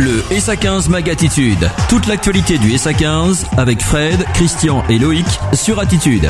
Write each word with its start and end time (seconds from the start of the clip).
Le 0.00 0.22
SA15 0.34 0.88
Mag 0.88 1.10
Attitude. 1.10 1.68
Toute 1.90 2.06
l'actualité 2.06 2.56
du 2.56 2.68
SA15 2.68 3.44
avec 3.58 3.82
Fred, 3.82 4.24
Christian 4.32 4.82
et 4.88 4.98
Loïc 4.98 5.26
sur 5.52 5.78
Attitude. 5.78 6.26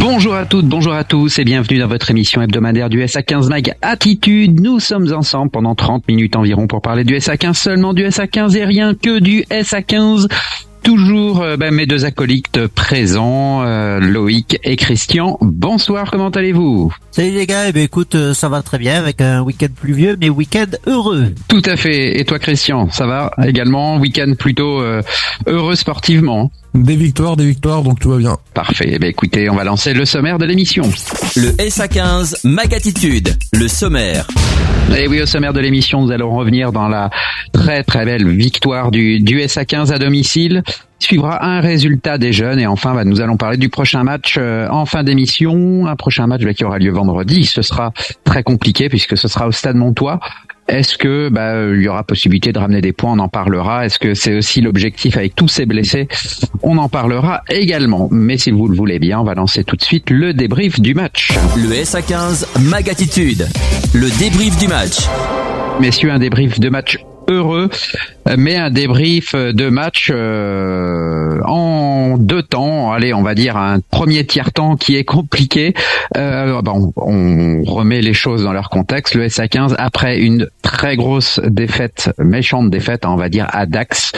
Bonjour 0.00 0.34
à 0.34 0.46
toutes, 0.46 0.64
bonjour 0.64 0.94
à 0.94 1.04
tous 1.04 1.38
et 1.38 1.44
bienvenue 1.44 1.78
dans 1.78 1.88
votre 1.88 2.10
émission 2.10 2.40
hebdomadaire 2.40 2.88
du 2.88 3.02
SA15 3.02 3.50
Mag 3.50 3.74
Attitude. 3.82 4.62
Nous 4.62 4.80
sommes 4.80 5.12
ensemble 5.12 5.50
pendant 5.50 5.74
30 5.74 6.08
minutes 6.08 6.34
environ 6.34 6.66
pour 6.68 6.80
parler 6.80 7.04
du 7.04 7.14
SA15, 7.16 7.52
seulement 7.52 7.92
du 7.92 8.02
SA15 8.04 8.56
et 8.56 8.64
rien 8.64 8.94
que 8.94 9.18
du 9.18 9.42
SA15 9.42 10.26
toujours 10.82 11.42
euh, 11.42 11.56
bah, 11.56 11.70
mes 11.70 11.86
deux 11.86 12.04
acolytes 12.04 12.66
présents, 12.66 13.62
euh, 13.62 14.00
Loïc 14.00 14.58
et 14.64 14.76
Christian. 14.76 15.38
Bonsoir, 15.40 16.10
comment 16.10 16.30
allez-vous? 16.30 16.92
Salut 17.10 17.30
les 17.30 17.46
gars, 17.46 17.68
eh 17.68 17.72
ben, 17.72 17.82
écoute, 17.82 18.14
euh, 18.14 18.34
ça 18.34 18.48
va 18.48 18.62
très 18.62 18.78
bien 18.78 18.94
avec 18.94 19.20
un 19.20 19.42
week-end 19.42 19.68
pluvieux, 19.74 20.16
mais 20.20 20.28
week-end 20.28 20.66
heureux. 20.86 21.34
Tout 21.48 21.62
à 21.64 21.76
fait. 21.76 22.20
Et 22.20 22.24
toi 22.24 22.38
Christian, 22.38 22.90
ça 22.90 23.06
va 23.06 23.32
également? 23.44 23.98
Week-end 23.98 24.34
plutôt 24.38 24.82
heureux 25.46 25.74
sportivement? 25.74 26.50
Des 26.74 26.96
victoires, 26.96 27.36
des 27.36 27.46
victoires, 27.46 27.82
donc 27.82 28.00
tout 28.00 28.10
va 28.10 28.18
bien. 28.18 28.38
Parfait. 28.54 28.90
Eh 28.92 28.98
bien, 28.98 29.08
écoutez, 29.08 29.50
on 29.50 29.54
va 29.54 29.64
lancer 29.64 29.92
le 29.92 30.04
sommaire 30.04 30.38
de 30.38 30.46
l'émission. 30.46 30.84
Le 31.36 31.50
SA15 31.52 32.46
Magatitude, 32.46 33.36
le 33.52 33.68
sommaire. 33.68 34.26
Et 34.96 35.06
oui, 35.08 35.20
au 35.20 35.26
sommaire 35.26 35.52
de 35.52 35.60
l'émission, 35.60 36.02
nous 36.02 36.10
allons 36.10 36.34
revenir 36.34 36.72
dans 36.72 36.88
la 36.88 37.10
très 37.52 37.82
très 37.82 38.04
belle 38.04 38.28
victoire 38.28 38.90
du, 38.90 39.20
du 39.20 39.38
SA15 39.38 39.92
à 39.92 39.98
domicile. 39.98 40.62
Il 41.00 41.04
suivra 41.04 41.44
un 41.44 41.60
résultat 41.60 42.18
des 42.18 42.32
jeunes 42.32 42.60
et 42.60 42.66
enfin 42.66 42.94
bah, 42.94 43.04
nous 43.04 43.20
allons 43.20 43.36
parler 43.36 43.56
du 43.56 43.68
prochain 43.68 44.04
match 44.04 44.36
euh, 44.38 44.68
en 44.70 44.86
fin 44.86 45.02
d'émission, 45.02 45.86
un 45.86 45.96
prochain 45.96 46.26
match 46.26 46.42
bah, 46.42 46.54
qui 46.54 46.64
aura 46.64 46.78
lieu 46.78 46.92
vendredi. 46.92 47.44
Ce 47.44 47.62
sera 47.62 47.92
très 48.24 48.42
compliqué 48.42 48.88
puisque 48.88 49.16
ce 49.16 49.28
sera 49.28 49.48
au 49.48 49.52
Stade 49.52 49.76
Montois. 49.76 50.20
Est-ce 50.68 50.96
que 50.96 51.28
bah, 51.28 51.54
il 51.74 51.82
y 51.82 51.88
aura 51.88 52.04
possibilité 52.04 52.52
de 52.52 52.58
ramener 52.58 52.80
des 52.80 52.92
points 52.92 53.12
On 53.12 53.18
en 53.18 53.28
parlera. 53.28 53.84
Est-ce 53.84 53.98
que 53.98 54.14
c'est 54.14 54.36
aussi 54.36 54.60
l'objectif 54.60 55.16
avec 55.16 55.34
tous 55.34 55.48
ces 55.48 55.66
blessés? 55.66 56.08
On 56.62 56.78
en 56.78 56.88
parlera 56.88 57.42
également. 57.48 58.08
Mais 58.10 58.38
si 58.38 58.50
vous 58.50 58.68
le 58.68 58.76
voulez 58.76 58.98
bien, 58.98 59.20
on 59.20 59.24
va 59.24 59.34
lancer 59.34 59.64
tout 59.64 59.76
de 59.76 59.82
suite 59.82 60.10
le 60.10 60.32
débrief 60.32 60.80
du 60.80 60.94
match. 60.94 61.32
Le 61.56 61.70
SA15 61.70 62.68
Magatitude. 62.68 63.48
Le 63.92 64.18
débrief 64.18 64.58
du 64.58 64.68
match. 64.68 65.08
Messieurs, 65.80 66.12
un 66.12 66.18
débrief 66.18 66.60
de 66.60 66.68
match 66.68 66.98
heureux, 67.28 67.70
mais 68.36 68.56
un 68.56 68.70
débrief 68.70 69.34
de 69.34 69.68
match 69.68 70.10
euh, 70.12 71.40
en 71.44 72.16
deux 72.18 72.42
temps. 72.42 72.92
Allez, 72.92 73.14
on 73.14 73.22
va 73.22 73.34
dire 73.34 73.56
un 73.56 73.80
premier 73.80 74.26
tiers 74.26 74.52
temps 74.52 74.76
qui 74.76 74.96
est 74.96 75.04
compliqué. 75.04 75.74
Euh, 76.16 76.60
bon, 76.62 76.92
on 76.96 77.62
remet 77.64 78.00
les 78.00 78.14
choses 78.14 78.44
dans 78.44 78.52
leur 78.52 78.70
contexte. 78.70 79.14
Le 79.14 79.26
SA15 79.26 79.74
après 79.78 80.18
une 80.18 80.48
très 80.62 80.96
grosse 80.96 81.40
défaite, 81.44 82.10
méchante 82.18 82.70
défaite, 82.70 83.04
on 83.06 83.16
va 83.16 83.28
dire 83.28 83.46
à 83.50 83.66
Dax 83.66 84.12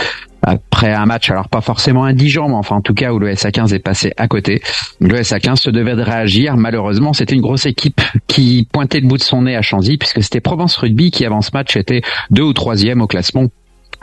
après 0.47 0.92
un 0.92 1.06
match, 1.06 1.31
alors 1.31 1.48
pas 1.48 1.61
forcément 1.61 2.05
indigent, 2.05 2.48
mais 2.48 2.55
enfin 2.55 2.77
en 2.77 2.81
tout 2.81 2.95
cas 2.95 3.12
où 3.12 3.19
le 3.19 3.33
SA15 3.33 3.75
est 3.75 3.78
passé 3.78 4.12
à 4.17 4.28
côté. 4.28 4.62
Le 5.00 5.20
SA15 5.20 5.56
se 5.56 5.70
devait 5.70 5.97
de 5.97 6.03
réagir. 6.03 6.56
Malheureusement, 6.56 7.12
c'était 7.12 7.34
une 7.34 7.41
grosse 7.41 7.67
équipe 7.67 8.00
qui 8.27 8.69
pointait 8.72 9.00
le 9.00 9.09
bout 9.09 9.17
de 9.17 9.22
son 9.22 9.42
nez 9.42 9.56
à 9.56 9.62
Chanzy, 9.62 9.97
puisque 9.97 10.22
c'était 10.22 10.41
Provence 10.41 10.77
Rugby 10.77 11.11
qui 11.11 11.25
avant 11.25 11.41
ce 11.41 11.50
match 11.53 11.77
était 11.77 12.03
deux 12.31 12.42
ou 12.42 12.53
troisième 12.53 13.00
au 13.00 13.06
classement 13.06 13.47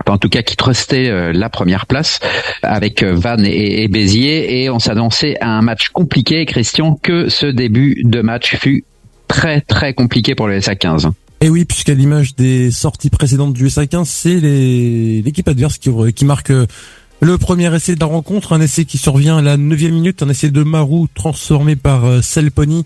en 0.07 0.17
tout 0.17 0.29
cas 0.29 0.41
qui 0.41 0.55
trustait 0.55 1.09
euh, 1.09 1.31
la 1.31 1.49
première 1.49 1.85
place 1.85 2.19
avec 2.63 3.03
euh, 3.03 3.13
Van 3.13 3.37
et, 3.43 3.87
Béziers 3.87 4.63
et 4.63 4.69
on 4.69 4.79
s'annonçait 4.79 5.37
à 5.41 5.49
un 5.49 5.61
match 5.61 5.89
compliqué 5.89 6.45
Christian 6.45 6.95
que 6.95 7.29
ce 7.29 7.45
début 7.45 8.01
de 8.03 8.21
match 8.21 8.55
fut 8.55 8.83
très 9.27 9.61
très 9.61 9.93
compliqué 9.93 10.33
pour 10.33 10.47
le 10.47 10.59
SA15. 10.59 11.11
Et 11.43 11.49
oui, 11.49 11.65
puisqu'à 11.65 11.95
l'image 11.95 12.35
des 12.35 12.69
sorties 12.69 13.09
précédentes 13.09 13.53
du 13.53 13.65
SA15, 13.65 14.05
c'est 14.05 14.39
l'équipe 14.39 15.47
adverse 15.47 15.79
qui, 15.79 15.89
qui 16.13 16.23
marque 16.23 16.51
euh, 16.51 16.67
le 17.19 17.39
premier 17.39 17.73
essai 17.75 17.95
de 17.95 17.99
la 17.99 18.05
rencontre, 18.05 18.53
un 18.53 18.61
essai 18.61 18.85
qui 18.85 18.99
survient 18.99 19.39
à 19.39 19.41
la 19.41 19.57
neuvième 19.57 19.95
minute, 19.95 20.21
un 20.21 20.29
essai 20.29 20.51
de 20.51 20.61
Marou 20.61 21.07
transformé 21.15 21.75
par 21.75 22.05
euh, 22.05 22.21
Selponi. 22.21 22.85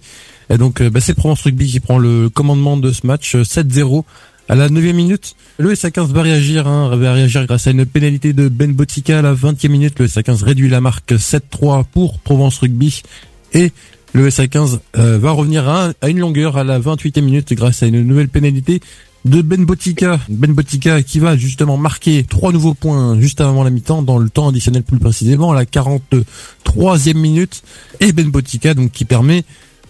Et 0.49 0.57
donc 0.57 0.79
euh, 0.79 0.89
bah, 0.89 1.01
c'est 1.01 1.15
Provence 1.15 1.41
Rugby 1.41 1.69
qui 1.69 1.81
prend 1.81 1.97
le 1.97 2.29
commandement 2.29 2.77
de 2.77 2.93
ce 2.93 3.05
match 3.05 3.35
7-0 3.35 4.05
à 4.47 4.55
la 4.55 4.69
neuvième 4.69 4.95
minute. 4.95 5.35
Le 5.57 5.73
SA15 5.73 6.13
va 6.13 6.21
réagir, 6.21 6.65
hein, 6.65 6.95
va 6.95 7.11
réagir 7.11 7.45
grâce 7.47 7.67
à 7.67 7.71
une 7.71 7.85
pénalité 7.85 8.31
de 8.31 8.47
Ben 8.47 8.71
Botica 8.71 9.19
à 9.19 9.21
la 9.21 9.33
vingtième 9.33 9.73
minute. 9.73 9.99
Le 9.99 10.07
SA15 10.07 10.45
réduit 10.45 10.69
la 10.69 10.79
marque 10.79 11.11
7-3 11.11 11.83
pour 11.91 12.19
Provence 12.19 12.59
Rugby 12.59 13.01
et 13.53 13.73
le 14.15 14.29
SA15 14.29 14.79
euh, 14.97 15.17
va 15.17 15.31
revenir 15.31 15.67
à, 15.67 15.91
une 16.07 16.19
longueur 16.19 16.55
à 16.55 16.63
la 16.63 16.79
28e 16.79 17.21
minute 17.21 17.51
grâce 17.53 17.83
à 17.83 17.87
une 17.87 18.01
nouvelle 18.01 18.29
pénalité 18.29 18.79
de 19.25 19.41
Ben 19.41 19.65
Botica. 19.65 20.21
Ben 20.29 20.53
Botica 20.53 21.03
qui 21.03 21.19
va 21.19 21.35
justement 21.35 21.75
marquer 21.75 22.23
trois 22.23 22.53
nouveaux 22.53 22.73
points 22.73 23.19
juste 23.19 23.41
avant 23.41 23.65
la 23.65 23.71
mi-temps, 23.71 24.03
dans 24.03 24.17
le 24.17 24.29
temps 24.29 24.47
additionnel 24.47 24.83
plus 24.83 24.99
précisément, 24.99 25.51
à 25.51 25.55
la 25.55 25.65
43e 25.65 27.17
minute. 27.17 27.61
Et 27.99 28.13
Ben 28.13 28.29
Botica 28.29 28.73
donc 28.73 28.91
qui 28.91 29.03
permet 29.03 29.43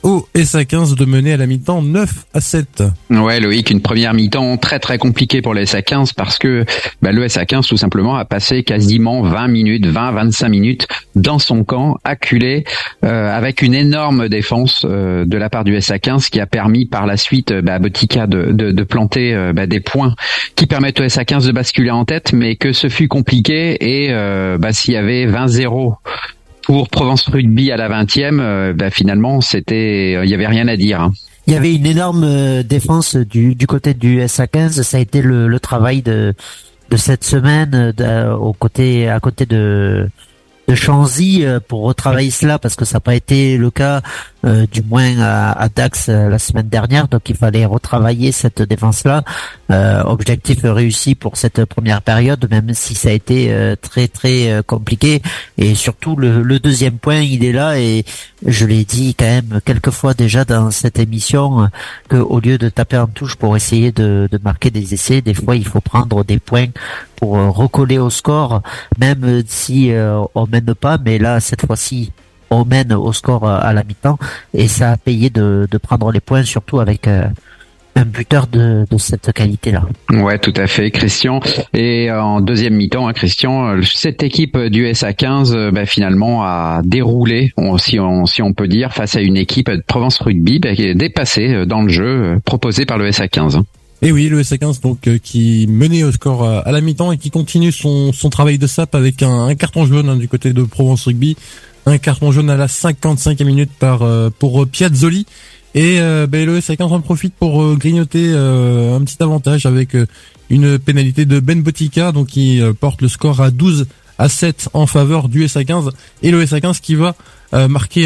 au 0.05 0.27
SA15 0.35 0.95
de 0.95 1.03
mener 1.05 1.33
à 1.33 1.37
la 1.37 1.47
mi-temps 1.47 1.81
9 1.81 2.09
à 2.35 2.39
7. 2.39 2.83
Ouais 3.09 3.39
Loïc, 3.39 3.71
une 3.71 3.81
première 3.81 4.13
mi-temps 4.13 4.55
très 4.57 4.77
très 4.77 4.99
compliquée 4.99 5.41
pour 5.41 5.55
le 5.55 5.63
SA15 5.63 6.13
parce 6.15 6.37
que 6.37 6.63
bah, 7.01 7.11
le 7.11 7.25
SA15 7.25 7.67
tout 7.67 7.75
simplement 7.75 8.15
a 8.15 8.23
passé 8.23 8.61
quasiment 8.61 9.23
20 9.23 9.47
minutes, 9.47 9.87
20-25 9.87 10.49
minutes 10.49 10.87
dans 11.15 11.39
son 11.39 11.63
camp, 11.63 11.97
acculé, 12.03 12.65
euh, 13.03 13.35
avec 13.35 13.63
une 13.63 13.73
énorme 13.73 14.29
défense 14.29 14.85
euh, 14.85 15.25
de 15.25 15.37
la 15.37 15.49
part 15.49 15.63
du 15.63 15.75
SA15 15.75 16.29
qui 16.29 16.39
a 16.39 16.45
permis 16.45 16.85
par 16.85 17.07
la 17.07 17.17
suite 17.17 17.51
bah, 17.51 17.73
à 17.73 17.79
Botica 17.79 18.27
de, 18.27 18.51
de, 18.51 18.83
planter 18.83 19.33
euh, 19.33 19.53
bah, 19.53 19.65
des 19.65 19.79
points 19.79 20.13
qui 20.55 20.67
permettent 20.67 20.99
au 20.99 21.05
SA15 21.05 21.47
de 21.47 21.51
basculer 21.51 21.89
en 21.89 22.05
tête, 22.05 22.31
mais 22.31 22.57
que 22.57 22.73
ce 22.73 22.89
fut 22.89 23.07
compliqué 23.07 23.77
et 23.81 24.13
bah, 24.59 24.71
s'il 24.71 24.93
y 24.93 24.97
avait 24.97 25.25
20-0 25.25 25.95
pour 26.65 26.89
Provence 26.89 27.27
Rugby 27.27 27.71
à 27.71 27.77
la 27.77 27.89
20e, 27.89 28.39
euh, 28.39 28.73
bah, 28.73 28.89
finalement, 28.89 29.39
c'était, 29.41 30.23
il 30.23 30.29
y 30.29 30.33
avait 30.33 30.47
rien 30.47 30.67
à 30.67 30.75
dire. 30.75 30.99
Hein. 31.01 31.13
Il 31.47 31.53
y 31.53 31.57
avait 31.57 31.73
une 31.75 31.85
énorme 31.85 32.23
euh, 32.23 32.63
défense 32.63 33.15
du, 33.15 33.55
du 33.55 33.67
côté 33.67 33.93
du 33.93 34.19
SA15. 34.19 34.81
Ça 34.81 34.97
a 34.97 34.99
été 34.99 35.21
le, 35.21 35.47
le 35.47 35.59
travail 35.59 36.01
de, 36.01 36.33
de 36.89 36.97
cette 36.97 37.23
semaine 37.23 37.93
au 38.39 38.53
côté, 38.53 39.07
à 39.07 39.19
côté 39.19 39.45
de, 39.45 40.09
de 40.67 40.75
Chanzy 40.75 41.45
pour 41.67 41.83
retravailler 41.83 42.31
cela 42.31 42.57
parce 42.57 42.75
que 42.75 42.85
ça 42.85 42.95
n'a 42.95 43.01
pas 43.01 43.15
été 43.15 43.57
le 43.57 43.69
cas 43.69 44.01
euh, 44.45 44.67
du 44.71 44.83
moins 44.83 45.19
à, 45.19 45.69
Dax 45.69 46.07
euh, 46.07 46.29
la 46.29 46.37
semaine 46.37 46.69
dernière. 46.69 47.07
Donc 47.07 47.29
il 47.29 47.35
fallait 47.35 47.65
retravailler 47.65 48.31
cette 48.31 48.61
défense-là. 48.61 49.23
Euh, 49.71 50.03
objectif 50.03 50.59
réussi 50.63 51.15
pour 51.15 51.35
cette 51.35 51.65
première 51.65 52.03
période, 52.03 52.47
même 52.51 52.73
si 52.73 52.93
ça 52.93 53.09
a 53.09 53.11
été 53.11 53.73
très 53.81 54.07
très 54.07 54.61
compliqué. 54.67 55.21
Et 55.57 55.73
surtout 55.73 56.15
le, 56.15 56.59
deuxième 56.59 56.99
point, 56.99 57.21
il 57.21 57.43
est 57.43 57.51
là 57.51 57.79
et 57.79 58.05
je 58.45 58.65
l'ai 58.65 58.85
dit 58.85 59.15
quand 59.15 59.25
même 59.25 59.59
quelques 59.65 59.89
fois 59.89 60.13
déjà 60.13 60.45
dans 60.45 60.69
cette 60.69 60.99
émission 60.99 61.69
que 62.07 62.17
au 62.17 62.39
lieu 62.39 62.57
de 62.57 62.69
taper 62.69 62.97
en 62.97 63.07
touche 63.07 63.35
pour 63.35 63.55
essayer 63.55 63.91
de, 63.91 64.29
de 64.31 64.39
marquer 64.43 64.69
des 64.69 64.93
essais, 64.93 65.21
des 65.21 65.33
fois 65.33 65.55
il 65.55 65.65
faut 65.65 65.81
prendre 65.81 66.23
des 66.23 66.39
points 66.39 66.67
pour 67.15 67.31
recoller 67.31 67.97
au 67.97 68.09
score, 68.09 68.61
même 68.99 69.43
si 69.47 69.91
on 70.35 70.47
mène 70.47 70.75
pas. 70.75 70.99
Mais 71.03 71.17
là 71.17 71.39
cette 71.39 71.65
fois-ci 71.65 72.11
on 72.49 72.65
mène 72.65 72.93
au 72.93 73.13
score 73.13 73.47
euh, 73.47 73.59
à 73.61 73.73
la 73.73 73.83
mi-temps 73.83 74.17
et 74.53 74.67
ça 74.67 74.91
a 74.91 74.97
payé 74.97 75.29
de, 75.29 75.67
prendre 75.81 76.11
les 76.11 76.19
points 76.19 76.43
surtout 76.43 76.79
avec 76.79 77.07
euh, 77.07 77.25
un 77.95 78.05
buteur 78.05 78.47
de, 78.47 78.85
cette 78.97 79.31
qualité-là. 79.31 79.83
Ouais, 80.11 80.37
tout 80.39 80.53
à 80.57 80.67
fait, 80.67 80.91
Christian. 80.91 81.39
Et 81.73 82.09
euh, 82.09 82.21
en 82.21 82.41
deuxième 82.41 82.75
mi-temps, 82.75 83.07
hein, 83.07 83.13
Christian, 83.13 83.81
cette 83.83 84.23
équipe 84.23 84.57
du 84.57 84.85
SA15, 84.85 85.71
bah, 85.71 85.85
finalement, 85.85 86.43
a 86.43 86.81
déroulé, 86.83 87.53
si, 87.77 87.99
on, 87.99 88.25
si 88.25 88.41
on 88.41 88.53
peut 88.53 88.67
dire, 88.67 88.93
face 88.93 89.15
à 89.15 89.21
une 89.21 89.37
équipe 89.37 89.69
de 89.69 89.83
Provence 89.85 90.19
Rugby 90.19 90.59
bah, 90.59 90.75
qui 90.75 90.83
est 90.83 90.95
dépassée 90.95 91.65
dans 91.65 91.83
le 91.83 91.89
jeu 91.89 92.39
proposé 92.43 92.85
par 92.85 92.97
le 92.97 93.09
SA15. 93.09 93.61
Et 94.01 94.11
oui, 94.11 94.27
le 94.27 94.41
SA15 94.41 94.81
donc 94.81 95.09
qui 95.23 95.65
menait 95.69 96.03
au 96.03 96.11
score 96.11 96.45
à, 96.45 96.71
la 96.71 96.81
mi-temps 96.81 97.13
et 97.13 97.17
qui 97.17 97.31
continue 97.31 97.71
son, 97.71 98.11
travail 98.29 98.57
de 98.57 98.67
sap 98.67 98.93
avec 98.93 99.23
un, 99.23 99.55
carton 99.55 99.85
jaune 99.85 100.09
hein, 100.09 100.17
du 100.17 100.27
côté 100.27 100.51
de 100.51 100.63
Provence 100.63 101.05
Rugby 101.05 101.37
un 101.85 101.97
carton 101.97 102.31
jaune 102.31 102.49
à 102.49 102.57
la 102.57 102.67
55e 102.67 103.43
minute 103.43 103.71
par 103.77 104.01
euh, 104.01 104.29
pour 104.37 104.63
euh, 104.63 104.65
Piazzoli. 104.65 105.25
Et 105.73 105.99
euh, 105.99 106.25
ben, 106.25 106.45
le 106.45 106.59
SA15 106.59 106.83
en 106.83 107.01
profite 107.01 107.33
pour 107.37 107.61
euh, 107.61 107.75
grignoter 107.75 108.29
un 108.31 109.01
petit 109.01 109.21
avantage 109.21 109.65
avec 109.65 109.95
une 110.49 110.79
pénalité 110.79 111.25
de 111.25 111.39
Ben 111.39 111.61
Botica 111.61 112.11
donc 112.11 112.27
qui 112.27 112.61
porte 112.79 113.01
le 113.01 113.07
score 113.07 113.41
à 113.41 113.51
12 113.51 113.87
à 114.17 114.29
7 114.29 114.69
en 114.73 114.87
faveur 114.87 115.27
du 115.27 115.45
SA15 115.45 115.89
et 116.21 116.31
le 116.31 116.45
SA15 116.45 116.79
qui 116.79 116.95
va 116.95 117.15
marquer 117.67 118.05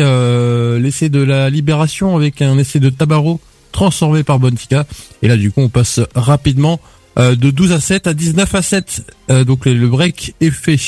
l'essai 0.80 1.10
de 1.10 1.22
la 1.22 1.50
libération 1.50 2.16
avec 2.16 2.42
un 2.42 2.58
essai 2.58 2.80
de 2.80 2.90
Tabaro 2.90 3.40
transformé 3.72 4.24
par 4.24 4.40
Bontica 4.40 4.86
et 5.22 5.28
là 5.28 5.38
du 5.38 5.52
coup 5.52 5.62
on 5.62 5.70
passe 5.70 6.00
rapidement 6.16 6.80
de 7.18 7.52
12 7.52 7.74
à 7.74 7.80
7 7.82 8.08
à 8.08 8.14
19 8.14 8.56
à 8.56 8.62
7 8.62 9.14
donc 9.46 9.66
le 9.66 9.88
break 9.88 10.34
est 10.40 10.50
fait. 10.50 10.80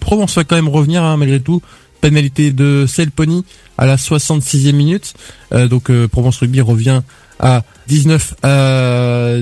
Provence 0.00 0.34
va 0.34 0.44
quand 0.44 0.56
même 0.56 0.68
revenir 0.68 1.04
hein, 1.04 1.16
malgré 1.18 1.38
tout 1.38 1.62
pénalité 2.00 2.52
de 2.52 2.86
Selponi 2.86 3.44
à 3.76 3.86
la 3.86 3.96
66e 3.96 4.72
minute. 4.72 5.14
Euh, 5.52 5.68
donc 5.68 5.90
euh, 5.90 6.08
Provence 6.08 6.38
Rugby 6.38 6.60
revient 6.60 7.02
à 7.38 7.62
19 7.86 8.34
à 8.42 9.34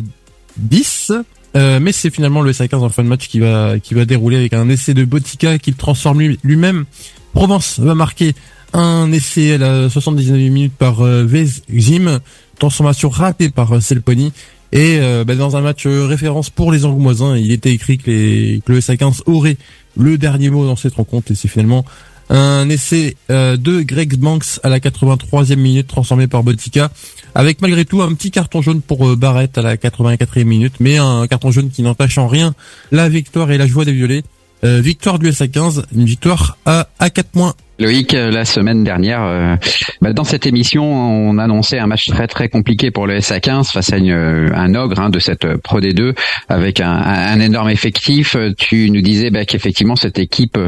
10. 0.59 1.13
mais 1.55 1.93
c'est 1.93 2.11
finalement 2.11 2.43
le 2.43 2.53
SA15 2.53 2.77
en 2.77 2.89
fin 2.91 3.03
de 3.03 3.09
match 3.09 3.29
qui 3.29 3.41
va 3.41 3.79
qui 3.79 3.95
va 3.95 4.05
dérouler 4.05 4.37
avec 4.37 4.53
un 4.53 4.69
essai 4.69 4.93
de 4.93 5.05
Botica 5.05 5.59
qui 5.59 5.71
le 5.71 5.77
transforme 5.77 6.21
lui-même. 6.43 6.85
Provence 7.33 7.79
va 7.79 7.95
marquer 7.95 8.35
un 8.73 9.11
essai 9.13 9.55
à 9.55 9.59
la 9.59 9.91
79 9.91 10.37
minutes 10.37 10.73
par 10.77 11.01
euh, 11.01 11.25
Vezim, 11.25 12.21
transformation 12.59 13.09
ratée 13.09 13.51
par 13.51 13.73
euh, 13.73 13.81
Selponi. 13.81 14.33
Et 14.73 14.99
euh, 15.01 15.25
bah, 15.25 15.35
dans 15.35 15.57
un 15.57 15.61
match 15.61 15.87
euh, 15.87 16.07
référence 16.07 16.51
pour 16.51 16.73
les 16.73 16.85
Angoumoisins, 16.85 17.37
il 17.37 17.53
était 17.53 17.73
écrit 17.73 17.99
que, 17.99 18.11
les, 18.11 18.63
que 18.65 18.73
le 18.73 18.81
SA15 18.81 19.23
aurait 19.27 19.57
le 19.97 20.19
dernier 20.19 20.51
mot 20.51 20.67
dans 20.67 20.77
cette 20.77 20.95
rencontre 20.95 21.33
et 21.33 21.35
c'est 21.35 21.49
finalement 21.49 21.85
un 22.31 22.69
essai 22.69 23.17
de 23.29 23.83
Greg 23.83 24.17
Banks 24.17 24.61
à 24.63 24.69
la 24.69 24.79
83e 24.79 25.57
minute 25.57 25.87
transformé 25.87 26.27
par 26.27 26.43
Botica 26.43 26.91
avec 27.35 27.61
malgré 27.61 27.85
tout 27.85 28.03
un 28.03 28.13
petit 28.15 28.31
carton 28.31 28.63
jaune 28.63 28.81
pour 28.81 29.17
Barrett 29.17 29.57
à 29.59 29.63
la 29.63 29.77
84e 29.77 30.45
minute 30.45 30.75
mais 30.81 30.97
un 30.99 31.27
carton 31.27 31.51
jaune 31.51 31.71
qui 31.71 31.83
n'empêche 31.83 32.19
en 32.19 32.27
rien 32.27 32.55
la 32.91 33.09
victoire 33.09 33.51
et 33.51 33.59
la 33.59 33.67
joie 33.67 33.85
des 33.85 33.93
violets 33.93 34.25
victoire 34.63 35.19
du 35.19 35.31
SA15 35.31 35.85
une 35.95 36.05
victoire 36.05 36.59
à, 36.67 36.89
à 36.99 37.11
4 37.11 37.29
points 37.29 37.55
Loïc, 37.79 38.15
euh, 38.15 38.31
la 38.31 38.47
semaine 38.47 38.85
dernière, 38.85 39.23
euh, 39.23 39.57
bah, 40.01 40.15
dans 40.15 40.25
cette 40.25 40.47
émission, 40.47 40.85
on 40.85 41.37
annonçait 41.37 41.79
un 41.79 41.87
match 41.87 42.09
très 42.09 42.27
très 42.27 42.49
compliqué 42.49 42.91
pour 42.91 43.07
le 43.07 43.19
SA15 43.19 43.71
face 43.71 43.93
à 43.93 43.97
euh, 43.97 44.49
un 44.55 44.75
ogre 44.75 44.99
hein, 44.99 45.11
de 45.11 45.19
cette 45.19 45.57
Pro 45.59 45.81
D2 45.81 46.15
avec 46.49 46.81
un, 46.81 46.91
un, 46.91 47.39
énorme 47.39 47.69
effectif. 47.69 48.37
Tu 48.57 48.91
nous 48.91 49.03
disais 49.03 49.31
bah, 49.31 49.45
qu'effectivement 49.45 49.97
cette 49.97 50.19
équipe 50.19 50.59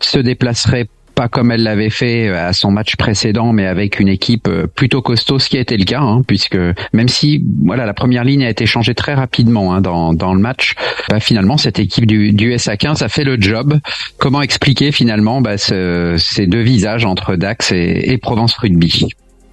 se 0.00 0.18
déplacerait 0.18 0.88
pas 1.18 1.26
comme 1.26 1.50
elle 1.50 1.64
l'avait 1.64 1.90
fait 1.90 2.28
à 2.28 2.52
son 2.52 2.70
match 2.70 2.94
précédent, 2.94 3.52
mais 3.52 3.66
avec 3.66 3.98
une 3.98 4.06
équipe 4.06 4.46
euh, 4.46 4.68
plutôt 4.68 5.02
costaud, 5.02 5.40
ce 5.40 5.48
qui 5.48 5.56
a 5.56 5.60
été 5.60 5.76
le 5.76 5.84
cas, 5.84 6.00
hein, 6.00 6.22
puisque 6.24 6.56
même 6.92 7.08
si 7.08 7.42
voilà 7.64 7.86
la 7.86 7.92
première 7.92 8.22
ligne 8.22 8.44
a 8.44 8.50
été 8.50 8.66
changée 8.66 8.94
très 8.94 9.14
rapidement 9.14 9.74
hein, 9.74 9.80
dans, 9.80 10.12
dans 10.12 10.32
le 10.32 10.38
match, 10.38 10.76
bah, 11.08 11.18
finalement 11.18 11.56
cette 11.56 11.80
équipe 11.80 12.06
du, 12.06 12.32
du 12.32 12.54
SA15 12.54 13.02
a 13.02 13.08
fait 13.08 13.24
le 13.24 13.36
job. 13.40 13.80
Comment 14.18 14.42
expliquer 14.42 14.92
finalement 14.92 15.40
bah, 15.40 15.58
ce, 15.58 16.14
ces 16.18 16.46
deux 16.46 16.62
visages 16.62 17.04
entre 17.04 17.34
Dax 17.34 17.72
et, 17.72 18.12
et 18.12 18.18
Provence 18.18 18.54
Rugby? 18.56 19.08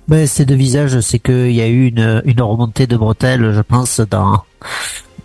Ben, 0.08 0.28
Ces 0.28 0.46
deux 0.46 0.54
visages, 0.54 1.00
c'est 1.00 1.18
qu'il 1.18 1.52
y 1.52 1.62
a 1.62 1.68
eu 1.68 1.88
une, 1.88 2.22
une 2.26 2.42
remontée 2.44 2.86
de 2.86 2.96
bretelles, 2.96 3.54
je 3.56 3.62
pense, 3.62 4.02
dans 4.02 4.44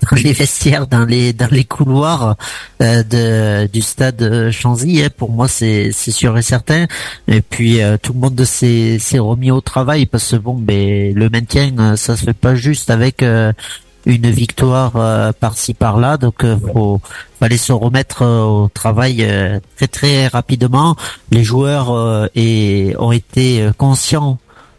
dans 0.02 0.17
les 0.17 0.32
vestiaires, 0.32 0.87
dans 0.87 1.05
les 1.05 1.32
dans 1.32 1.50
les 1.50 1.64
couloirs 1.64 2.37
euh, 2.82 3.02
de 3.02 3.67
du 3.67 3.82
stade 3.82 4.50
Chanzy. 4.50 5.02
Hein, 5.02 5.08
pour 5.17 5.31
moi, 5.31 5.49
c'est 5.49 5.91
c'est 5.93 6.11
sûr 6.11 6.37
et 6.38 6.43
certain. 6.43 6.87
Et 7.29 7.41
puis 7.41 7.82
euh, 7.82 7.97
tout 8.00 8.12
le 8.12 8.20
monde 8.20 8.44
s'est 8.44 8.99
s'est 8.99 9.19
remis 9.19 9.50
au 9.50 9.61
travail 9.61 10.06
parce 10.06 10.31
que 10.31 10.37
bon, 10.37 10.55
ben 10.55 11.14
le 11.14 11.29
maintien, 11.29 11.73
euh, 11.79 11.97
ça 11.97 12.17
se 12.17 12.25
fait 12.25 12.32
pas 12.32 12.55
juste 12.55 12.91
avec 12.91 13.23
une 14.06 14.31
victoire 14.31 15.35
par-ci 15.35 15.75
par-là. 15.75 16.17
Donc, 16.17 16.44
faut 16.73 17.00
fallait 17.38 17.58
se 17.58 17.73
remettre 17.73 18.25
au 18.25 18.69
travail 18.73 19.26
très 19.76 19.88
très 19.88 20.26
rapidement. 20.26 20.96
Les 21.31 21.44
joueurs 21.44 22.29
et 22.35 22.94
ont 22.99 23.12
été 23.12 23.69
conscients 23.76 24.38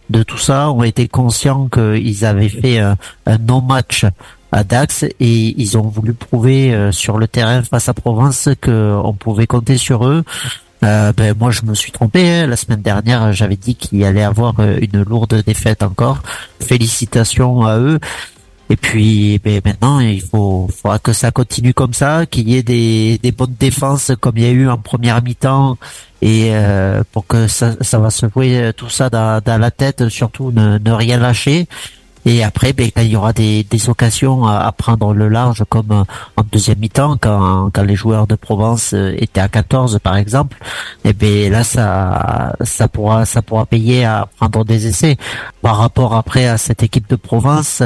de 0.09 0.23
tout 0.23 0.39
ça, 0.39 0.71
ont 0.71 0.83
été 0.83 1.07
conscients 1.07 1.69
qu'ils 1.69 2.25
avaient 2.25 2.49
fait 2.49 2.79
un 2.79 3.37
non-match 3.37 4.05
à 4.51 4.63
Dax 4.63 5.03
et 5.03 5.15
ils 5.19 5.77
ont 5.77 5.87
voulu 5.87 6.13
prouver 6.13 6.73
euh, 6.73 6.91
sur 6.91 7.17
le 7.17 7.27
terrain 7.27 7.63
face 7.63 7.89
à 7.89 7.93
Provence 7.93 8.49
qu'on 8.61 9.15
pouvait 9.17 9.47
compter 9.47 9.77
sur 9.77 10.07
eux. 10.07 10.23
Euh, 10.83 11.13
ben 11.13 11.35
moi 11.37 11.51
je 11.51 11.61
me 11.63 11.75
suis 11.75 11.91
trompé 11.91 12.27
hein. 12.27 12.47
la 12.47 12.55
semaine 12.55 12.81
dernière 12.81 13.33
j'avais 13.33 13.55
dit 13.55 13.75
qu'il 13.75 14.03
allait 14.03 14.23
avoir 14.23 14.59
euh, 14.59 14.79
une 14.81 15.03
lourde 15.03 15.43
défaite 15.45 15.83
encore 15.83 16.23
félicitations 16.59 17.67
à 17.67 17.77
eux 17.77 17.99
et 18.71 18.75
puis 18.77 19.39
ben, 19.43 19.61
maintenant 19.63 19.99
il 19.99 20.23
faut 20.23 20.67
faudra 20.75 20.97
que 20.97 21.13
ça 21.13 21.29
continue 21.29 21.75
comme 21.75 21.93
ça 21.93 22.25
qu'il 22.25 22.49
y 22.49 22.57
ait 22.57 22.63
des, 22.63 23.19
des 23.21 23.31
bonnes 23.31 23.53
défenses 23.59 24.11
comme 24.19 24.37
il 24.37 24.43
y 24.43 24.47
a 24.47 24.49
eu 24.49 24.69
en 24.69 24.79
première 24.79 25.21
mi-temps 25.21 25.77
et 26.23 26.49
euh, 26.53 27.03
pour 27.11 27.27
que 27.27 27.47
ça, 27.47 27.75
ça 27.81 27.99
va 27.99 28.09
se 28.09 28.27
jouer 28.27 28.71
tout 28.75 28.89
ça 28.89 29.11
dans, 29.11 29.39
dans 29.39 29.59
la 29.59 29.69
tête 29.69 30.09
surtout 30.09 30.51
ne, 30.51 30.79
ne 30.79 30.91
rien 30.91 31.19
lâcher 31.19 31.67
et 32.25 32.43
après, 32.43 32.73
ben, 32.73 32.89
il 32.97 33.07
y 33.07 33.15
aura 33.15 33.33
des, 33.33 33.63
des 33.63 33.89
occasions 33.89 34.45
à, 34.45 34.71
prendre 34.71 35.13
le 35.13 35.27
large, 35.27 35.63
comme 35.69 35.91
euh, 35.91 36.03
en 36.37 36.43
deuxième 36.51 36.79
mi-temps, 36.79 37.17
quand, 37.19 37.69
quand 37.73 37.83
les 37.83 37.95
joueurs 37.95 38.27
de 38.27 38.35
Provence 38.35 38.93
euh, 38.93 39.15
étaient 39.17 39.41
à 39.41 39.47
14, 39.47 39.99
par 40.03 40.17
exemple, 40.17 40.57
et 41.03 41.09
eh 41.09 41.13
ben 41.13 41.51
là, 41.51 41.63
ça, 41.63 42.55
ça 42.61 42.87
pourra, 42.87 43.25
ça 43.25 43.41
pourra 43.41 43.65
payer 43.65 44.05
à 44.05 44.27
prendre 44.37 44.63
des 44.65 44.87
essais. 44.87 45.17
Par 45.61 45.77
rapport 45.77 46.13
après 46.15 46.47
à 46.47 46.57
cette 46.57 46.83
équipe 46.83 47.09
de 47.09 47.15
Provence, 47.15 47.81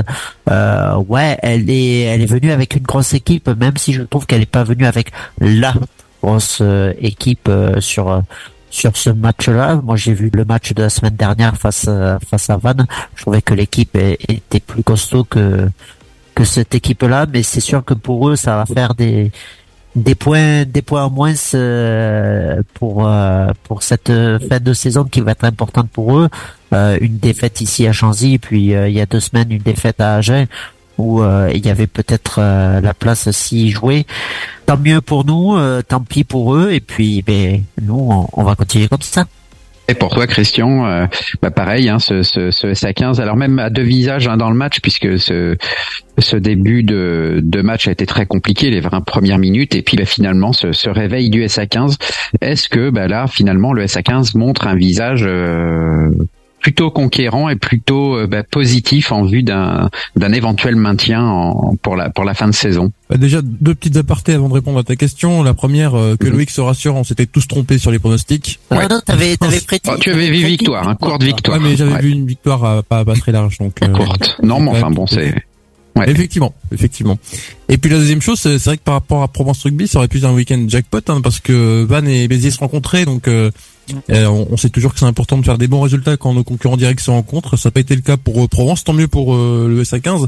euh, 0.50 0.96
ouais, 0.96 1.38
elle 1.42 1.70
est, 1.70 2.02
elle 2.02 2.22
est 2.22 2.26
venue 2.26 2.52
avec 2.52 2.76
une 2.76 2.84
grosse 2.84 3.14
équipe, 3.14 3.48
même 3.48 3.78
si 3.78 3.94
je 3.94 4.04
trouve 4.04 4.26
qu'elle 4.26 4.40
n'est 4.40 4.46
pas 4.46 4.64
venue 4.64 4.86
avec 4.86 5.12
la 5.40 5.74
grosse 6.22 6.60
euh, 6.62 6.94
équipe 7.00 7.50
sur 7.80 8.22
sur 8.76 8.98
ce 8.98 9.10
match-là. 9.10 9.80
Moi, 9.82 9.96
j'ai 9.96 10.14
vu 10.14 10.30
le 10.34 10.44
match 10.44 10.74
de 10.74 10.84
la 10.84 10.90
semaine 10.90 11.16
dernière 11.16 11.56
face 11.56 11.88
à, 11.88 12.20
face 12.20 12.50
à 12.50 12.58
Vannes. 12.58 12.86
Je 13.16 13.22
trouvais 13.22 13.42
que 13.42 13.54
l'équipe 13.54 13.96
était 13.96 14.60
plus 14.60 14.84
costaud 14.84 15.24
que 15.24 15.70
que 16.36 16.44
cette 16.44 16.76
équipe-là, 16.76 17.28
mais 17.32 17.44
c'est 17.44 17.62
sûr 17.62 17.86
que 17.86 17.94
pour 17.94 18.28
eux, 18.28 18.36
ça 18.36 18.58
va 18.58 18.66
faire 18.66 18.94
des 18.94 19.32
des 19.96 20.16
points 20.16 20.66
des 20.66 20.82
points 20.82 21.06
en 21.06 21.10
moins 21.10 21.34
euh, 21.54 22.62
pour 22.74 23.08
euh, 23.08 23.48
pour 23.64 23.84
cette 23.84 24.12
fin 24.50 24.60
de 24.60 24.74
saison 24.74 25.06
qui 25.06 25.22
va 25.22 25.32
être 25.32 25.46
importante 25.46 25.90
pour 25.90 26.20
eux. 26.20 26.28
Euh, 26.74 26.98
une 27.00 27.18
défaite 27.18 27.62
ici 27.62 27.88
à 27.88 27.94
Chanzy, 27.94 28.38
puis 28.38 28.66
il 28.74 28.92
y 28.92 29.00
a 29.00 29.06
deux 29.06 29.22
semaines 29.22 29.50
une 29.54 29.62
défaite 29.62 30.02
à 30.02 30.16
Agen 30.16 30.48
où 30.98 31.22
euh, 31.22 31.52
il 31.54 31.66
y 31.66 31.70
avait 31.70 31.88
peut-être 31.88 32.40
euh, 32.40 32.82
la 32.82 32.94
place 32.94 33.30
s'y 33.32 33.72
jouer. 33.72 34.06
Tant 34.66 34.78
mieux 34.78 35.02
pour 35.02 35.26
nous, 35.26 35.56
euh, 35.56 35.82
tant 35.82 36.02
pis 36.02 36.24
pour 36.24 36.56
eux, 36.56 36.72
et 36.72 36.80
puis 36.80 37.24
ben, 37.26 37.64
nous, 37.82 38.28
on, 38.34 38.44
va 38.44 38.56
continuer 38.56 38.88
comme 38.88 39.02
ça. 39.02 39.26
Et 39.88 39.94
pour 39.94 40.10
toi, 40.10 40.26
Christian, 40.26 41.08
bah 41.44 41.52
pareil, 41.52 41.90
hein, 41.90 42.00
ce, 42.00 42.24
ce, 42.24 42.50
ce 42.50 42.68
SA15, 42.74 43.22
alors 43.22 43.36
même 43.36 43.60
à 43.60 43.70
deux 43.70 43.84
visages 43.84 44.28
hein, 44.28 44.36
dans 44.36 44.50
le 44.50 44.56
match, 44.56 44.80
puisque 44.82 45.20
ce, 45.20 45.56
ce 46.18 46.38
début 46.38 46.82
de, 46.82 47.40
de 47.44 47.62
match 47.62 47.88
a 47.88 47.92
été 47.92 48.08
très 48.08 48.26
compliqué, 48.26 48.72
les 48.72 48.80
20 48.80 49.02
premières 49.02 49.38
minutes, 49.38 49.76
et 49.76 49.84
puis 49.84 49.96
bah, 49.96 50.06
finalement 50.06 50.54
ce, 50.54 50.72
ce 50.72 50.90
réveil 50.90 51.30
du 51.30 51.46
SA15, 51.46 51.98
est-ce 52.42 52.68
que 52.68 52.90
bah, 52.90 53.08
là, 53.08 53.28
finalement, 53.28 53.74
le 53.74 53.86
SA15 53.86 54.36
montre 54.36 54.66
un 54.66 54.76
visage 54.76 55.24
plutôt 56.66 56.90
conquérant 56.90 57.48
et 57.48 57.56
plutôt 57.56 58.18
euh, 58.18 58.26
bah, 58.26 58.42
positif 58.42 59.12
en 59.12 59.24
vue 59.24 59.44
d'un 59.44 59.92
d'un 60.16 60.34
éventuel 60.34 60.76
maintien 60.76 61.24
en, 61.24 61.76
pour 61.80 61.96
la 61.96 62.10
pour 62.10 62.24
la 62.24 62.34
fin 62.34 62.48
de 62.48 62.56
saison. 62.56 62.92
Bah 63.08 63.18
déjà 63.18 63.42
deux 63.44 63.76
petites 63.76 63.98
apartés 63.98 64.34
avant 64.34 64.50
de 64.50 64.54
répondre 64.56 64.80
à 64.80 64.84
ta 64.84 64.96
question. 64.96 65.44
La 65.44 65.54
première 65.54 65.94
euh, 65.94 66.16
que 66.20 66.26
mhm. 66.26 66.34
Loïc 66.34 66.50
se 66.50 66.62
rassure, 66.62 66.96
on 66.96 67.04
s'était 67.04 67.28
tous 67.28 67.48
trompés 67.48 67.78
sur 67.78 67.92
les 67.92 68.00
pronostics. 68.00 68.60
Ouais. 68.72 68.88
non, 68.88 69.00
t'avais 69.06 69.38
t'avais 69.38 69.60
oh, 69.90 69.96
tu 70.00 70.10
avais 70.10 70.32
vu 70.32 70.44
victoire, 70.44 70.90
hein, 70.90 70.96
courte 71.00 71.22
victoire. 71.22 71.60
Ouais, 71.60 71.64
mais 71.64 71.76
j'avais 71.76 72.02
vu 72.02 72.10
une 72.10 72.26
victoire 72.26 72.84
pas 72.86 73.06
pas 73.06 73.14
très 73.14 73.32
large 73.32 73.60
donc. 73.60 73.76
Euh, 73.84 73.88
courte. 73.90 74.40
Non, 74.42 74.60
mais 74.60 74.72
enfin 74.72 74.90
bon 74.90 75.06
c'est. 75.06 75.36
Effectivement, 76.04 76.54
effectivement. 76.74 77.18
Et 77.70 77.78
puis 77.78 77.90
la 77.90 77.98
deuxième 77.98 78.22
chose, 78.22 78.40
c'est 78.40 78.64
vrai 78.64 78.78
que 78.78 78.84
par 78.84 78.96
rapport 78.96 79.24
à 79.24 79.30
Provence 79.30 79.64
Rugby, 79.64 79.88
ça 79.88 80.00
aurait 80.00 80.10
pu 80.10 80.18
être 80.18 80.26
un 80.26 80.34
week-end 80.34 80.64
jackpot, 80.68 81.00
hein, 81.08 81.22
parce 81.22 81.40
que 81.40 81.84
Van 81.84 82.06
et 82.06 82.28
Béziers 82.28 82.52
se 82.52 82.60
rencontraient, 82.60 83.06
donc 83.06 83.30
euh, 83.30 83.50
euh, 84.10 84.26
on, 84.28 84.58
sait 84.58 84.70
toujours 84.70 84.94
que 84.94 85.00
c'est 85.00 85.06
important 85.06 85.38
de 85.38 85.46
faire 85.46 85.58
des 85.58 85.68
bons 85.68 85.80
résultats 85.80 86.18
quand 86.18 86.34
nos 86.34 86.44
concurrents 86.44 86.76
directs 86.76 87.00
se 87.00 87.12
rencontrent. 87.12 87.58
Ça 87.58 87.70
n'a 87.70 87.72
pas 87.72 87.80
été 87.80 87.96
le 87.96 88.02
cas 88.02 88.18
pour 88.18 88.44
euh, 88.44 88.48
Provence, 88.48 88.84
tant 88.84 88.94
mieux 88.94 89.08
pour 89.08 89.36
le 89.36 89.84
SA15. 89.84 90.28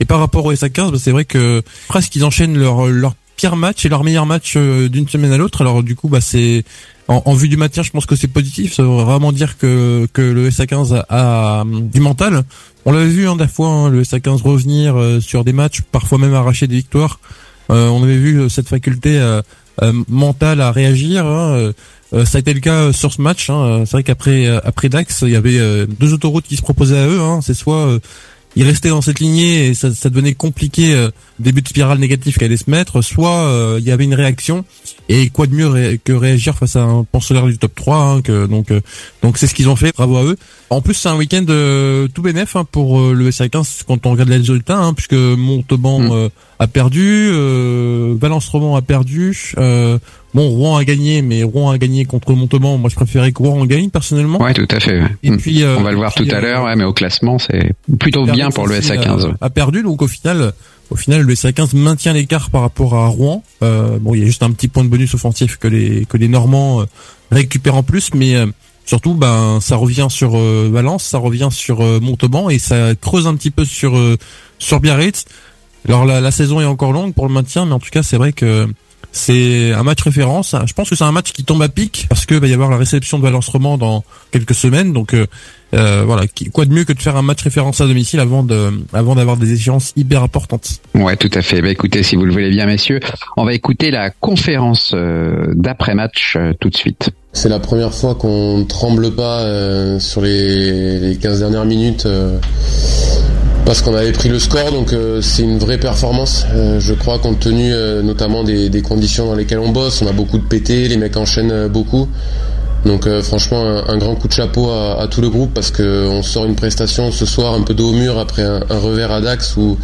Et 0.00 0.04
par 0.04 0.18
rapport 0.18 0.44
au 0.44 0.52
SA15, 0.52 0.90
bah, 0.90 0.98
c'est 1.00 1.12
vrai 1.12 1.24
que 1.24 1.62
presque 1.86 2.16
ils 2.16 2.24
enchaînent 2.24 2.58
leur, 2.58 2.86
leur 2.86 3.14
pire 3.36 3.54
match 3.54 3.86
et 3.86 3.88
leur 3.88 4.02
meilleur 4.02 4.26
match 4.26 4.56
d'une 4.56 5.08
semaine 5.08 5.30
à 5.30 5.38
l'autre. 5.38 5.60
Alors 5.60 5.84
du 5.84 5.94
coup, 5.94 6.08
bah 6.08 6.20
c'est 6.20 6.64
en, 7.08 7.34
vue 7.34 7.48
du 7.48 7.56
maintien, 7.56 7.82
je 7.82 7.90
pense 7.90 8.06
que 8.06 8.16
c'est 8.16 8.28
positif. 8.28 8.74
Ça 8.74 8.82
veut 8.82 8.88
vraiment 8.88 9.32
dire 9.32 9.58
que 9.58 10.08
que 10.12 10.22
le 10.22 10.48
SA15 10.50 11.04
a, 11.08 11.64
du 11.66 12.00
mental. 12.00 12.44
On 12.86 12.92
l'avait 12.92 13.08
vu 13.08 13.28
hein, 13.28 13.36
des 13.36 13.48
fois 13.48 13.68
hein, 13.68 13.88
le 13.90 14.02
SA15 14.02 14.42
revenir 14.42 14.96
sur 15.20 15.44
des 15.44 15.52
matchs, 15.52 15.82
parfois 15.82 16.18
même 16.18 16.34
arracher 16.34 16.66
des 16.66 16.76
victoires. 16.76 17.20
on 17.68 18.02
avait 18.02 18.16
vu 18.16 18.48
cette 18.48 18.68
faculté 18.68 19.20
mentale 20.08 20.60
à 20.60 20.72
réagir. 20.72 21.26
Hein, 21.26 21.72
euh, 22.14 22.24
ça 22.24 22.38
a 22.38 22.40
été 22.40 22.54
le 22.54 22.60
cas 22.60 22.74
euh, 22.74 22.92
sur 22.92 23.12
ce 23.12 23.20
match. 23.20 23.50
Hein. 23.50 23.82
C'est 23.86 23.92
vrai 23.92 24.02
qu'après 24.02 24.46
euh, 24.46 24.60
après 24.64 24.88
Dax, 24.88 25.22
il 25.22 25.30
y 25.30 25.36
avait 25.36 25.86
deux 25.86 26.12
autoroutes 26.12 26.44
qui 26.44 26.56
se 26.56 26.62
proposaient 26.62 26.98
à 26.98 27.06
eux. 27.06 27.20
Hein. 27.20 27.40
C'est 27.42 27.54
soit 27.54 27.98
ils 28.56 28.64
restaient 28.64 28.88
dans 28.88 29.02
cette 29.02 29.20
lignée 29.20 29.68
et 29.68 29.74
ça, 29.74 29.92
ça 29.94 30.10
devenait 30.10 30.34
compliqué, 30.34 31.08
début 31.38 31.62
de 31.62 31.68
spirale 31.68 31.98
négative 31.98 32.36
qu'elle 32.36 32.46
allait 32.46 32.56
se 32.56 32.70
mettre, 32.70 33.02
soit 33.02 33.76
il 33.78 33.84
y 33.84 33.90
avait 33.90 34.04
une 34.04 34.14
réaction 34.14 34.64
et 35.08 35.28
quoi 35.28 35.46
de 35.46 35.54
mieux 35.54 35.98
que 36.02 36.12
réagir 36.12 36.56
face 36.56 36.76
à 36.76 36.82
un 36.82 37.04
penseur 37.04 37.46
du 37.46 37.58
top 37.58 37.74
3 37.74 37.96
hein, 37.96 38.22
que, 38.22 38.46
donc 38.46 38.72
donc 39.22 39.38
c'est 39.38 39.46
ce 39.46 39.54
qu'ils 39.54 39.68
ont 39.68 39.76
fait, 39.76 39.92
bravo 39.94 40.16
à 40.16 40.24
eux. 40.24 40.36
En 40.70 40.80
plus 40.80 40.94
c'est 40.94 41.08
un 41.08 41.16
week-end 41.16 41.44
tout 42.14 42.22
bénef 42.22 42.56
hein, 42.56 42.64
pour 42.70 43.12
le 43.12 43.30
SA15 43.30 43.82
quand 43.86 44.06
on 44.06 44.12
regarde 44.12 44.28
les 44.28 44.36
résultats 44.36 44.78
hein, 44.78 44.94
puisque 44.94 45.14
Montauban 45.14 45.98
mm. 46.00 46.30
a 46.58 46.66
perdu, 46.66 47.30
Valence 48.20 48.48
Roman 48.48 48.76
a 48.76 48.82
perdu, 48.82 49.54
Bon, 50.34 50.48
Rouen 50.48 50.76
a 50.76 50.84
gagné, 50.84 51.22
mais 51.22 51.42
Rouen 51.42 51.70
a 51.70 51.78
gagné 51.78 52.04
contre 52.04 52.32
Montauban. 52.32 52.76
Moi, 52.76 52.90
je 52.90 52.96
préférais 52.96 53.32
que 53.32 53.38
Rouen 53.38 53.64
gagne 53.66 53.88
personnellement. 53.90 54.42
Ouais, 54.42 54.52
tout 54.52 54.68
à 54.70 54.80
fait. 54.80 55.02
Et 55.22 55.30
puis, 55.32 55.64
on 55.64 55.82
va 55.82 55.90
le 55.90 55.96
voir 55.96 56.12
tout 56.14 56.26
à 56.30 56.40
l'heure, 56.40 56.64
ouais, 56.64 56.76
mais 56.76 56.84
au 56.84 56.92
classement, 56.92 57.38
c'est 57.38 57.72
plutôt 57.98 58.24
bien 58.24 58.50
pour 58.50 58.66
le 58.66 58.78
SA15. 58.80 59.34
A, 59.40 59.46
a 59.46 59.50
perdu, 59.50 59.82
donc 59.82 60.02
au 60.02 60.08
final, 60.08 60.52
au 60.90 60.96
final, 60.96 61.22
le 61.22 61.34
SA15 61.34 61.76
maintient 61.76 62.12
l'écart 62.12 62.50
par 62.50 62.62
rapport 62.62 62.94
à 62.94 63.06
Rouen. 63.06 63.42
bon, 63.60 64.14
il 64.14 64.20
y 64.20 64.22
a 64.22 64.26
juste 64.26 64.42
un 64.42 64.50
petit 64.50 64.68
point 64.68 64.84
de 64.84 64.88
bonus 64.88 65.14
offensif 65.14 65.56
que 65.56 65.68
les 65.68 66.04
que 66.06 66.16
les 66.16 66.28
Normands 66.28 66.84
récupèrent 67.30 67.76
en 67.76 67.82
plus, 67.82 68.12
mais 68.14 68.36
Surtout, 68.86 69.14
ben, 69.14 69.60
ça 69.60 69.76
revient 69.76 70.08
sur 70.10 70.36
euh, 70.36 70.68
Valence, 70.70 71.04
ça 71.04 71.18
revient 71.18 71.48
sur 71.50 71.80
euh, 71.80 72.00
Montauban 72.00 72.50
et 72.50 72.58
ça 72.58 72.94
creuse 72.94 73.26
un 73.26 73.34
petit 73.34 73.50
peu 73.50 73.64
sur 73.64 73.96
euh, 73.96 74.18
sur 74.58 74.80
Biarritz. 74.80 75.24
Alors 75.88 76.04
la, 76.04 76.20
la, 76.20 76.30
saison 76.30 76.60
est 76.60 76.66
encore 76.66 76.92
longue 76.92 77.14
pour 77.14 77.26
le 77.26 77.32
maintien, 77.32 77.64
mais 77.64 77.72
en 77.72 77.78
tout 77.78 77.90
cas, 77.90 78.02
c'est 78.02 78.18
vrai 78.18 78.32
que 78.32 78.68
c'est 79.14 79.72
un 79.72 79.84
match 79.84 80.02
référence. 80.02 80.56
Je 80.66 80.72
pense 80.72 80.90
que 80.90 80.96
c'est 80.96 81.04
un 81.04 81.12
match 81.12 81.32
qui 81.32 81.44
tombe 81.44 81.62
à 81.62 81.68
pic 81.68 82.06
parce 82.08 82.26
que 82.26 82.34
va 82.34 82.48
y 82.48 82.52
avoir 82.52 82.68
la 82.68 82.76
réception 82.76 83.16
de 83.16 83.22
Valence 83.22 83.48
Roman 83.48 83.78
dans 83.78 84.02
quelques 84.32 84.56
semaines. 84.56 84.92
Donc 84.92 85.14
euh, 85.14 86.02
voilà, 86.04 86.24
quoi 86.52 86.64
de 86.64 86.72
mieux 86.72 86.84
que 86.84 86.92
de 86.92 87.00
faire 87.00 87.16
un 87.16 87.22
match 87.22 87.40
référence 87.42 87.80
à 87.80 87.86
domicile 87.86 88.18
avant 88.18 88.42
de, 88.42 88.72
avant 88.92 89.14
d'avoir 89.14 89.36
des 89.36 89.52
échéances 89.52 89.92
hyper 89.94 90.24
importantes? 90.24 90.80
Ouais, 90.94 91.16
tout 91.16 91.30
à 91.32 91.42
fait. 91.42 91.62
Bah, 91.62 91.70
écoutez, 91.70 92.02
si 92.02 92.16
vous 92.16 92.24
le 92.24 92.32
voulez 92.32 92.50
bien, 92.50 92.66
messieurs, 92.66 92.98
on 93.36 93.44
va 93.44 93.54
écouter 93.54 93.92
la 93.92 94.10
conférence 94.10 94.90
euh, 94.94 95.46
d'après 95.54 95.94
match 95.94 96.34
euh, 96.36 96.52
tout 96.58 96.68
de 96.68 96.76
suite. 96.76 97.10
C'est 97.32 97.48
la 97.48 97.60
première 97.60 97.94
fois 97.94 98.16
qu'on 98.16 98.64
tremble 98.68 99.12
pas 99.14 99.98
sur 99.98 100.20
les, 100.20 100.98
les 101.00 101.16
15 101.16 101.40
dernières 101.40 101.64
minutes 101.64 102.06
parce 103.64 103.80
qu'on 103.80 103.94
avait 103.94 104.12
pris 104.12 104.28
le 104.28 104.38
score, 104.38 104.72
donc 104.72 104.94
c'est 105.20 105.42
une 105.42 105.58
vraie 105.58 105.78
performance. 105.78 106.46
je 106.78 106.92
crois 106.94 107.18
compte 107.18 107.40
tenu 107.40 107.72
notamment 108.02 108.44
des, 108.44 108.82
conditions 108.82 109.26
dans 109.26 109.34
lesquelles 109.34 109.58
on 109.58 109.70
bosse, 109.70 110.02
on 110.02 110.06
a 110.06 110.12
beaucoup 110.12 110.38
de 110.38 110.44
PT, 110.44 110.88
les 110.88 110.96
mecs 110.96 111.16
enchaînent 111.16 111.68
beaucoup. 111.68 112.08
Donc 112.84 113.06
euh, 113.06 113.22
franchement 113.22 113.82
un, 113.88 113.96
grand 113.96 114.14
coup 114.14 114.28
de 114.28 114.32
chapeau 114.32 114.70
à, 114.70 115.06
tout 115.10 115.22
le 115.22 115.30
groupe 115.30 115.54
parce 115.54 115.70
qu'on 115.70 116.22
sort 116.22 116.44
une 116.44 116.54
prestation 116.54 117.10
ce 117.12 117.24
soir 117.24 117.54
un 117.54 117.62
peu 117.62 117.72
dos 117.72 117.90
au 117.90 117.92
mur 117.92 118.18
après 118.18 118.42
un, 118.42 118.60
revers 118.68 119.10
à 119.10 119.20
Dax 119.20 119.56
où 119.56 119.78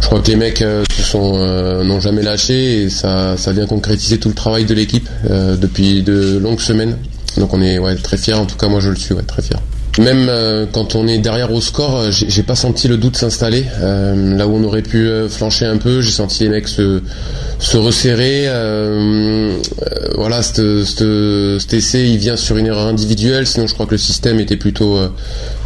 je 0.00 0.06
crois 0.06 0.20
que 0.20 0.28
les 0.28 0.36
mecs 0.36 0.62
euh, 0.62 0.84
euh, 1.14 1.84
n'ont 1.84 2.00
jamais 2.00 2.22
lâché 2.22 2.82
et 2.82 2.90
ça, 2.90 3.36
vient 3.52 3.66
concrétiser 3.66 4.18
tout 4.18 4.28
le 4.28 4.34
travail 4.34 4.64
de 4.64 4.74
l'équipe 4.74 5.08
depuis 5.24 6.02
de 6.02 6.38
longues 6.38 6.60
semaines. 6.60 6.96
Donc 7.36 7.52
on 7.54 7.62
est 7.62 7.78
très 8.02 8.16
fiers, 8.16 8.34
en 8.34 8.46
tout 8.46 8.56
cas 8.56 8.68
moi 8.68 8.80
je 8.80 8.90
le 8.90 8.96
suis 8.96 9.14
très 9.26 9.42
fier. 9.42 9.60
Même 9.98 10.30
quand 10.72 10.94
on 10.94 11.06
est 11.08 11.18
derrière 11.18 11.52
au 11.52 11.60
score, 11.60 12.10
j'ai 12.10 12.42
pas 12.42 12.54
senti 12.54 12.86
le 12.88 12.96
doute 12.96 13.16
s'installer. 13.16 13.64
là 13.80 14.46
où 14.46 14.54
on 14.54 14.64
aurait 14.64 14.82
pu 14.82 15.08
flancher 15.28 15.66
un 15.66 15.78
peu, 15.78 16.00
j'ai 16.02 16.10
senti 16.10 16.44
les 16.44 16.50
mecs 16.50 16.68
se 16.68 17.00
se 17.58 17.76
resserrer. 17.76 18.44
Euh, 18.46 19.58
euh, 19.82 20.08
voilà, 20.14 20.42
cet 20.42 20.62
essai, 21.72 22.08
il 22.08 22.18
vient 22.18 22.36
sur 22.36 22.56
une 22.56 22.66
erreur 22.66 22.86
individuelle. 22.86 23.46
Sinon, 23.46 23.66
je 23.66 23.74
crois 23.74 23.86
que 23.86 23.92
le 23.92 23.98
système 23.98 24.40
était 24.40 24.56
plutôt 24.56 24.96
euh, 24.96 25.08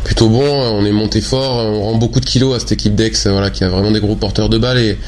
plutôt 0.05 0.29
bon. 0.29 0.45
On 0.45 0.85
est 0.85 0.93
monté 0.93 1.21
fort. 1.21 1.65
On 1.67 1.83
rend 1.83 1.95
beaucoup 1.97 2.21
de 2.21 2.25
kilos 2.25 2.57
à 2.57 2.61
cette 2.61 2.73
équipe 2.73 2.95
d'Ex, 2.95 3.27
voilà, 3.27 3.51
qui 3.51 3.65
a 3.65 3.69
vraiment 3.69 3.91
des 3.91 4.01
gros 4.01 4.17
porteurs 4.17 4.49
de 4.49 4.59
balles. 4.59 4.79
Et 4.79 4.99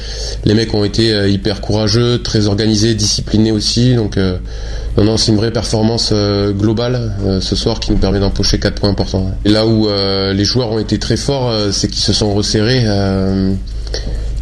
les 0.45 0.53
mecs 0.53 0.73
ont 0.73 0.83
été 0.83 1.29
hyper 1.29 1.61
courageux, 1.61 2.21
très 2.21 2.47
organisés, 2.47 2.95
disciplinés 2.95 3.51
aussi. 3.51 3.95
Donc 3.95 4.17
non, 4.17 5.03
non, 5.03 5.17
c'est 5.17 5.31
une 5.31 5.37
vraie 5.37 5.51
performance 5.51 6.13
globale 6.57 7.13
ce 7.41 7.55
soir 7.55 7.79
qui 7.79 7.91
nous 7.91 7.97
permet 7.97 8.19
d'empocher 8.19 8.59
4 8.59 8.75
points 8.75 8.89
importants. 8.89 9.31
Et 9.45 9.49
là 9.49 9.65
où 9.65 9.87
les 9.87 10.45
joueurs 10.45 10.71
ont 10.71 10.79
été 10.79 10.99
très 10.99 11.17
forts, 11.17 11.51
c'est 11.71 11.87
qu'ils 11.87 12.03
se 12.03 12.13
sont 12.13 12.33
resserrés 12.33 12.85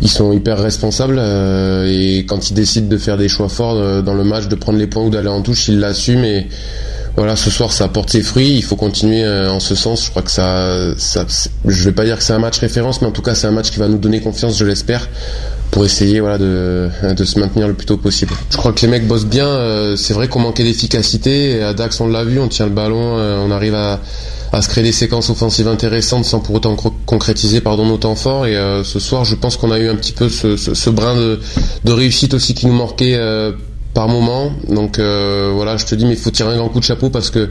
ils 0.02 0.10
sont 0.10 0.32
hyper 0.32 0.58
responsables 0.58 1.18
euh, 1.20 1.86
et 1.88 2.26
quand 2.26 2.50
ils 2.50 2.54
décident 2.54 2.88
de 2.88 2.98
faire 2.98 3.18
des 3.18 3.30
choix 3.30 3.50
forts 3.50 3.76
euh, 3.76 4.02
dans 4.02 4.16
le 4.16 4.24
match, 4.24 4.48
de 4.48 4.56
prendre 4.56 4.80
les 4.80 4.88
points 4.88 5.04
ou 5.04 5.10
d'aller 5.10 5.28
en 5.28 5.42
touche, 5.42 5.68
ils 5.68 5.80
l'assument 5.80 6.24
et 6.24 6.48
voilà, 7.18 7.36
ce 7.36 7.50
soir 7.50 7.72
ça 7.72 7.86
apporte 7.86 8.10
ses 8.10 8.22
fruits. 8.22 8.56
Il 8.56 8.64
faut 8.64 8.76
continuer 8.76 9.24
euh, 9.24 9.52
en 9.52 9.60
ce 9.60 9.76
sens. 9.76 10.06
Je 10.06 10.10
crois 10.10 10.22
que 10.22 10.32
ça, 10.32 10.96
ça 10.98 11.26
je 11.66 11.84
vais 11.84 11.92
pas 11.92 12.06
dire 12.06 12.18
que 12.18 12.24
c'est 12.24 12.34
un 12.34 12.40
match 12.40 12.60
référence, 12.60 13.02
mais 13.02 13.08
en 13.08 13.12
tout 13.12 13.22
cas 13.22 13.36
c'est 13.36 13.48
un 13.48 13.52
match 13.52 13.72
qui 13.72 13.80
va 13.80 13.88
nous 13.88 13.98
donner 13.98 14.22
confiance, 14.22 14.58
je 14.58 14.66
l'espère, 14.66 15.08
pour 15.72 15.86
essayer 15.86 16.20
voilà 16.20 16.38
de, 16.38 16.90
de 17.16 17.24
se 17.24 17.40
maintenir 17.40 17.68
le 17.68 17.74
plus 17.74 17.86
tôt 17.86 17.98
possible. 17.98 18.34
Je 18.50 18.58
crois 18.58 18.74
que 18.74 18.82
les 18.82 18.88
mecs 18.88 19.08
bossent 19.08 19.26
bien. 19.26 19.96
c'est 19.98 20.14
vrai 20.14 20.28
qu'on 20.28 20.40
manquait 20.40 20.64
d'efficacité. 20.64 21.62
À 21.64 21.74
Dax 21.74 22.00
on 22.02 22.08
l'a 22.08 22.24
vu, 22.24 22.40
on 22.40 22.48
tient 22.48 22.66
le 22.66 22.74
ballon, 22.74 23.16
on 23.18 23.52
arrive 23.52 23.76
à 23.76 24.00
à 24.54 24.62
se 24.62 24.68
créer 24.68 24.84
des 24.84 24.92
séquences 24.92 25.30
offensives 25.30 25.68
intéressantes 25.68 26.26
sans 26.26 26.40
pour 26.40 26.56
autant 26.56 26.76
concrétiser 27.06 27.62
pardon 27.62 27.86
nos 27.86 27.98
temps 27.98 28.16
forts 28.16 28.46
et 28.46 28.56
euh, 28.56 28.84
ce 28.84 29.00
soir 29.00 29.24
je 29.24 29.36
pense 29.36 29.58
qu'on 29.58 29.72
a 29.72 29.80
eu 29.80 29.90
un 29.90 29.96
petit 29.96 30.12
peu 30.12 30.30
ce, 30.30 30.90
brin 30.90 31.16
de, 31.16 31.92
réussite 31.92 32.34
aussi 32.34 32.54
qui 32.54 32.68
nous 32.68 32.74
manquait 32.74 33.16
euh, 33.16 33.54
par 33.94 34.08
moment 34.08 34.52
donc 34.70 35.00
euh, 35.00 35.52
voilà 35.54 35.78
je 35.78 35.86
te 35.86 35.96
dis 35.96 36.06
mais 36.06 36.14
il 36.14 36.18
faut 36.18 36.32
tirer 36.32 36.54
un 36.54 36.58
grand 36.58 36.70
coup 36.70 36.80
de 36.80 36.84
chapeau 36.86 37.10
parce 37.10 37.30
que 37.30 37.50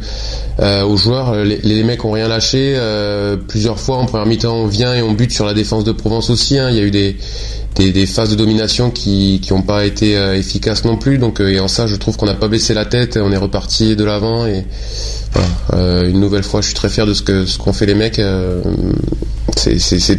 aux 0.61 0.97
joueurs 0.97 1.35
les, 1.45 1.59
les, 1.59 1.83
mecs 1.85 2.05
ont 2.05 2.13
rien 2.13 2.29
lâché 2.29 2.79
plusieurs 3.49 3.79
fois 3.79 3.99
en 3.99 4.07
première 4.07 4.27
mi-temps 4.27 4.55
on 4.55 4.67
vient 4.67 4.95
et 4.95 5.03
on 5.03 5.13
bute 5.13 5.33
sur 5.33 5.45
la 5.45 5.55
défense 5.55 5.85
de 5.85 5.93
Provence 5.93 6.31
aussi 6.31 6.59
hein. 6.59 6.69
il 6.71 6.77
y 6.77 6.81
a 6.81 6.83
eu 6.83 6.91
des 6.91 7.17
des, 7.77 7.93
des, 7.93 8.07
phases 8.07 8.31
de 8.31 8.35
domination 8.35 8.91
qui 8.91 9.41
n'ont 9.51 9.63
pas 9.63 9.85
été 9.85 10.15
efficaces 10.35 10.85
non 10.85 10.97
plus. 10.97 11.19
Donc 11.19 11.39
et 11.39 11.61
en 11.61 11.69
ça, 11.69 11.87
je 11.87 11.95
trouve 11.95 12.17
qu'on 12.17 12.27
n'a 12.27 12.35
pas 12.35 12.49
baissé 12.49 12.75
la 12.75 12.85
tête, 12.85 13.17
on 13.17 13.31
est 13.31 13.37
reparti 13.37 13.95
de 13.95 14.03
l'avant 14.03 14.45
et 14.45 14.65
euh, 15.73 16.09
une 16.09 16.21
nouvelle 16.21 16.43
fois, 16.43 16.61
je 16.61 16.67
suis 16.67 16.75
très 16.75 16.89
fier 16.89 17.07
de 17.07 17.15
ce 17.15 17.23
que 17.23 17.47
ce 17.47 17.59
qu'ont 17.59 17.73
fait 17.73 17.87
les 17.87 17.95
mecs. 17.95 18.19
Euh, 18.19 18.63
c'est, 19.57 20.19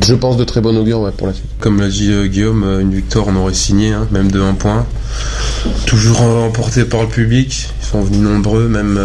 je 0.00 0.14
pense, 0.14 0.36
de 0.36 0.44
très 0.44 0.60
bon 0.60 0.76
augure 0.76 1.10
pour 1.12 1.26
la 1.26 1.32
suite. 1.32 1.46
Comme 1.60 1.80
l'a 1.80 1.88
dit 1.88 2.12
euh, 2.12 2.26
Guillaume, 2.26 2.64
une 2.80 2.94
victoire, 2.94 3.26
on 3.28 3.36
aurait 3.36 3.54
signé, 3.54 3.92
hein, 3.92 4.06
même 4.10 4.30
de 4.30 4.40
un 4.40 4.54
point. 4.54 4.86
Toujours 5.86 6.20
emporté 6.20 6.84
par 6.84 7.02
le 7.02 7.08
public. 7.08 7.68
Ils 7.80 7.86
sont 7.86 8.02
venus 8.02 8.20
nombreux, 8.20 8.68
même 8.68 9.00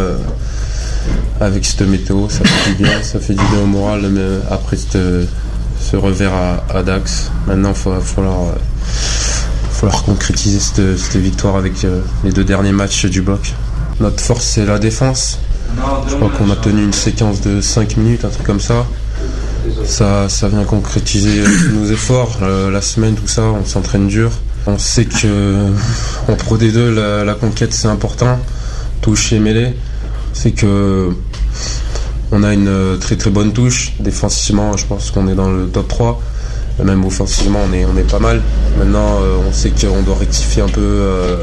avec 1.39 1.65
cette 1.65 1.81
météo. 1.81 2.27
Ça 2.29 2.43
fait 2.43 2.71
du 2.71 2.83
bien, 2.83 3.01
ça 3.01 3.19
fait 3.19 3.33
du 3.33 3.43
bien 3.51 3.61
au 3.63 3.67
moral 3.67 4.09
après 4.49 4.77
ce 4.77 5.95
revers 5.95 6.33
à, 6.69 6.83
Dax. 6.83 7.31
Maintenant, 7.47 7.73
il 7.85 7.91
va 7.91 7.99
falloir 8.01 10.03
concrétiser 10.03 10.59
cette, 10.59 10.97
cette 10.97 11.21
victoire 11.21 11.55
avec 11.55 11.85
les 12.23 12.31
deux 12.31 12.43
derniers 12.43 12.71
matchs 12.71 13.05
du 13.05 13.21
bloc. 13.21 13.53
Notre 13.99 14.21
force, 14.21 14.45
c'est 14.45 14.65
la 14.65 14.79
défense. 14.79 15.39
Je 16.07 16.15
crois 16.15 16.29
qu'on 16.29 16.49
a 16.51 16.55
tenu 16.55 16.83
une 16.83 16.93
séquence 16.93 17.41
de 17.41 17.61
5 17.61 17.97
minutes, 17.97 18.25
un 18.25 18.29
truc 18.29 18.45
comme 18.45 18.59
ça. 18.59 18.85
Ça, 19.85 20.29
ça 20.29 20.47
vient 20.47 20.63
concrétiser 20.63 21.43
nos 21.73 21.85
efforts. 21.91 22.39
Euh, 22.41 22.71
la 22.71 22.81
semaine, 22.81 23.15
tout 23.15 23.27
ça, 23.27 23.43
on 23.43 23.65
s'entraîne 23.65 24.07
dur. 24.07 24.31
On 24.65 24.77
sait 24.77 25.05
que 25.05 25.69
en 26.27 26.35
Pro 26.35 26.57
D2, 26.57 27.23
la, 27.23 27.33
conquête, 27.33 27.73
c'est 27.73 27.87
important. 27.87 28.39
Touche 29.01 29.33
et 29.33 29.39
mêlée. 29.39 29.73
C'est 30.33 30.51
que 30.51 31.09
on 32.31 32.43
a 32.43 32.53
une 32.53 32.97
très 32.99 33.17
très 33.17 33.29
bonne 33.29 33.53
touche. 33.53 33.93
Défensivement, 33.99 34.77
je 34.77 34.85
pense 34.85 35.11
qu'on 35.11 35.27
est 35.27 35.35
dans 35.35 35.51
le 35.51 35.67
top 35.67 35.87
3 35.87 36.21
même 36.83 37.05
offensivement 37.05 37.59
on 37.69 37.73
est, 37.73 37.85
on 37.85 37.95
est 37.97 38.09
pas 38.09 38.19
mal. 38.19 38.41
Maintenant 38.77 39.19
euh, 39.21 39.37
on 39.47 39.51
sait 39.51 39.69
qu'on 39.71 40.01
doit 40.01 40.17
rectifier 40.17 40.63
un 40.63 40.67
peu 40.67 40.81
euh, 40.81 41.37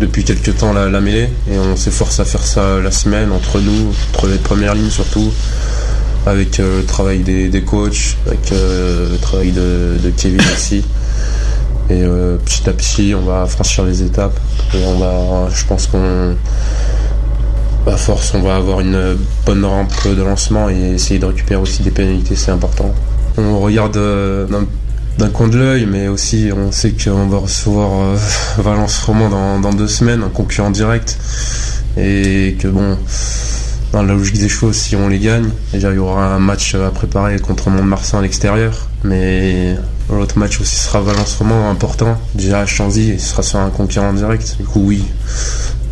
depuis 0.00 0.24
quelques 0.24 0.56
temps 0.56 0.72
la, 0.72 1.00
mêlée 1.00 1.28
et 1.50 1.58
on 1.58 1.76
s'efforce 1.76 2.18
à 2.18 2.24
faire 2.24 2.42
ça 2.42 2.80
la 2.80 2.90
semaine 2.90 3.30
entre 3.30 3.60
nous, 3.60 3.92
entre 4.12 4.26
les 4.26 4.38
premières 4.38 4.74
lignes 4.74 4.90
surtout, 4.90 5.32
avec 6.26 6.60
euh, 6.60 6.80
le 6.80 6.86
travail 6.86 7.20
des, 7.20 7.62
coachs, 7.62 8.16
avec 8.26 8.50
le 8.50 9.16
travail 9.20 9.52
de, 9.52 9.98
Kevin 10.16 10.40
aussi. 10.52 10.84
Et 11.90 12.04
petit 12.44 12.68
à 12.70 12.72
petit 12.72 13.14
on 13.14 13.22
va 13.22 13.44
franchir 13.46 13.84
les 13.84 14.02
étapes. 14.02 14.38
On 14.74 14.98
va 14.98 15.48
je 15.54 15.64
pense 15.66 15.86
qu'on 15.88 16.36
à 17.86 17.96
force 17.96 18.32
on 18.34 18.40
va 18.40 18.54
avoir 18.56 18.80
une 18.80 19.16
bonne 19.44 19.64
rampe 19.64 20.06
de 20.06 20.22
lancement 20.22 20.70
et 20.70 20.94
essayer 20.94 21.18
de 21.18 21.26
récupérer 21.26 21.60
aussi 21.60 21.82
des 21.82 21.90
pénalités 21.90 22.36
c'est 22.36 22.52
important. 22.52 22.94
On 23.38 23.60
regarde 23.60 23.96
euh, 23.96 24.46
d'un 25.18 25.30
coin 25.30 25.48
de 25.48 25.56
l'œil, 25.56 25.86
mais 25.86 26.08
aussi 26.08 26.50
on 26.54 26.70
sait 26.70 26.92
qu'on 26.92 27.26
va 27.28 27.38
recevoir 27.38 27.90
euh, 27.92 28.16
Valence 28.58 28.98
Roman 29.04 29.58
dans, 29.58 29.72
deux 29.72 29.88
semaines, 29.88 30.22
un 30.22 30.28
concurrent 30.28 30.70
direct, 30.70 31.18
et 31.96 32.56
que 32.60 32.68
bon, 32.68 32.98
dans 33.92 34.02
la 34.02 34.14
logique 34.14 34.38
des 34.38 34.48
choses, 34.48 34.76
si 34.76 34.96
on 34.96 35.08
les 35.08 35.18
gagne, 35.18 35.50
déjà 35.72 35.90
il 35.90 35.96
y 35.96 35.98
aura 35.98 36.34
un 36.34 36.38
match 36.38 36.74
à 36.74 36.90
préparer 36.90 37.38
contre 37.38 37.68
Mont-de-Marsan 37.68 38.18
à 38.18 38.22
l'extérieur, 38.22 38.88
mais 39.04 39.76
l'autre 40.10 40.38
match 40.38 40.60
aussi 40.60 40.76
sera 40.76 41.00
Valence 41.00 41.36
Roman 41.36 41.70
important, 41.70 42.18
déjà 42.34 42.60
à 42.60 42.66
Chanzy, 42.66 43.18
ce 43.18 43.26
sera 43.28 43.42
sur 43.42 43.58
un 43.58 43.70
concurrent 43.70 44.14
direct. 44.14 44.56
Du 44.58 44.64
coup, 44.64 44.82
oui, 44.82 45.04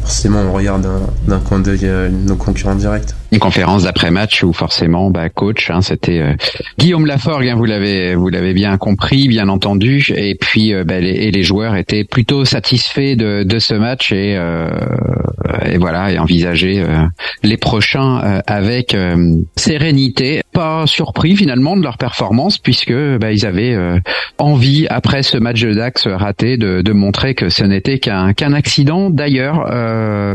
forcément 0.03 0.41
on 0.41 0.53
regarde 0.53 0.87
d'un 1.29 1.41
coin 1.41 1.59
d'œil 1.59 1.81
euh, 1.85 2.09
nos 2.09 2.37
concurrents 2.37 2.75
directs. 2.75 3.15
Une 3.33 3.39
conférence 3.39 3.85
d'après-match 3.85 4.43
où 4.43 4.53
forcément, 4.53 5.11
bah, 5.11 5.29
coach, 5.29 5.71
hein, 5.71 5.83
c'était 5.83 6.21
euh, 6.21 6.35
Guillaume 6.79 7.07
Laforgue, 7.07 7.49
hein, 7.49 7.55
vous 7.57 7.65
l'avez, 7.65 8.15
vous 8.15 8.29
l'avez 8.29 8.53
bien 8.55 8.77
compris, 8.77 9.29
bien 9.29 9.49
entendu, 9.49 10.05
et 10.15 10.35
puis 10.35 10.73
bah, 10.85 11.01
les, 11.01 11.11
et 11.11 11.31
les 11.31 11.43
joueurs 11.43 11.77
étaient 11.77 12.05
plutôt 12.05 12.45
satisfaits 12.45 13.17
de, 13.17 13.43
de 13.43 13.59
ce 13.59 13.75
match 13.75 14.13
et, 14.13 14.39
et 15.67 15.79
voilà 15.79 16.13
et 16.13 16.19
envisageaient 16.19 16.85
les 17.43 17.57
prochains 17.57 18.41
avec 18.47 18.97
sérénité. 19.57 20.43
Pas 20.53 20.87
surpris 20.87 21.37
finalement 21.37 21.77
de 21.77 21.83
leur 21.83 21.97
performance 21.97 22.59
puisque 22.59 22.93
bah, 22.93 23.33
ils 23.33 23.47
avaient 23.47 23.77
envie 24.39 24.87
après 24.91 25.23
ce 25.23 25.39
match 25.39 25.61
de 25.63 25.73
Dax 25.73 26.07
raté 26.07 26.57
de, 26.57 26.83
de 26.83 26.93
montrer 26.93 27.35
que 27.35 27.49
ce 27.49 27.65
n'était 27.65 27.99
qu'un 27.99 28.33
qu'un 28.33 28.53
accident. 28.53 29.11
D'ailleurs, 29.11 29.65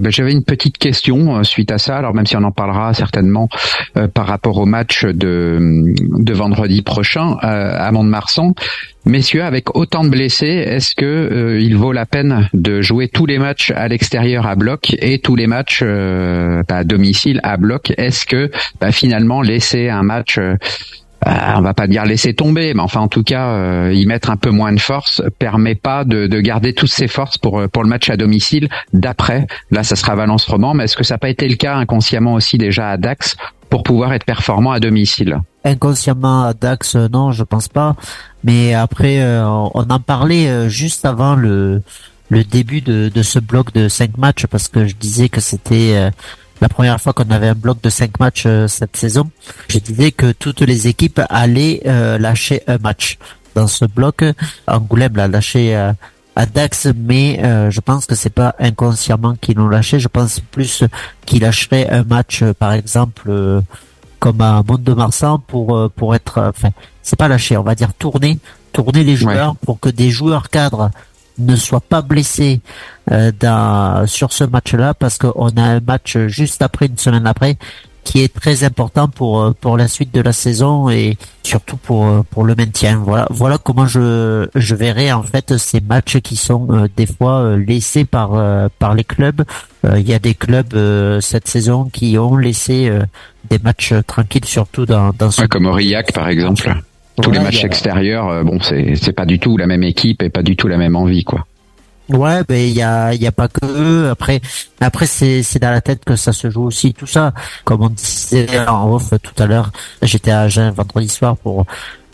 bah, 0.01 0.09
j'avais 0.09 0.31
une 0.31 0.43
petite 0.43 0.77
question 0.77 1.43
suite 1.43 1.71
à 1.71 1.77
ça. 1.77 1.97
Alors 1.97 2.13
même 2.13 2.25
si 2.25 2.37
on 2.37 2.43
en 2.43 2.51
parlera 2.51 2.84
certainement 2.93 3.49
euh, 3.97 4.07
par 4.07 4.27
rapport 4.27 4.57
au 4.57 4.65
match 4.65 5.05
de, 5.05 5.93
de 5.95 6.33
vendredi 6.33 6.81
prochain 6.81 7.37
euh, 7.43 7.77
à 7.77 7.91
Mont-de-Marsan. 7.91 8.53
Messieurs, 9.05 9.43
avec 9.43 9.75
autant 9.75 10.03
de 10.03 10.09
blessés, 10.09 10.47
est-ce 10.47 10.95
que 10.95 11.05
euh, 11.05 11.59
il 11.59 11.77
vaut 11.77 11.91
la 11.91 12.05
peine 12.05 12.49
de 12.53 12.81
jouer 12.81 13.07
tous 13.07 13.25
les 13.25 13.37
matchs 13.37 13.71
à 13.75 13.87
l'extérieur 13.87 14.47
à 14.47 14.55
bloc 14.55 14.95
et 14.99 15.19
tous 15.19 15.35
les 15.35 15.47
matchs 15.47 15.83
à 15.83 16.83
domicile 16.83 17.39
à 17.43 17.57
bloc? 17.57 17.93
Est-ce 17.97 18.25
que 18.25 18.49
bah, 18.81 18.91
finalement 18.91 19.41
laisser 19.41 19.89
un 19.89 20.03
match 20.03 20.39
on 21.25 21.61
va 21.61 21.73
pas 21.73 21.87
dire 21.87 22.05
laisser 22.05 22.33
tomber, 22.33 22.73
mais 22.73 22.81
enfin 22.81 23.01
en 23.01 23.07
tout 23.07 23.23
cas 23.23 23.49
euh, 23.49 23.93
y 23.93 24.05
mettre 24.05 24.29
un 24.29 24.37
peu 24.37 24.51
moins 24.51 24.71
de 24.71 24.79
force 24.79 25.21
permet 25.39 25.75
pas 25.75 26.03
de, 26.03 26.27
garder 26.39 26.73
toutes 26.73 26.91
ses 26.91 27.07
forces 27.07 27.37
pour 27.37 27.67
pour 27.69 27.83
le 27.83 27.89
match 27.89 28.09
à 28.09 28.17
domicile 28.17 28.69
d'après. 28.93 29.47
Là, 29.71 29.83
ça 29.83 29.95
sera 29.95 30.15
Valence 30.15 30.45
Roman, 30.45 30.73
mais 30.73 30.83
est-ce 30.83 30.95
que 30.95 31.03
ça 31.03 31.15
n'a 31.15 31.19
pas 31.19 31.29
été 31.29 31.47
le 31.47 31.55
cas 31.55 31.75
inconsciemment 31.75 32.33
aussi 32.33 32.57
déjà 32.57 32.89
à 32.89 32.97
Dax 32.97 33.35
pour 33.69 33.83
pouvoir 33.83 34.13
être 34.13 34.25
performant 34.25 34.71
à 34.71 34.79
domicile? 34.79 35.39
Inconsciemment 35.63 36.43
à 36.43 36.53
Dax, 36.53 36.95
euh, 36.95 37.07
non, 37.11 37.31
je 37.31 37.43
pense 37.43 37.67
pas. 37.67 37.95
Mais 38.43 38.73
après, 38.75 39.23
on 39.43 39.89
en 39.89 39.99
parlait 39.99 40.69
juste 40.69 41.05
avant 41.05 41.35
le 41.35 41.81
le 42.29 42.43
début 42.43 42.81
de, 42.81 43.09
de 43.13 43.23
ce 43.23 43.37
bloc 43.37 43.71
de 43.73 43.87
cinq 43.87 44.17
matchs 44.17 44.47
parce 44.47 44.67
que 44.67 44.87
je 44.87 44.95
disais 44.95 45.29
que 45.29 45.41
c'était 45.41 46.11
la 46.61 46.69
première 46.69 46.99
fois 47.01 47.13
qu'on 47.13 47.29
avait 47.31 47.49
un 47.49 47.55
bloc 47.55 47.81
de 47.81 47.89
cinq 47.89 48.19
matchs 48.19 48.43
euh, 48.45 48.67
cette 48.67 48.95
saison, 48.95 49.29
je 49.67 49.79
disais 49.79 50.11
que 50.11 50.31
toutes 50.31 50.61
les 50.61 50.87
équipes 50.87 51.21
allaient 51.29 51.81
euh, 51.85 52.17
lâcher 52.17 52.61
un 52.67 52.77
match. 52.77 53.17
Dans 53.55 53.67
ce 53.67 53.85
bloc, 53.85 54.23
Angoulême 54.67 55.15
l'a 55.15 55.29
lâché 55.29 55.75
euh, 55.75 55.93
à 56.35 56.45
Dax, 56.45 56.87
mais 56.93 57.39
je 57.71 57.79
pense 57.79 58.05
que 58.05 58.13
c'est 58.13 58.29
pas 58.29 58.53
inconsciemment 58.59 59.35
qu'ils 59.39 59.55
l'ont 59.55 59.69
lâché. 59.69 60.01
Je 60.01 60.09
pense 60.09 60.41
plus 60.41 60.83
qu'ils 61.25 61.43
lâcheraient 61.43 61.89
un 61.89 62.03
match, 62.03 62.43
par 62.59 62.73
exemple, 62.73 63.61
comme 64.19 64.41
à 64.41 64.61
Mont-de-Marsan 64.67 65.39
pour 65.39 65.89
pour 65.95 66.13
être, 66.13 66.41
enfin, 66.41 66.71
c'est 67.01 67.15
pas 67.15 67.29
lâcher, 67.29 67.55
on 67.55 67.63
va 67.63 67.75
dire 67.75 67.93
tourner, 67.93 68.39
tourner 68.73 69.05
les 69.05 69.15
joueurs 69.15 69.55
pour 69.55 69.79
que 69.79 69.87
des 69.87 70.09
joueurs 70.09 70.49
cadres 70.49 70.91
ne 71.37 71.55
soient 71.55 71.81
pas 71.81 72.01
blessés 72.01 72.61
euh, 73.11 73.31
dans, 73.39 74.07
sur 74.07 74.33
ce 74.33 74.43
match-là 74.43 74.93
parce 74.93 75.17
qu'on 75.17 75.49
a 75.49 75.61
un 75.61 75.79
match 75.79 76.17
juste 76.27 76.61
après, 76.61 76.87
une 76.87 76.97
semaine 76.97 77.27
après, 77.27 77.57
qui 78.03 78.21
est 78.21 78.33
très 78.33 78.63
important 78.63 79.07
pour 79.07 79.41
euh, 79.41 79.51
pour 79.59 79.77
la 79.77 79.87
suite 79.87 80.13
de 80.13 80.21
la 80.21 80.31
saison 80.31 80.91
et 80.91 81.17
surtout 81.41 81.77
pour 81.77 82.05
euh, 82.05 82.21
pour 82.29 82.43
le 82.43 82.53
maintien. 82.53 83.01
Voilà 83.03 83.27
voilà 83.31 83.57
comment 83.57 83.87
je 83.87 84.47
je 84.53 84.75
verrai 84.75 85.11
en 85.11 85.23
fait 85.23 85.57
ces 85.57 85.81
matchs 85.81 86.19
qui 86.19 86.35
sont 86.35 86.87
des 86.95 87.07
fois 87.07 87.57
laissés 87.57 88.05
par 88.05 88.69
par 88.77 88.93
les 88.93 89.03
clubs. 89.03 89.43
Il 89.83 90.07
y 90.07 90.13
a 90.13 90.19
des 90.19 90.35
clubs 90.35 90.75
cette 91.19 91.47
saison 91.47 91.85
qui 91.85 92.17
ont 92.19 92.37
laissé 92.37 92.91
des 93.49 93.57
matchs 93.57 93.93
tranquilles 94.05 94.45
surtout 94.45 94.85
dans 94.85 95.11
dans 95.17 95.31
ce... 95.31 95.45
comme 95.45 95.65
Aurillac 95.65 96.13
par 96.13 96.29
exemple. 96.29 96.75
Tous 97.21 97.31
les 97.31 97.39
matchs 97.39 97.63
extérieurs, 97.63 98.43
bon 98.43 98.59
c'est 98.61 98.95
c'est 98.95 99.13
pas 99.13 99.25
du 99.25 99.39
tout 99.39 99.57
la 99.57 99.67
même 99.67 99.83
équipe 99.83 100.21
et 100.21 100.29
pas 100.29 100.43
du 100.43 100.55
tout 100.55 100.67
la 100.67 100.77
même 100.77 100.95
envie 100.95 101.23
quoi. 101.23 101.45
Ouais, 102.09 102.43
ben 102.47 102.57
il 102.57 102.73
y 102.73 102.83
a 102.83 103.13
y 103.13 103.25
a 103.25 103.31
pas 103.31 103.47
que 103.47 103.65
eux. 103.65 104.09
Après 104.09 104.41
après 104.79 105.07
c'est 105.07 105.41
c'est 105.41 105.59
dans 105.59 105.71
la 105.71 105.81
tête 105.81 106.05
que 106.05 106.15
ça 106.15 106.33
se 106.33 106.49
joue 106.49 106.63
aussi 106.63 106.93
tout 106.93 107.07
ça. 107.07 107.33
Comme 107.63 107.81
on 107.81 107.89
disait 107.89 108.47
en 108.67 108.93
off 108.93 109.13
tout 109.23 109.43
à 109.43 109.47
l'heure, 109.47 109.71
j'étais 110.01 110.31
à 110.31 110.41
Agen 110.41 110.71
vendredi 110.71 111.09
soir 111.09 111.35
pour 111.37 111.65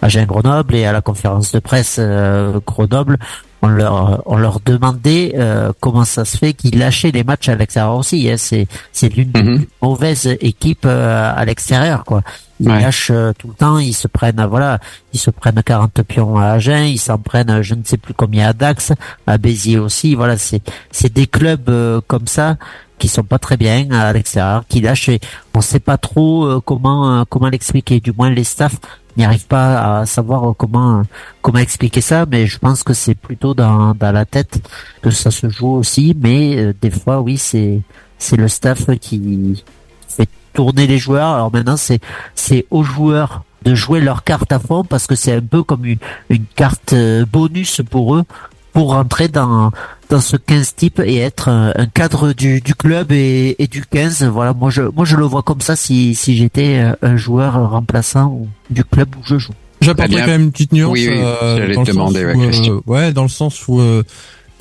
Agen 0.01 0.25
Grenoble 0.25 0.75
et 0.75 0.85
à 0.85 0.93
la 0.93 1.01
conférence 1.01 1.51
de 1.51 1.59
presse 1.59 1.97
euh, 1.99 2.59
Grenoble, 2.65 3.17
on 3.61 3.67
leur 3.67 4.23
on 4.25 4.37
leur 4.37 4.59
demandait 4.59 5.33
euh, 5.35 5.71
comment 5.79 6.05
ça 6.05 6.25
se 6.25 6.37
fait 6.37 6.53
qu'ils 6.53 6.79
lâchaient 6.79 7.11
les 7.11 7.23
matchs 7.23 7.49
à 7.49 7.55
l'extérieur 7.55 7.95
aussi. 7.95 8.29
Hein. 8.29 8.35
C'est 8.37 8.67
c'est 8.91 9.09
l'une 9.09 9.31
des 9.31 9.43
mhm. 9.43 9.65
mauvaises 9.81 10.27
équipes 10.41 10.85
euh, 10.85 11.33
à 11.35 11.45
l'extérieur 11.45 12.03
quoi. 12.03 12.21
Ils 12.59 12.67
lâchent 12.67 13.09
euh, 13.11 13.33
tout 13.37 13.47
le 13.47 13.53
temps, 13.55 13.79
ils 13.79 13.93
se 13.93 14.07
prennent 14.07 14.45
voilà, 14.47 14.79
ils 15.13 15.19
se 15.19 15.31
prennent 15.31 15.61
40 15.63 16.03
pions 16.03 16.37
à 16.37 16.51
Agen, 16.51 16.85
ils 16.85 16.99
s'en 16.99 17.17
prennent 17.17 17.61
je 17.61 17.75
ne 17.75 17.83
sais 17.83 17.97
plus 17.97 18.13
combien 18.13 18.49
à 18.49 18.53
Dax, 18.53 18.93
à 19.27 19.37
Béziers 19.37 19.79
aussi. 19.79 20.15
Voilà, 20.15 20.37
c'est 20.37 20.61
c'est 20.91 21.13
des 21.13 21.27
clubs 21.27 21.71
comme 22.07 22.27
ça 22.27 22.57
qui 22.97 23.07
sont 23.07 23.23
pas 23.23 23.39
très 23.39 23.57
bien 23.57 23.89
à 23.91 24.13
l'extérieur, 24.13 24.63
qui 24.69 24.79
lâchent. 24.79 25.09
On 25.55 25.61
sait 25.61 25.79
pas 25.79 25.97
trop 25.97 26.61
comment 26.61 27.25
comment 27.25 27.49
l'expliquer. 27.49 27.99
Du 27.99 28.11
moins 28.11 28.29
les 28.29 28.43
staffs 28.43 28.77
n'y 29.17 29.25
arrive 29.25 29.47
pas 29.47 29.99
à 29.99 30.05
savoir 30.05 30.55
comment 30.57 31.03
comment 31.41 31.59
expliquer 31.59 32.01
ça, 32.01 32.25
mais 32.29 32.47
je 32.47 32.57
pense 32.59 32.83
que 32.83 32.93
c'est 32.93 33.15
plutôt 33.15 33.53
dans, 33.53 33.93
dans 33.93 34.11
la 34.11 34.25
tête 34.25 34.59
que 35.01 35.09
ça 35.09 35.31
se 35.31 35.49
joue 35.49 35.75
aussi. 35.75 36.15
Mais 36.19 36.57
euh, 36.57 36.73
des 36.79 36.91
fois, 36.91 37.21
oui, 37.21 37.37
c'est 37.37 37.81
c'est 38.17 38.37
le 38.37 38.47
staff 38.47 38.85
qui 38.99 39.63
fait 40.07 40.29
tourner 40.53 40.87
les 40.87 40.97
joueurs. 40.97 41.33
Alors 41.33 41.51
maintenant, 41.51 41.77
c'est 41.77 41.99
c'est 42.35 42.65
aux 42.69 42.83
joueurs 42.83 43.43
de 43.63 43.75
jouer 43.75 44.01
leur 44.01 44.23
carte 44.23 44.51
à 44.51 44.59
fond 44.59 44.83
parce 44.83 45.07
que 45.07 45.15
c'est 45.15 45.33
un 45.33 45.41
peu 45.41 45.63
comme 45.63 45.85
une, 45.85 45.99
une 46.29 46.45
carte 46.55 46.93
euh, 46.93 47.25
bonus 47.25 47.81
pour 47.89 48.15
eux 48.15 48.23
pour 48.73 48.91
rentrer 48.91 49.27
dans 49.27 49.71
dans 50.09 50.21
ce 50.21 50.35
15 50.35 50.75
type 50.75 50.99
et 50.99 51.17
être 51.17 51.47
un, 51.47 51.73
cadre 51.93 52.33
du, 52.33 52.59
du 52.59 52.75
club 52.75 53.11
et, 53.11 53.55
et, 53.59 53.67
du 53.67 53.85
15. 53.85 54.23
Voilà, 54.25 54.53
moi 54.53 54.69
je 54.69 54.81
moi 54.81 55.05
je 55.05 55.15
le 55.15 55.25
vois 55.25 55.41
comme 55.41 55.61
ça 55.61 55.75
si 55.75 56.15
si 56.15 56.35
j'étais 56.35 56.79
euh, 56.79 56.93
un 57.01 57.15
joueur 57.15 57.69
remplaçant 57.69 58.45
du 58.69 58.83
club 58.83 59.09
où 59.15 59.23
je 59.23 59.37
joue. 59.37 59.53
J'apporterais 59.81 60.21
quand 60.21 60.27
même 60.27 60.43
une 60.43 60.51
petite 60.51 60.73
nuance. 60.73 60.91
Oui, 60.93 61.07
oui, 61.09 61.17
euh, 61.19 61.73
te 61.73 61.91
demander, 61.91 62.23
ouais, 62.23 62.69
euh, 62.69 62.79
ouais, 62.85 63.11
dans 63.13 63.23
le 63.23 63.29
sens 63.29 63.67
où 63.67 63.79
euh, 63.79 64.03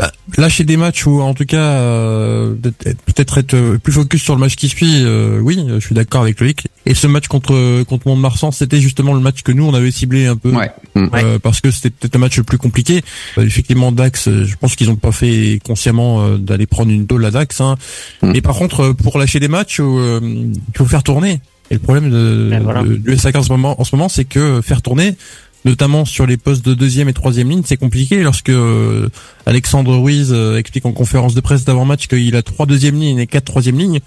bah, 0.01 0.11
lâcher 0.39 0.65
des 0.65 0.79
matchs 0.79 1.05
ou 1.05 1.21
en 1.21 1.35
tout 1.35 1.45
cas 1.45 1.59
euh, 1.59 2.55
peut-être 2.55 3.37
être 3.37 3.77
plus 3.77 3.93
focus 3.93 4.23
sur 4.23 4.35
le 4.35 4.41
match 4.41 4.57
qui 4.57 4.71
suit. 4.71 5.05
Euh, 5.05 5.41
oui, 5.41 5.63
je 5.69 5.79
suis 5.79 5.95
d'accord 5.95 6.23
avec 6.23 6.41
Loïc. 6.41 6.69
Et 6.87 6.95
ce 6.95 7.07
match 7.07 7.29
contre 7.29 7.83
contre 7.83 8.09
Mont-de-Marsan, 8.09 8.51
c'était 8.51 8.81
justement 8.81 9.13
le 9.13 9.21
match 9.21 9.43
que 9.43 9.53
nous 9.53 9.65
on 9.65 9.75
avait 9.75 9.91
ciblé 9.91 10.25
un 10.25 10.37
peu 10.37 10.53
ouais. 10.53 10.71
Euh, 10.97 11.39
parce 11.39 11.61
que 11.61 11.71
c'était 11.71 11.91
peut-être 11.91 12.17
un 12.17 12.21
match 12.21 12.39
le 12.39 12.45
plus 12.45 12.57
compliqué. 12.57 13.03
effectivement, 13.37 13.93
Dax, 13.93 14.31
je 14.31 14.57
pense 14.57 14.75
qu'ils 14.75 14.89
ont 14.89 14.97
pas 14.97 15.13
fait 15.13 15.61
consciemment 15.67 16.39
d'aller 16.39 16.67
prendre 16.67 16.91
une 16.91 17.05
dole 17.05 17.27
à 17.27 17.31
Dax. 17.31 17.61
Hein. 17.61 17.77
Mm. 18.23 18.33
Et 18.37 18.41
par 18.41 18.57
contre, 18.57 18.93
pour 18.93 19.19
lâcher 19.19 19.39
des 19.39 19.49
matchs, 19.49 19.81
il 19.81 20.55
faut 20.75 20.87
faire 20.87 21.03
tourner. 21.03 21.43
Et 21.71 21.75
le 21.75 21.81
problème 21.81 22.11
de, 22.11 22.49
ben 22.51 22.85
du 22.85 23.17
SAK 23.17 23.37
en 23.37 23.43
ce 23.43 23.51
moment, 23.51 23.79
en 23.79 23.85
ce 23.85 23.95
moment, 23.95 24.09
c'est 24.09 24.25
que 24.25 24.61
faire 24.63 24.81
tourner, 24.83 25.15
notamment 25.65 26.05
sur 26.05 26.27
les 26.27 26.37
postes 26.37 26.65
de 26.65 26.75
deuxième 26.75 27.09
et 27.09 27.13
troisième 27.13 27.51
ligne, 27.51 27.63
c'est 27.65 27.77
compliqué 27.77 28.23
lorsque 28.23 28.49
euh, 28.49 29.09
Alexandre 29.47 29.97
Ruiz 29.97 30.31
euh, 30.33 30.57
explique 30.57 30.87
en 30.87 30.93
conférence 30.93 31.35
de 31.35 31.41
presse 31.41 31.65
d'avant-match 31.65 32.07
qu'il 32.07 32.35
a 32.37 32.43
trois 32.43 32.67
deuxième 32.67 32.99
lignes 32.99 33.19
et 33.19 33.27
quatre 33.27 33.45
troisième 33.45 33.79
lignes. 33.79 34.01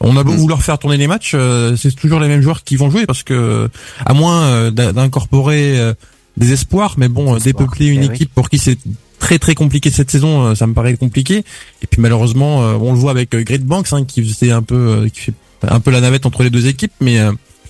On 0.00 0.16
a 0.16 0.22
beau 0.22 0.32
mm. 0.32 0.36
vouloir 0.36 0.62
faire 0.62 0.78
tourner 0.78 0.96
les 0.96 1.06
matchs, 1.06 1.32
euh, 1.34 1.76
c'est 1.76 1.94
toujours 1.94 2.20
les 2.20 2.28
mêmes 2.28 2.42
joueurs 2.42 2.62
qui 2.62 2.76
vont 2.76 2.90
jouer 2.90 3.06
parce 3.06 3.22
que 3.22 3.68
à 4.04 4.14
moins 4.14 4.70
d'incorporer 4.70 5.94
des 6.36 6.52
espoirs, 6.52 6.94
mais 6.96 7.08
bon, 7.08 7.36
dépeupler 7.36 7.86
une 7.86 8.04
eh 8.04 8.06
équipe 8.06 8.32
pour 8.32 8.48
qui 8.48 8.58
c'est 8.58 8.78
très 9.18 9.38
très 9.38 9.54
compliqué 9.54 9.90
cette 9.90 10.10
saison, 10.10 10.54
ça 10.54 10.66
me 10.66 10.74
paraît 10.74 10.96
compliqué. 10.96 11.44
Et 11.82 11.86
puis 11.86 12.00
malheureusement, 12.00 12.58
on 12.58 12.92
le 12.92 12.98
voit 12.98 13.10
avec 13.10 13.30
Great 13.30 13.64
Banks 13.64 13.92
hein, 13.92 14.04
qui 14.04 14.24
faisait 14.24 14.52
un 14.52 14.62
peu, 14.62 15.08
qui 15.12 15.20
fait 15.20 15.34
un 15.62 15.80
peu 15.80 15.90
la 15.90 16.00
navette 16.00 16.24
entre 16.24 16.42
les 16.42 16.50
deux 16.50 16.66
équipes, 16.66 16.92
mais 17.00 17.18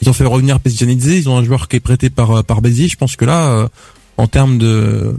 ils 0.03 0.09
ont 0.09 0.13
fait 0.13 0.25
revenir 0.25 0.61
Pessionidze, 0.61 1.07
ils 1.07 1.29
ont 1.29 1.37
un 1.37 1.45
joueur 1.45 1.69
qui 1.69 1.77
est 1.77 1.81
prêté 1.81 2.11
par 2.11 2.31
euh, 2.31 2.43
par 2.43 2.63
Béziers. 2.63 2.89
Je 2.89 2.97
pense 2.97 3.17
que 3.17 3.25
là, 3.25 3.51
euh, 3.51 3.69
en 4.17 4.27
termes 4.27 4.59
de 4.59 5.15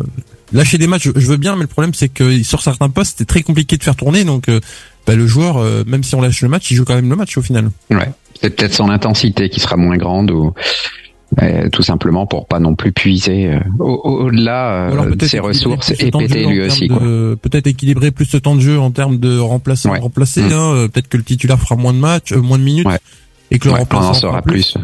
lâcher 0.53 0.77
des 0.77 0.87
matchs, 0.87 1.09
je, 1.15 1.27
veux 1.27 1.37
bien, 1.37 1.55
mais 1.55 1.61
le 1.61 1.67
problème 1.67 1.93
c'est 1.93 2.09
que 2.09 2.41
sur 2.43 2.61
certains 2.61 2.89
postes, 2.89 3.17
c'était 3.17 3.31
très 3.31 3.43
compliqué 3.43 3.77
de 3.77 3.83
faire 3.83 3.95
tourner. 3.95 4.23
Donc, 4.23 4.49
euh, 4.49 4.59
bah, 5.07 5.15
le 5.15 5.27
joueur, 5.27 5.63
même 5.85 6.03
si 6.03 6.13
on 6.15 6.21
lâche 6.21 6.41
le 6.41 6.49
match, 6.49 6.69
il 6.71 6.75
joue 6.75 6.85
quand 6.85 6.95
même 6.95 7.09
le 7.09 7.15
match 7.15 7.37
au 7.37 7.41
final. 7.41 7.71
Ouais, 7.89 8.09
c'est 8.39 8.55
peut-être 8.55 8.73
son 8.73 8.89
intensité 8.89 9.49
qui 9.49 9.59
sera 9.59 9.77
moins 9.77 9.97
grande 9.97 10.31
ou. 10.31 10.53
tout 11.71 11.81
simplement 11.81 12.27
pour 12.27 12.45
pas 12.45 12.59
non 12.59 12.75
plus 12.75 12.91
puiser 12.91 13.57
au-delà 13.79 14.91
de 15.15 15.25
ses 15.25 15.39
ressources 15.39 15.91
et 15.91 16.11
péter 16.11 16.45
lui 16.45 16.61
aussi. 16.61 16.87
Peut-être 16.89 17.67
équilibrer 17.67 18.11
plus 18.11 18.25
ce 18.25 18.37
temps 18.37 18.55
de 18.55 18.61
jeu 18.61 18.79
en 18.79 18.91
termes 18.91 19.17
de 19.17 19.39
remplacer, 19.39 19.89
remplacer. 19.89 20.41
Mm. 20.41 20.53
Hein, 20.53 20.87
peut-être 20.91 21.07
que 21.07 21.17
le 21.17 21.23
titulaire 21.23 21.59
fera 21.59 21.75
moins 21.75 21.93
de 21.93 21.99
matchs, 21.99 22.33
moins 22.33 22.59
de 22.59 22.63
minutes 22.63 22.87
et 23.51 23.59
que 23.59 23.67
le 23.67 23.75
remplaçant 23.75 24.09
en 24.09 24.13
saura 24.13 24.41
plus. 24.41 24.75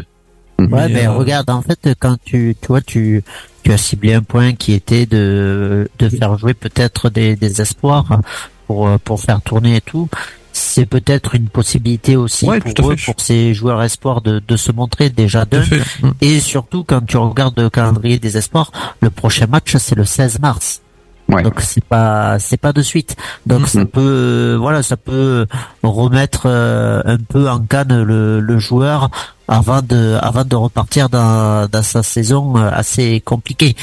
Ouais, 0.58 0.88
mais, 0.88 1.06
euh, 1.06 1.12
regarde, 1.12 1.50
en 1.50 1.62
fait, 1.62 1.88
quand 2.00 2.16
tu, 2.24 2.56
tu 2.60 2.66
vois, 2.66 2.80
tu, 2.80 3.22
tu 3.62 3.72
as 3.72 3.78
ciblé 3.78 4.14
un 4.14 4.22
point 4.22 4.54
qui 4.54 4.72
était 4.72 5.06
de, 5.06 5.88
de 5.98 6.08
faire 6.08 6.36
jouer 6.36 6.54
peut-être 6.54 7.10
des, 7.10 7.36
des 7.36 7.60
espoirs 7.60 8.20
pour, 8.66 8.90
pour 9.00 9.20
faire 9.20 9.40
tourner 9.40 9.76
et 9.76 9.80
tout. 9.80 10.08
c'est 10.52 10.86
peut-être 10.86 11.34
une 11.34 11.48
possibilité 11.48 12.16
aussi 12.16 12.46
pour 12.46 12.90
eux, 12.92 12.96
pour 12.96 13.20
ces 13.20 13.54
joueurs 13.54 13.82
espoirs 13.82 14.20
de, 14.20 14.42
de 14.46 14.56
se 14.56 14.72
montrer 14.72 15.10
déjà 15.10 15.44
deux. 15.44 15.62
Mm. 16.02 16.10
Et 16.20 16.40
surtout, 16.40 16.84
quand 16.84 17.04
tu 17.06 17.16
regardes 17.16 17.58
le 17.58 17.70
calendrier 17.70 18.18
des 18.18 18.36
espoirs, 18.36 18.72
le 19.00 19.10
prochain 19.10 19.46
match, 19.46 19.76
c'est 19.76 19.94
le 19.94 20.04
16 20.04 20.40
mars. 20.40 20.82
Donc 21.28 21.60
c'est 21.60 21.84
pas 21.84 22.38
c'est 22.38 22.56
pas 22.56 22.72
de 22.72 22.80
suite. 22.80 23.16
Donc 23.46 23.68
ça 23.68 23.82
mm-hmm. 23.82 23.86
peut 23.86 24.56
voilà 24.58 24.82
ça 24.82 24.96
peut 24.96 25.46
remettre 25.82 26.42
euh, 26.46 27.02
un 27.04 27.18
peu 27.18 27.48
en 27.50 27.60
canne 27.60 28.02
le, 28.02 28.40
le 28.40 28.58
joueur 28.58 29.10
avant 29.46 29.82
de 29.82 30.16
avant 30.22 30.44
de 30.44 30.56
repartir 30.56 31.10
dans, 31.10 31.68
dans 31.70 31.82
sa 31.82 32.02
saison 32.02 32.56
euh, 32.56 32.70
assez 32.72 33.20
compliquée. 33.20 33.76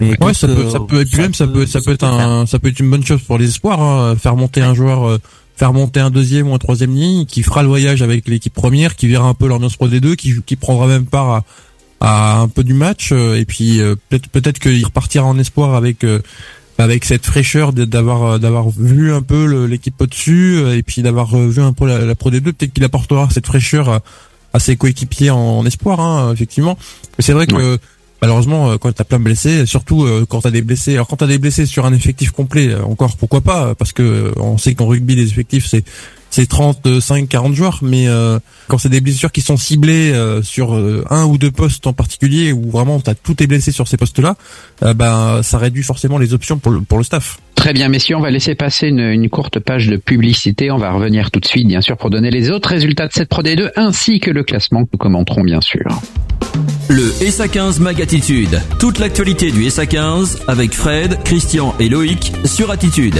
Mais 0.00 0.16
ouais, 0.22 0.32
ça 0.32 0.46
peut 0.46 0.70
ça 0.70 0.80
peut 0.80 1.00
être 1.02 1.16
même 1.16 1.34
ça 1.34 1.46
peut 1.46 1.66
ça 1.66 1.80
peut 1.80 1.92
être 1.92 2.04
un 2.04 2.46
ça 2.46 2.58
peut 2.58 2.68
être 2.68 2.80
une 2.80 2.90
bonne 2.90 3.04
chose 3.04 3.22
pour 3.22 3.36
les 3.36 3.48
espoirs 3.48 3.82
hein, 3.82 4.16
faire 4.16 4.36
monter 4.36 4.62
un 4.62 4.74
joueur 4.74 5.06
euh, 5.06 5.18
faire 5.56 5.74
monter 5.74 6.00
un 6.00 6.10
deuxième 6.10 6.48
ou 6.48 6.54
un 6.54 6.58
troisième 6.58 6.94
ligne 6.94 7.26
qui 7.26 7.42
fera 7.42 7.62
le 7.62 7.68
voyage 7.68 8.00
avec 8.00 8.28
l'équipe 8.28 8.54
première 8.54 8.96
qui 8.96 9.08
verra 9.08 9.28
un 9.28 9.34
peu 9.34 9.46
l'ambiance 9.46 9.76
pro 9.76 9.88
des 9.88 10.00
deux 10.00 10.14
qui 10.14 10.40
qui 10.46 10.56
prendra 10.56 10.86
même 10.86 11.04
part 11.04 11.30
à, 11.30 11.44
à 12.00 12.40
un 12.40 12.48
peu 12.48 12.64
du 12.64 12.74
match 12.74 13.12
et 13.12 13.44
puis 13.44 13.80
peut-être 14.08 14.28
peut-être 14.28 14.58
qu'il 14.58 14.84
repartira 14.84 15.26
en 15.26 15.38
espoir 15.38 15.74
avec 15.74 16.04
avec 16.78 17.04
cette 17.04 17.26
fraîcheur 17.26 17.72
d'avoir 17.72 18.22
euh, 18.24 18.38
d'avoir 18.38 18.70
vu 18.70 19.12
un 19.12 19.22
peu 19.22 19.66
l'équipe 19.66 20.00
au-dessus 20.00 20.56
euh, 20.56 20.76
et 20.76 20.82
puis 20.82 21.02
d'avoir 21.02 21.36
euh, 21.36 21.48
vu 21.48 21.60
un 21.60 21.72
peu 21.72 21.86
la, 21.86 22.14
Pro 22.14 22.30
D2, 22.30 22.40
peut-être 22.40 22.72
qu'il 22.72 22.84
apportera 22.84 23.28
cette 23.30 23.46
fraîcheur 23.46 24.00
à, 24.52 24.58
ses 24.60 24.76
coéquipiers 24.76 25.30
en, 25.30 25.64
espoir, 25.66 26.00
hein, 26.00 26.32
effectivement. 26.32 26.78
Mais 27.16 27.24
c'est 27.24 27.32
vrai 27.32 27.46
que 27.46 27.78
malheureusement, 28.22 28.76
quand 28.78 28.92
t'as 28.92 29.04
plein 29.04 29.18
de 29.18 29.24
blessés, 29.24 29.66
surtout 29.66 30.08
quand 30.28 30.40
t'as 30.40 30.50
des 30.50 30.62
blessés, 30.62 30.94
alors 30.94 31.06
quand 31.06 31.16
t'as 31.16 31.28
des 31.28 31.38
blessés 31.38 31.66
sur 31.66 31.86
un 31.86 31.92
effectif 31.92 32.32
complet, 32.32 32.74
encore 32.74 33.16
pourquoi 33.16 33.40
pas, 33.40 33.76
parce 33.76 33.92
que 33.92 34.32
on 34.36 34.58
sait 34.58 34.74
qu'en 34.74 34.86
rugby 34.86 35.14
les 35.14 35.28
effectifs 35.28 35.66
c'est 35.66 35.84
c'est 36.38 36.46
35 36.46 37.28
40 37.28 37.54
joueurs 37.54 37.80
mais 37.82 38.06
euh, 38.06 38.38
quand 38.68 38.78
c'est 38.78 38.88
des 38.88 39.00
blessures 39.00 39.32
qui 39.32 39.40
sont 39.40 39.56
ciblées 39.56 40.12
euh, 40.12 40.40
sur 40.40 40.76
euh, 40.76 41.04
un 41.10 41.24
ou 41.24 41.36
deux 41.36 41.50
postes 41.50 41.84
en 41.88 41.92
particulier 41.92 42.52
où 42.52 42.70
vraiment 42.70 43.00
tu 43.00 43.10
as 43.10 43.16
tout 43.16 43.42
est 43.42 43.48
blessé 43.48 43.72
sur 43.72 43.88
ces 43.88 43.96
postes-là 43.96 44.36
ben 44.94 45.42
ça 45.42 45.58
réduit 45.58 45.82
forcément 45.82 46.16
les 46.16 46.34
options 46.34 46.58
pour 46.58 46.70
le, 46.70 46.80
pour 46.80 46.98
le 46.98 47.04
staff. 47.04 47.38
Très 47.58 47.72
bien 47.72 47.88
messieurs, 47.88 48.14
on 48.16 48.20
va 48.20 48.30
laisser 48.30 48.54
passer 48.54 48.86
une, 48.86 49.00
une, 49.00 49.28
courte 49.28 49.58
page 49.58 49.88
de 49.88 49.96
publicité, 49.96 50.70
on 50.70 50.76
va 50.76 50.92
revenir 50.92 51.32
tout 51.32 51.40
de 51.40 51.44
suite 51.44 51.66
bien 51.66 51.80
sûr 51.80 51.96
pour 51.96 52.08
donner 52.08 52.30
les 52.30 52.52
autres 52.52 52.68
résultats 52.68 53.08
de 53.08 53.12
cette 53.12 53.28
Pro 53.28 53.42
D2 53.42 53.72
ainsi 53.74 54.20
que 54.20 54.30
le 54.30 54.44
classement 54.44 54.84
que 54.84 54.90
nous 54.92 54.98
commenterons 54.98 55.42
bien 55.42 55.60
sûr. 55.60 55.82
Le 56.90 57.02
SA15 57.02 57.82
Mag 57.82 58.00
Attitude. 58.00 58.58
Toute 58.78 58.98
l'actualité 58.98 59.50
du 59.50 59.64
SA15 59.64 60.44
avec 60.48 60.72
Fred, 60.72 61.18
Christian 61.22 61.74
et 61.78 61.90
Loïc 61.90 62.32
sur 62.46 62.70
Attitude. 62.70 63.16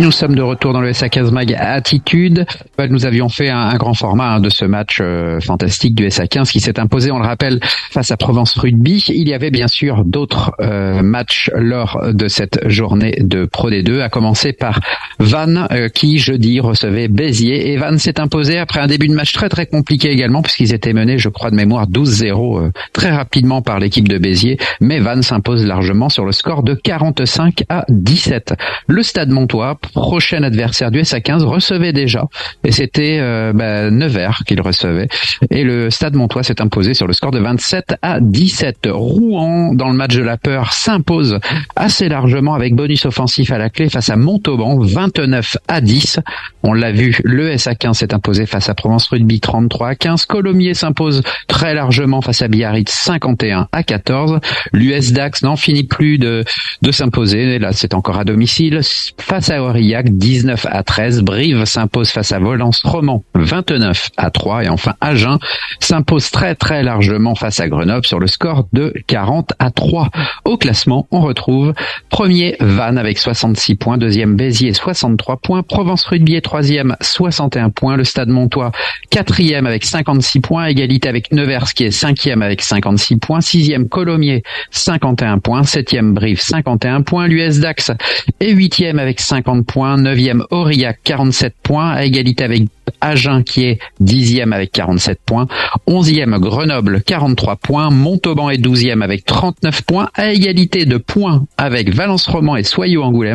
Nous 0.00 0.10
sommes 0.10 0.34
de 0.34 0.42
retour 0.42 0.72
dans 0.72 0.80
le 0.80 0.90
SA15 0.90 1.30
Mag 1.30 1.54
Attitude. 1.56 2.44
Nous 2.90 3.06
avions 3.06 3.28
fait 3.28 3.50
un, 3.50 3.76
grand 3.76 3.94
format 3.94 4.34
hein, 4.34 4.40
de 4.40 4.48
ce 4.48 4.64
match 4.64 4.98
euh, 5.00 5.38
fantastique 5.38 5.94
du 5.94 6.08
SA15 6.08 6.50
qui 6.50 6.58
s'est 6.58 6.80
imposé, 6.80 7.12
on 7.12 7.20
le 7.20 7.26
rappelle, 7.26 7.60
face 7.62 8.10
à 8.10 8.16
Provence 8.16 8.58
Rugby. 8.58 9.04
Il 9.08 9.28
y 9.28 9.34
avait 9.34 9.52
bien 9.52 9.68
sûr 9.68 10.04
d'autres 10.04 10.50
euh, 10.60 11.02
matchs 11.02 11.52
lors 11.54 12.12
de 12.12 12.26
cette 12.26 12.68
journée 12.68 13.16
de 13.20 13.44
Pro 13.44 13.70
D2, 13.82 14.00
à 14.00 14.08
commencer 14.08 14.52
par 14.52 14.80
Vannes 15.18 15.66
euh, 15.72 15.88
qui 15.88 16.18
jeudi 16.18 16.60
recevait 16.60 17.08
Béziers. 17.08 17.72
Et 17.72 17.76
Vannes 17.76 17.98
s'est 17.98 18.20
imposé 18.20 18.58
après 18.58 18.80
un 18.80 18.86
début 18.86 19.08
de 19.08 19.14
match 19.14 19.32
très 19.32 19.48
très 19.48 19.66
compliqué 19.66 20.10
également 20.10 20.42
puisqu'ils 20.42 20.74
étaient 20.74 20.92
menés, 20.92 21.18
je 21.18 21.28
crois 21.28 21.50
de 21.50 21.56
mémoire, 21.56 21.86
12-0 21.88 22.70
très 22.92 23.10
rapidement 23.10 23.62
par 23.62 23.78
l'équipe 23.78 24.08
de 24.08 24.18
Béziers, 24.18 24.58
mais 24.80 25.00
Vannes 25.00 25.22
s'impose 25.22 25.64
largement 25.66 26.08
sur 26.08 26.24
le 26.24 26.32
score 26.32 26.62
de 26.62 26.74
45 26.74 27.64
à 27.68 27.84
17. 27.88 28.54
Le 28.86 29.02
Stade 29.02 29.30
Montois, 29.30 29.78
prochain 29.92 30.42
adversaire 30.42 30.90
du 30.90 31.00
SA15, 31.00 31.42
recevait 31.42 31.92
déjà, 31.92 32.24
et 32.64 32.72
c'était 32.72 33.18
euh, 33.20 33.52
bah, 33.52 33.90
Nevers 33.90 34.42
qu'il 34.46 34.60
recevait, 34.60 35.08
et 35.50 35.64
le 35.64 35.90
Stade 35.90 36.14
Montois 36.14 36.42
s'est 36.42 36.60
imposé 36.60 36.94
sur 36.94 37.06
le 37.06 37.12
score 37.12 37.30
de 37.30 37.38
27 37.38 37.96
à 38.02 38.20
17. 38.20 38.88
Rouen, 38.90 39.74
dans 39.74 39.88
le 39.88 39.96
match 39.96 40.14
de 40.14 40.22
la 40.22 40.36
peur, 40.36 40.72
s'impose 40.72 41.38
assez 41.76 42.08
largement 42.08 42.54
avec 42.54 42.74
bonus 42.74 43.06
offensif 43.06 43.50
à 43.54 43.58
la 43.58 43.70
clé 43.70 43.88
face 43.88 44.10
à 44.10 44.16
Montauban, 44.16 44.78
29 44.78 45.56
à 45.68 45.80
10. 45.80 46.20
On 46.62 46.72
l'a 46.72 46.92
vu, 46.92 47.18
le 47.24 47.50
SA15 47.54 47.94
s'est 47.94 48.14
imposé 48.14 48.46
face 48.46 48.68
à 48.68 48.74
Provence 48.74 49.06
Rugby, 49.08 49.40
33 49.40 49.88
à 49.88 49.94
15. 49.94 50.26
Colomiers 50.26 50.74
s'impose 50.74 51.22
très 51.46 51.74
largement 51.74 52.20
face 52.20 52.42
à 52.42 52.48
Biarritz, 52.48 52.90
51 52.90 53.68
à 53.72 53.82
14. 53.82 54.40
L'US 54.72 55.12
Dax 55.12 55.42
n'en 55.42 55.56
finit 55.56 55.84
plus 55.84 56.18
de, 56.18 56.44
de 56.82 56.90
s'imposer. 56.90 57.58
Là, 57.58 57.72
c'est 57.72 57.94
encore 57.94 58.18
à 58.18 58.24
domicile. 58.24 58.80
Face 59.18 59.50
à 59.50 59.62
Aurillac, 59.62 60.08
19 60.10 60.66
à 60.70 60.82
13. 60.82 61.22
Brive 61.22 61.64
s'impose 61.64 62.10
face 62.10 62.32
à 62.32 62.38
Volence 62.38 62.82
Roman, 62.84 63.22
29 63.34 64.10
à 64.16 64.30
3. 64.30 64.64
Et 64.64 64.68
enfin, 64.68 64.94
Agen 65.00 65.38
s'impose 65.80 66.30
très 66.30 66.54
très 66.54 66.82
largement 66.82 67.34
face 67.34 67.60
à 67.60 67.68
Grenoble 67.68 68.06
sur 68.06 68.18
le 68.18 68.26
score 68.26 68.66
de 68.72 68.92
40 69.06 69.52
à 69.58 69.70
3. 69.70 70.10
Au 70.44 70.56
classement, 70.56 71.06
on 71.10 71.20
retrouve 71.20 71.72
premier 72.10 72.56
Vannes 72.60 72.98
avec 72.98 73.18
66 73.44 73.74
points, 73.74 73.98
deuxième 73.98 74.36
Béziers 74.36 74.72
63 74.72 75.36
points, 75.36 75.62
Provence 75.62 76.06
Rugby 76.06 76.34
est 76.34 76.40
troisième 76.40 76.96
61 77.02 77.68
points, 77.68 77.96
le 77.96 78.04
Stade 78.04 78.30
Montois 78.30 78.72
quatrième 79.10 79.66
avec 79.66 79.84
56 79.84 80.40
points, 80.40 80.66
égalité 80.66 81.10
avec 81.10 81.30
Nevers 81.30 81.74
qui 81.74 81.84
est 81.84 81.90
cinquième 81.90 82.40
avec 82.40 82.62
56 82.62 83.18
points, 83.18 83.42
sixième 83.42 83.88
Colomiers 83.90 84.42
51 84.70 85.40
points, 85.40 85.62
septième 85.64 86.14
Brive 86.14 86.40
51 86.40 87.02
points, 87.02 87.26
l'US 87.26 87.60
Dax 87.60 87.92
est 88.40 88.50
huitième 88.50 88.98
avec 88.98 89.20
50 89.20 89.66
points, 89.66 89.98
neuvième 89.98 90.44
Aurillac 90.50 91.00
47 91.04 91.54
points, 91.62 91.90
à 91.90 92.04
égalité 92.04 92.44
avec 92.44 92.62
Agen 93.00 93.42
qui 93.44 93.64
est 93.64 93.78
dixième 94.00 94.52
avec 94.52 94.72
47 94.72 95.20
points, 95.24 95.46
onzième 95.86 96.38
Grenoble 96.38 97.02
43 97.02 97.56
points, 97.56 97.90
Montauban 97.90 98.50
est 98.50 98.58
douzième 98.58 99.02
avec 99.02 99.24
39 99.24 99.82
points, 99.82 100.08
à 100.14 100.32
égalité 100.32 100.86
de 100.86 100.96
points 100.96 101.44
avec 101.56 101.94
Valence 101.94 102.26
Roman 102.26 102.56
et 102.56 102.62
Soyaux 102.62 103.02
Angoulême, 103.02 103.33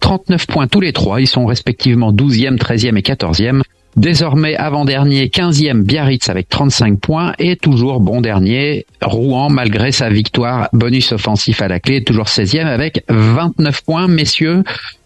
39 0.00 0.46
points 0.46 0.68
tous 0.68 0.80
les 0.80 0.92
trois, 0.92 1.20
ils 1.20 1.26
sont 1.26 1.46
respectivement 1.46 2.12
douzième, 2.12 2.58
treizième 2.58 2.96
et 2.96 3.02
quatorzième. 3.02 3.62
Désormais 4.00 4.56
avant-dernier, 4.56 5.26
15e 5.26 5.82
Biarritz 5.82 6.30
avec 6.30 6.48
35 6.48 6.98
points 6.98 7.34
et 7.38 7.56
toujours 7.56 8.00
bon 8.00 8.22
dernier 8.22 8.86
Rouen 9.02 9.50
malgré 9.50 9.92
sa 9.92 10.08
victoire 10.08 10.70
bonus 10.72 11.12
offensif 11.12 11.60
à 11.60 11.68
la 11.68 11.80
clé, 11.80 12.02
toujours 12.02 12.24
16e 12.24 12.64
avec 12.64 13.04
29 13.10 13.84
points. 13.84 14.08
Messieurs, 14.08 14.64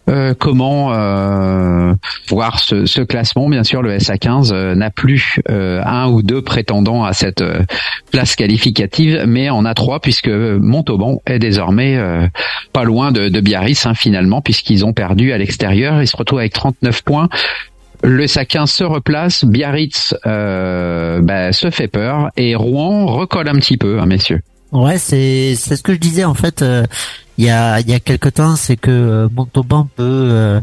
euh, 0.09 0.33
comment 0.39 0.93
euh, 0.93 1.93
voir 2.29 2.59
ce, 2.59 3.01
classement? 3.01 3.49
Bien 3.49 3.65
sûr, 3.65 3.81
le 3.81 3.97
SA15 3.97 4.53
euh, 4.53 4.75
n'a 4.75 4.91
plus 4.91 5.41
un 5.49 6.07
ou 6.07 6.21
deux 6.21 6.41
prétendants 6.41 7.03
à 7.03 7.11
cette 7.11 7.43
place 8.11 8.37
qualificative, 8.37 9.25
mais 9.27 9.49
en 9.49 9.65
a 9.65 9.73
trois 9.73 9.99
puisque 9.99 10.29
Montauban 10.29 11.21
est 11.25 11.39
désormais 11.39 11.99
pas 12.71 12.85
loin 12.85 13.11
de, 13.11 13.41
Biarritz 13.41 13.85
hein, 13.87 13.93
finalement, 13.93 14.41
puisqu'ils 14.41 14.85
ont 14.85 14.93
perdu 14.93 15.33
à 15.33 15.37
l'extérieur. 15.37 16.01
Ils 16.01 16.07
se 16.07 16.15
retrouvent 16.15 16.39
avec 16.39 16.53
39 16.53 17.03
points. 17.03 17.27
Le 18.03 18.27
Saquin 18.27 18.65
se 18.65 18.83
replace, 18.83 19.45
Biarritz 19.45 20.15
euh, 20.25 21.21
bah, 21.21 21.53
se 21.53 21.69
fait 21.69 21.87
peur 21.87 22.29
et 22.37 22.55
Rouen 22.55 23.05
recolle 23.05 23.47
un 23.49 23.55
petit 23.55 23.77
peu, 23.77 23.99
hein, 23.99 24.05
messieurs. 24.05 24.41
Ouais, 24.71 24.97
c'est 24.97 25.55
c'est 25.55 25.75
ce 25.75 25.83
que 25.83 25.93
je 25.93 25.99
disais 25.99 26.23
en 26.23 26.33
fait. 26.33 26.61
Euh, 26.61 26.85
il 27.37 27.45
y 27.45 27.49
a 27.49 27.79
il 27.79 27.89
y 27.89 27.93
a 27.93 27.99
quelque 27.99 28.29
temps, 28.29 28.55
c'est 28.55 28.75
que 28.75 28.91
euh, 28.91 29.27
Montauban 29.33 29.87
peut 29.95 30.59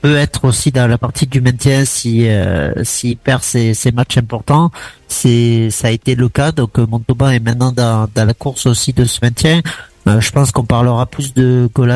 peut 0.00 0.16
être 0.16 0.44
aussi 0.44 0.70
dans 0.70 0.86
la 0.86 0.96
partie 0.96 1.26
du 1.26 1.40
maintien 1.40 1.84
si 1.84 2.26
s'il 2.82 3.16
perd 3.16 3.42
ses, 3.42 3.74
ses 3.74 3.90
matchs 3.90 4.18
importants. 4.18 4.70
C'est 5.08 5.70
ça 5.70 5.88
a 5.88 5.90
été 5.90 6.14
le 6.14 6.28
cas. 6.28 6.52
Donc 6.52 6.78
Montauban 6.78 7.30
est 7.30 7.40
maintenant 7.40 7.72
dans 7.72 8.08
dans 8.14 8.24
la 8.24 8.34
course 8.34 8.66
aussi 8.66 8.92
de 8.92 9.04
ce 9.04 9.18
maintien. 9.22 9.60
je 10.06 10.30
pense 10.30 10.52
qu'on 10.52 10.64
parlera 10.64 11.06
plus 11.06 11.34
de 11.34 11.68
goal 11.74 11.90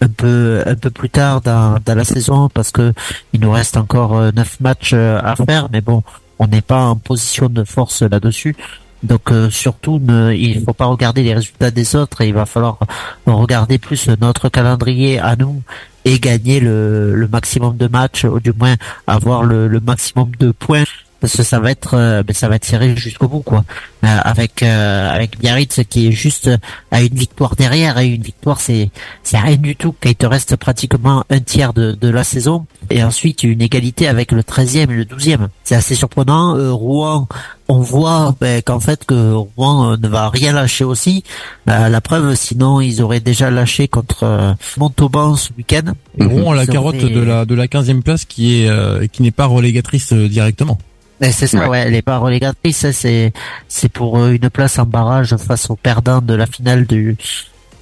un 0.00 0.08
peu 0.08 0.62
un 0.66 0.74
peu 0.74 0.90
plus 0.90 1.10
tard 1.10 1.40
dans, 1.40 1.78
dans 1.84 1.94
la 1.94 2.04
saison 2.04 2.48
parce 2.48 2.70
que 2.70 2.92
il 3.32 3.40
nous 3.40 3.50
reste 3.50 3.76
encore 3.76 4.16
euh, 4.16 4.30
neuf 4.34 4.60
matchs 4.60 4.92
euh, 4.94 5.18
à 5.22 5.36
faire 5.36 5.68
mais 5.72 5.80
bon 5.80 6.02
on 6.38 6.46
n'est 6.46 6.60
pas 6.60 6.84
en 6.84 6.96
position 6.96 7.48
de 7.48 7.64
force 7.64 8.02
là-dessus. 8.02 8.56
Donc 9.02 9.30
euh, 9.30 9.50
surtout 9.50 9.98
ne, 9.98 10.32
il 10.32 10.62
faut 10.62 10.72
pas 10.72 10.86
regarder 10.86 11.22
les 11.22 11.34
résultats 11.34 11.70
des 11.70 11.96
autres 11.96 12.20
et 12.22 12.28
il 12.28 12.34
va 12.34 12.46
falloir 12.46 12.78
regarder 13.26 13.78
plus 13.78 14.08
notre 14.20 14.48
calendrier 14.48 15.18
à 15.18 15.36
nous 15.36 15.62
et 16.04 16.18
gagner 16.18 16.60
le, 16.60 17.14
le 17.14 17.28
maximum 17.28 17.76
de 17.76 17.88
matchs 17.88 18.24
ou 18.24 18.40
du 18.40 18.52
moins 18.52 18.74
avoir 19.06 19.44
le, 19.44 19.68
le 19.68 19.80
maximum 19.80 20.30
de 20.38 20.50
points 20.50 20.84
parce 21.26 21.38
que 21.38 21.42
ça 21.42 21.58
va 21.58 21.72
être 21.72 21.94
euh, 21.94 22.22
ben, 22.22 22.32
ça 22.32 22.48
va 22.48 22.54
être 22.54 22.64
serré 22.64 22.94
jusqu'au 22.94 23.26
bout 23.26 23.40
quoi. 23.40 23.64
Euh, 24.04 24.06
avec 24.22 24.62
euh, 24.62 25.10
avec 25.10 25.40
Biarritz 25.40 25.80
qui 25.90 26.06
est 26.06 26.12
juste 26.12 26.48
à 26.92 27.02
une 27.02 27.14
victoire 27.14 27.56
derrière 27.56 27.98
et 27.98 28.06
une 28.06 28.22
victoire 28.22 28.60
c'est 28.60 28.90
c'est 29.24 29.36
rien 29.38 29.56
du 29.56 29.74
tout. 29.74 29.92
Il 30.04 30.14
te 30.14 30.24
reste 30.24 30.54
pratiquement 30.54 31.24
un 31.28 31.40
tiers 31.40 31.72
de, 31.72 31.90
de 31.90 32.08
la 32.08 32.22
saison. 32.22 32.66
Et 32.90 33.02
ensuite 33.02 33.42
une 33.42 33.60
égalité 33.60 34.06
avec 34.06 34.30
le 34.30 34.42
13e 34.42 34.82
et 34.82 34.94
le 34.94 35.04
12e 35.04 35.48
c'est 35.64 35.74
assez 35.74 35.96
surprenant. 35.96 36.54
Rouen 36.76 37.26
on 37.68 37.80
voit 37.80 38.36
ben, 38.40 38.62
qu'en 38.62 38.78
fait 38.78 39.04
que 39.04 39.32
Rouen 39.32 39.96
ne 39.96 40.06
va 40.06 40.28
rien 40.28 40.52
lâcher 40.52 40.84
aussi. 40.84 41.24
la 41.66 42.00
preuve, 42.00 42.36
sinon 42.36 42.80
ils 42.80 43.02
auraient 43.02 43.18
déjà 43.18 43.50
lâché 43.50 43.88
contre 43.88 44.54
Montauban 44.76 45.34
ce 45.34 45.50
week-end. 45.58 45.94
Rouen 46.20 46.52
a 46.52 46.54
la 46.54 46.66
carotte 46.68 46.98
de 46.98 47.20
la 47.20 47.44
de 47.44 47.54
la 47.56 47.66
15e 47.66 48.02
place 48.02 48.24
qui 48.24 48.62
est 48.62 49.08
qui 49.10 49.22
n'est 49.22 49.32
pas 49.32 49.46
relégatrice 49.46 50.12
directement 50.12 50.78
c'est 51.20 51.46
ça, 51.46 51.68
ouais. 51.68 51.84
Elle 51.86 51.94
est 51.94 52.02
pas 52.02 52.18
relégatrice. 52.18 52.90
C'est 52.90 53.32
c'est 53.68 53.88
pour 53.88 54.18
euh, 54.18 54.32
une 54.32 54.50
place 54.50 54.78
en 54.78 54.86
barrage 54.86 55.36
face 55.36 55.70
aux 55.70 55.76
perdants 55.76 56.20
de 56.20 56.34
la 56.34 56.46
finale 56.46 56.86
du 56.86 57.16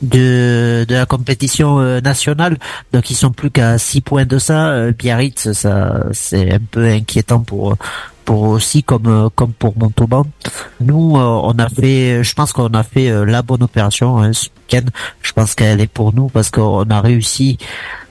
de 0.03 0.85
de 0.88 0.94
la 0.94 1.07
compétition 1.07 1.81
euh, 1.81 2.01
nationale. 2.01 2.59
Donc 2.92 3.11
ils 3.11 3.16
sont 3.16 3.31
plus 3.31 3.51
qu'à 3.51 3.79
6 3.79 4.01
points 4.03 4.27
de 4.27 4.38
ça. 4.38 4.68
Euh, 4.68 4.92
Biarritz, 4.92 5.53
ça 5.53 6.05
c'est 6.12 6.53
un 6.53 6.61
peu 6.70 6.85
inquiétant 6.87 7.40
pour 7.40 7.77
pour 8.25 8.42
aussi 8.42 8.83
comme 8.83 9.31
comme 9.35 9.53
pour 9.53 9.77
Montauban. 9.77 10.27
Nous, 10.81 11.16
on 11.16 11.59
a 11.59 11.68
fait, 11.68 12.25
je 12.25 12.35
pense 12.35 12.53
qu'on 12.53 12.73
a 12.73 12.83
fait 12.83 13.11
la 13.27 13.42
bonne 13.42 13.62
opération 13.62 14.18
hein, 14.18 14.33
ce 14.33 14.47
week-end. 14.47 14.88
Je 15.20 15.33
pense 15.33 15.55
qu'elle 15.55 15.81
est 15.81 15.87
pour 15.87 16.14
nous 16.14 16.29
parce 16.29 16.51
qu'on 16.51 16.85
a 16.85 17.01
réussi 17.03 17.59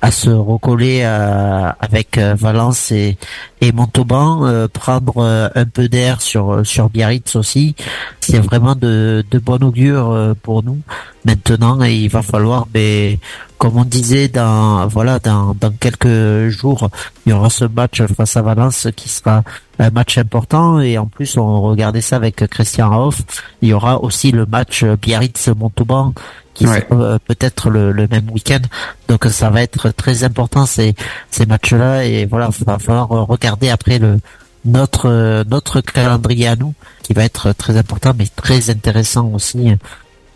à 0.04 0.12
se 0.12 0.30
recoller 0.30 1.00
euh, 1.04 1.70
avec 1.80 2.18
euh, 2.18 2.36
Valence 2.38 2.92
et, 2.92 3.18
et 3.62 3.72
Montauban, 3.72 4.46
euh, 4.46 4.68
prendre 4.68 5.24
un 5.56 5.66
peu 5.66 5.88
d'air 5.88 6.22
sur 6.22 6.66
sur 6.66 6.90
Biarritz 6.90 7.38
aussi. 7.38 7.74
C'est 8.20 8.40
vraiment 8.40 8.76
de, 8.76 9.24
de 9.32 9.40
bon 9.40 9.64
augure 9.64 10.36
pour 10.44 10.62
nous. 10.62 10.80
Maintenant, 11.24 11.82
il 11.84 12.10
va 12.10 12.22
falloir, 12.22 12.68
mais 12.74 13.18
comme 13.58 13.78
on 13.78 13.86
disait, 13.86 14.28
dans 14.28 14.88
voilà, 14.88 15.20
dans, 15.20 15.56
dans 15.58 15.72
quelques 15.72 16.50
jours, 16.50 16.90
il 17.26 17.30
y 17.30 17.34
aura 17.34 17.50
ce 17.50 17.64
match 17.64 18.02
face 18.02 18.36
à 18.36 18.42
Valence 18.42 18.90
qui 18.98 19.08
sera 19.08 19.42
un 19.80 19.90
match 19.90 20.18
important 20.18 20.82
et 20.82 20.98
en 20.98 21.06
plus 21.06 21.38
on 21.38 21.62
regardait 21.62 22.02
ça 22.02 22.18
avec 22.18 22.46
Christian 22.48 22.90
Raouf. 22.90 23.22
Il 23.62 23.70
y 23.70 23.74
aura 23.74 24.04
aussi 24.04 24.32
le 24.34 24.46
match 24.46 24.84
Biarritz-Montauban 24.84 26.14
qui 26.54 26.66
euh, 26.68 27.18
peut-être 27.26 27.70
le, 27.70 27.92
le, 27.92 28.08
même 28.08 28.30
week-end. 28.30 28.60
Donc 29.08 29.26
ça 29.26 29.50
va 29.50 29.62
être 29.62 29.90
très 29.90 30.24
important 30.24 30.66
ces, 30.66 30.94
ces 31.32 31.46
matchs-là 31.46 32.06
et 32.06 32.26
voilà, 32.26 32.50
il 32.58 32.66
va 32.66 32.80
falloir 32.80 33.10
regarder 33.10 33.70
après 33.70 34.00
le 34.00 34.20
notre 34.66 35.44
notre 35.50 35.82
calendrier 35.82 36.48
à 36.48 36.56
nous 36.56 36.74
qui 37.02 37.12
va 37.12 37.26
être 37.26 37.52
très 37.52 37.76
important 37.76 38.14
mais 38.18 38.28
très 38.34 38.70
intéressant 38.70 39.30
aussi 39.34 39.72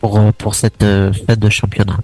pour 0.02 0.20
pour 0.34 0.54
cette 0.56 0.84
fête 0.84 1.40
de 1.40 1.50
championnat. 1.50 1.98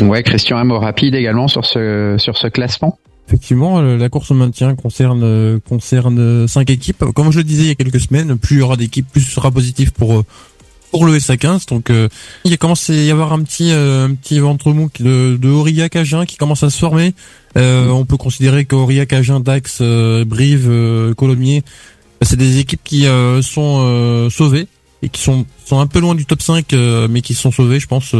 Ouais, 0.00 0.24
Christian, 0.24 0.56
un 0.56 0.64
mot 0.64 0.80
rapide 0.80 1.14
également 1.14 1.46
sur 1.46 1.64
ce 1.64 2.16
sur 2.18 2.36
ce 2.36 2.48
classement. 2.48 2.98
Effectivement, 3.28 3.80
la 3.80 4.08
course 4.08 4.32
au 4.32 4.34
maintien 4.34 4.74
concerne 4.74 5.60
concerne 5.60 6.48
cinq 6.48 6.68
équipes. 6.70 7.04
Comme 7.14 7.30
je 7.30 7.38
le 7.38 7.44
disais 7.44 7.62
il 7.62 7.68
y 7.68 7.70
a 7.70 7.76
quelques 7.76 8.00
semaines, 8.00 8.36
plus 8.36 8.56
il 8.56 8.58
y 8.58 8.62
aura 8.62 8.76
d'équipes, 8.76 9.06
plus 9.10 9.20
ce 9.20 9.30
sera 9.30 9.52
positif 9.52 9.92
pour 9.92 10.24
pour 10.92 11.06
le 11.06 11.18
SA15. 11.18 11.68
Donc 11.68 11.90
euh, 11.90 12.08
il 12.44 12.52
a 12.52 12.56
commencé 12.56 12.92
à 12.96 13.02
y 13.02 13.10
avoir 13.10 13.32
un 13.32 13.42
petit 13.42 13.72
euh, 13.72 14.06
un 14.06 14.14
petit 14.14 14.38
ventre 14.38 14.70
mou 14.72 14.90
de, 15.00 15.36
de 15.40 15.48
Aurillac 15.48 15.96
Agen 15.96 16.24
qui 16.24 16.36
commence 16.36 16.62
à 16.62 16.70
se 16.70 16.78
former. 16.78 17.14
Euh, 17.56 17.88
on 17.88 18.04
peut 18.04 18.16
considérer 18.16 18.64
qu'Aurillac 18.64 19.12
Agen, 19.12 19.40
Dax, 19.40 19.78
euh, 19.80 20.24
Brive, 20.24 20.68
euh, 20.70 21.12
Colomiers, 21.14 21.62
c'est 22.20 22.36
des 22.36 22.58
équipes 22.60 22.84
qui 22.84 23.06
sont 23.42 24.30
sauvées 24.30 24.68
et 25.02 25.08
qui 25.08 25.20
sont 25.20 25.44
sont 25.64 25.80
un 25.80 25.88
peu 25.88 25.98
loin 25.98 26.14
du 26.14 26.24
top 26.24 26.40
5 26.40 26.72
mais 27.10 27.20
qui 27.20 27.34
sont 27.34 27.50
sauvées 27.50 27.80
je 27.80 27.88
pense. 27.88 28.14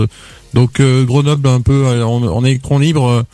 Donc 0.55 0.83
Grenoble 0.83 1.49
un 1.49 1.61
peu 1.61 2.03
en, 2.03 2.25
en 2.25 2.45
électron 2.45 2.81
libre 2.81 3.25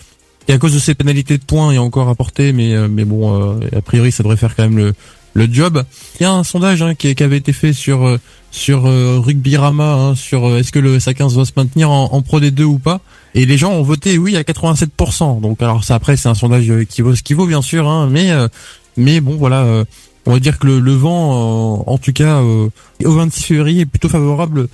et 0.47 0.53
à 0.53 0.59
cause 0.59 0.75
de 0.75 0.79
ces 0.79 0.95
pénalités 0.95 1.39
de 1.39 1.43
points 1.43 1.73
il 1.73 1.77
y 1.77 1.79
a 1.79 1.83
encore 1.83 2.11
à 2.11 2.15
porter 2.15 2.53
mais 2.53 2.77
mais 2.87 3.07
bon 3.07 3.59
a 3.75 3.81
priori 3.81 4.13
ça 4.13 4.23
devrait 4.23 4.37
faire 4.37 4.55
quand 4.55 4.65
même 4.65 4.77
le 4.77 4.93
le 5.39 5.53
job. 5.53 5.83
Il 6.19 6.25
y 6.25 6.27
a 6.27 6.33
un 6.33 6.45
sondage 6.45 6.83
hein, 6.83 6.95
qui, 6.95 7.15
qui, 7.15 7.23
avait 7.23 7.39
été 7.39 7.53
fait 7.53 7.73
sur 7.73 8.19
sur 8.51 8.87
euh, 8.87 9.21
Rugby 9.21 9.57
Rama, 9.57 9.93
hein, 9.93 10.15
sur 10.15 10.47
euh, 10.47 10.59
est-ce 10.59 10.73
que 10.73 10.79
le 10.79 10.99
SA15 10.99 11.35
va 11.37 11.45
se 11.45 11.53
maintenir 11.57 11.91
en, 11.91 12.23
Pro 12.23 12.41
D2 12.41 12.63
ou 12.63 12.79
pas. 12.79 13.01
Et 13.35 13.47
les 13.47 13.59
gens 13.59 13.73
ont 13.73 13.83
voté 13.83 14.19
oui 14.19 14.37
à 14.37 14.43
87%. 14.43 15.41
Donc 15.41 15.63
alors 15.63 15.85
ça 15.85 15.95
après 15.95 16.17
c'est 16.17 16.29
un 16.29 16.35
sondage 16.35 16.71
euh, 16.71 16.85
qui 16.85 17.03
vaut 17.03 17.15
ce 17.15 17.23
qui 17.23 17.35
vaut 17.35 17.47
bien 17.47 17.63
sûr, 17.63 17.89
hein, 17.89 18.09
mais 18.11 18.31
mais 18.97 19.21
bon 19.21 19.37
voilà, 19.37 19.85
on 20.27 20.33
va 20.33 20.41
dire 20.41 20.59
que 20.59 20.67
le, 20.67 20.93
vent 20.93 21.85
en 21.87 21.99
tout 21.99 22.13
cas 22.13 22.41
au 22.41 22.71
26 23.13 23.45
février 23.45 23.83
est 23.83 23.87
plutôt 23.87 24.09
favorable 24.09 24.69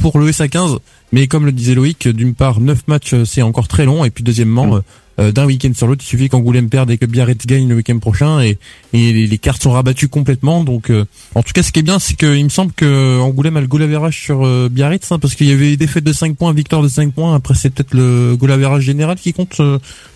pour 0.00 0.18
le 0.18 0.30
SA15. 0.30 0.78
Mais 1.12 1.26
comme 1.26 1.44
le 1.44 1.52
disait 1.52 1.74
Loïc, 1.74 2.08
d'une 2.08 2.34
part 2.34 2.60
9 2.60 2.88
matchs 2.88 3.14
c'est 3.24 3.42
encore 3.42 3.68
très 3.68 3.84
long 3.84 4.04
et 4.04 4.10
puis 4.10 4.24
deuxièmement 4.24 4.66
mm. 4.66 4.82
Euh, 5.18 5.32
d'un 5.32 5.46
week-end 5.46 5.72
sur 5.74 5.86
l'autre. 5.86 6.02
Il 6.04 6.08
suffit 6.08 6.28
qu'Angoulême 6.28 6.68
perde 6.68 6.90
et 6.90 6.98
que 6.98 7.06
Biarritz 7.06 7.46
gagne 7.46 7.66
le 7.66 7.76
week-end 7.76 7.98
prochain 7.98 8.40
et, 8.42 8.58
et 8.92 9.12
les, 9.26 9.38
cartes 9.38 9.62
sont 9.62 9.70
rabattues 9.70 10.08
complètement. 10.08 10.62
Donc, 10.62 10.90
euh, 10.90 11.06
en 11.34 11.42
tout 11.42 11.54
cas, 11.54 11.62
ce 11.62 11.72
qui 11.72 11.78
est 11.78 11.82
bien, 11.82 11.98
c'est 11.98 12.16
qu'il 12.16 12.44
me 12.44 12.50
semble 12.50 12.72
que 12.72 13.18
Angoulême 13.18 13.56
a 13.56 13.62
le 13.62 13.66
goal 13.66 14.12
sur 14.12 14.46
euh, 14.46 14.68
Biarritz, 14.70 15.10
hein, 15.10 15.18
parce 15.18 15.34
qu'il 15.34 15.48
y 15.48 15.52
avait 15.52 15.70
des 15.70 15.76
défaites 15.78 16.04
de 16.04 16.12
5 16.12 16.36
points, 16.36 16.52
victoire 16.52 16.82
de 16.82 16.88
5 16.88 17.14
points. 17.14 17.34
Après, 17.34 17.54
c'est 17.54 17.70
peut-être 17.70 17.94
le 17.94 18.36
goal 18.36 18.80
général 18.80 19.16
qui 19.16 19.32
compte. 19.32 19.60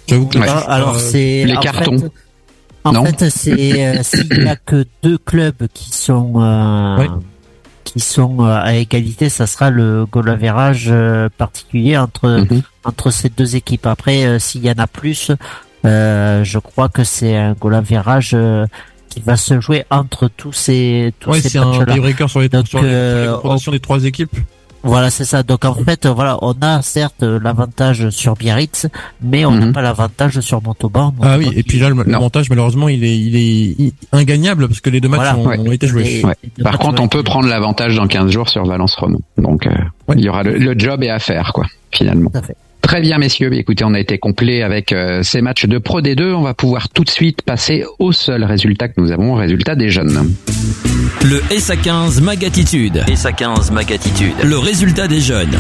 J'avoue 0.07 0.27
que 0.27 0.39
alors 0.39 1.01
c'est 1.01 1.47
les 1.47 1.57
cartons. 1.57 2.11
en 2.85 3.05
fait, 3.07 3.31
c'est 3.31 4.03
s'il 4.03 4.29
n'y 4.29 4.49
a 4.51 4.57
que 4.57 4.85
deux 5.03 5.17
clubs 5.17 5.67
qui 5.73 5.91
sont 5.93 6.35
qui 7.91 7.99
sont 8.01 8.45
euh, 8.45 8.61
à 8.63 8.75
égalité, 8.75 9.29
ça 9.29 9.49
sera 9.49 9.71
le 9.71 10.07
goal 10.07 10.29
average 10.29 10.87
euh, 10.91 11.29
particulier 11.37 11.97
entre 11.97 12.29
mhm. 12.29 12.63
entre 12.85 13.11
ces 13.11 13.29
deux 13.29 13.57
équipes. 13.57 13.87
Après, 13.87 14.25
euh, 14.25 14.39
s'il 14.39 14.65
y 14.65 14.71
en 14.71 14.79
a 14.79 14.87
plus, 14.87 15.33
je 15.83 16.59
crois 16.59 16.89
que 16.89 17.03
c'est 17.03 17.37
un 17.37 17.55
goal 17.55 17.75
average 17.75 18.37
qui 19.09 19.21
va 19.21 19.37
se 19.37 19.61
jouer 19.61 19.85
entre 19.91 20.29
tous 20.29 20.53
ces 20.53 21.13
tous 21.19 21.31
ouais, 21.31 21.41
c'est 21.41 21.59
un 21.59 21.73
sur 21.73 21.85
les, 21.85 22.49
Donc, 22.49 22.69
sur 22.69 22.81
les, 22.81 23.27
des 23.73 23.81
trois 23.81 24.05
équipes. 24.05 24.37
Voilà, 24.83 25.11
c'est 25.11 25.25
ça. 25.25 25.43
Donc 25.43 25.65
en 25.65 25.75
fait, 25.75 26.07
voilà, 26.07 26.39
on 26.43 26.55
a 26.63 26.83
certes 26.83 27.23
l'avantage 27.23 28.11
sur 28.11 28.35
Biarritz, 28.35 28.87
mais 29.21 29.45
on 29.45 29.53
n'a 29.53 29.67
mhm. 29.67 29.73
pas 29.73 29.83
l'avantage 29.83 30.41
sur 30.41 30.63
Montauban. 30.63 31.15
Ah 31.21 31.37
oui, 31.39 31.51
et 31.55 31.63
puis 31.63 31.79
là, 31.79 31.91
l'avantage 32.07 32.49
malheureusement, 32.51 32.89
il 32.89 33.05
est, 33.05 33.19
il 33.19 33.37
est 33.87 33.93
ingagnable 34.13 34.69
parce 34.69 34.81
que 34.81 34.91
les 34.91 35.01
deux 35.01 35.09
matchs 35.09 35.35
ont, 35.37 35.73
été 35.73 35.87
joués. 35.87 36.23
Par 36.63 36.79
contre, 36.79 37.03
on 37.03 37.09
peut 37.09 37.23
prendre 37.23 37.49
l'avantage 37.49 37.97
dans 37.97 38.07
15 38.07 38.31
jours 38.31 38.49
sur 38.49 38.65
Valence 38.65 38.95
Rome. 38.97 39.19
Donc 39.37 39.67
euh, 39.67 39.71
il 40.15 40.25
y 40.25 40.29
aura 40.29 40.43
le, 40.43 40.59
le, 40.59 40.79
job 40.79 41.03
est 41.03 41.11
à 41.11 41.19
faire, 41.19 41.53
quoi, 41.53 41.67
finalement. 41.93 42.31
Tout 42.31 42.39
à 42.39 42.43
fait. 42.43 42.57
Très 42.91 43.03
bien, 43.03 43.19
messieurs. 43.19 43.55
Écoutez, 43.55 43.85
on 43.85 43.95
a 43.95 44.01
été 44.01 44.19
complet 44.19 44.63
avec 44.63 44.91
euh, 44.91 45.23
ces 45.23 45.43
matchs 45.43 45.65
de 45.65 45.79
Pro 45.79 46.01
D2. 46.01 46.33
On 46.35 46.43
va 46.43 46.55
pouvoir 46.55 46.89
tout 46.89 47.05
de 47.05 47.09
suite 47.09 47.43
passer 47.43 47.85
au 48.01 48.11
seul 48.11 48.43
résultat 48.43 48.89
que 48.89 49.01
nous 49.01 49.13
avons, 49.13 49.35
résultat 49.35 49.77
des 49.77 49.91
jeunes. 49.91 50.35
Le 51.23 51.39
SA15 51.57 52.21
Magatitude. 52.21 53.05
SA15 53.07 53.73
Magatitude. 53.73 54.33
Le 54.43 54.59
résultat 54.59 55.07
des 55.07 55.21
jeunes. 55.21 55.57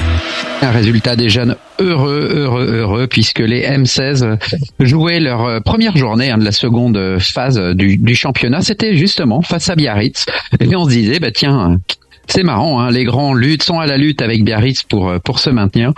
Un 0.60 0.72
résultat 0.72 1.14
des 1.14 1.28
jeunes 1.28 1.54
heureux, 1.78 2.32
heureux, 2.34 2.66
heureux, 2.66 3.06
puisque 3.06 3.38
les 3.38 3.62
M16 3.62 4.36
jouaient 4.80 5.20
leur 5.20 5.44
euh, 5.44 5.60
première 5.60 5.96
journée 5.96 6.32
hein, 6.32 6.38
de 6.38 6.44
la 6.44 6.50
seconde 6.50 7.20
phase 7.20 7.60
du, 7.76 7.96
du 7.96 8.16
championnat. 8.16 8.62
C'était 8.62 8.96
justement 8.96 9.40
face 9.40 9.70
à 9.70 9.76
Biarritz. 9.76 10.26
Et 10.58 10.74
on 10.74 10.84
se 10.84 10.90
disait, 10.90 11.20
bah 11.20 11.30
tiens, 11.30 11.76
c'est 12.30 12.44
marrant, 12.44 12.80
hein, 12.80 12.90
les 12.90 13.02
grands 13.02 13.34
luttes 13.34 13.64
sont 13.64 13.80
à 13.80 13.86
la 13.86 13.96
lutte 13.96 14.22
avec 14.22 14.44
Biarritz 14.44 14.84
pour 14.84 15.08
euh, 15.08 15.18
pour 15.18 15.40
se 15.40 15.50
maintenir 15.50 15.92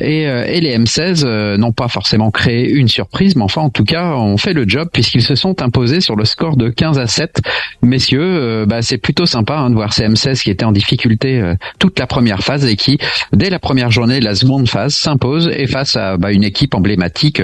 et, 0.00 0.26
euh, 0.26 0.46
et 0.46 0.60
les 0.62 0.78
M16 0.78 1.24
euh, 1.24 1.58
n'ont 1.58 1.72
pas 1.72 1.88
forcément 1.88 2.30
créé 2.30 2.70
une 2.70 2.88
surprise, 2.88 3.36
mais 3.36 3.42
enfin 3.42 3.60
en 3.60 3.68
tout 3.68 3.84
cas 3.84 4.14
ont 4.14 4.38
fait 4.38 4.54
le 4.54 4.66
job 4.66 4.88
puisqu'ils 4.90 5.22
se 5.22 5.34
sont 5.34 5.60
imposés 5.60 6.00
sur 6.00 6.16
le 6.16 6.24
score 6.24 6.56
de 6.56 6.70
15 6.70 6.98
à 6.98 7.06
7. 7.06 7.42
Messieurs, 7.82 8.64
bah, 8.66 8.80
c'est 8.80 8.96
plutôt 8.96 9.26
sympa 9.26 9.56
hein, 9.56 9.68
de 9.68 9.74
voir 9.74 9.92
ces 9.92 10.04
M16 10.04 10.42
qui 10.42 10.50
étaient 10.50 10.64
en 10.64 10.72
difficulté 10.72 11.42
toute 11.78 11.98
la 11.98 12.06
première 12.06 12.42
phase 12.42 12.64
et 12.64 12.76
qui 12.76 12.98
dès 13.32 13.50
la 13.50 13.58
première 13.58 13.90
journée 13.90 14.20
la 14.20 14.34
seconde 14.34 14.68
phase 14.68 14.94
s'imposent 14.94 15.50
et 15.54 15.66
face 15.66 15.96
à 15.96 16.16
bah, 16.16 16.32
une 16.32 16.44
équipe 16.44 16.74
emblématique 16.74 17.42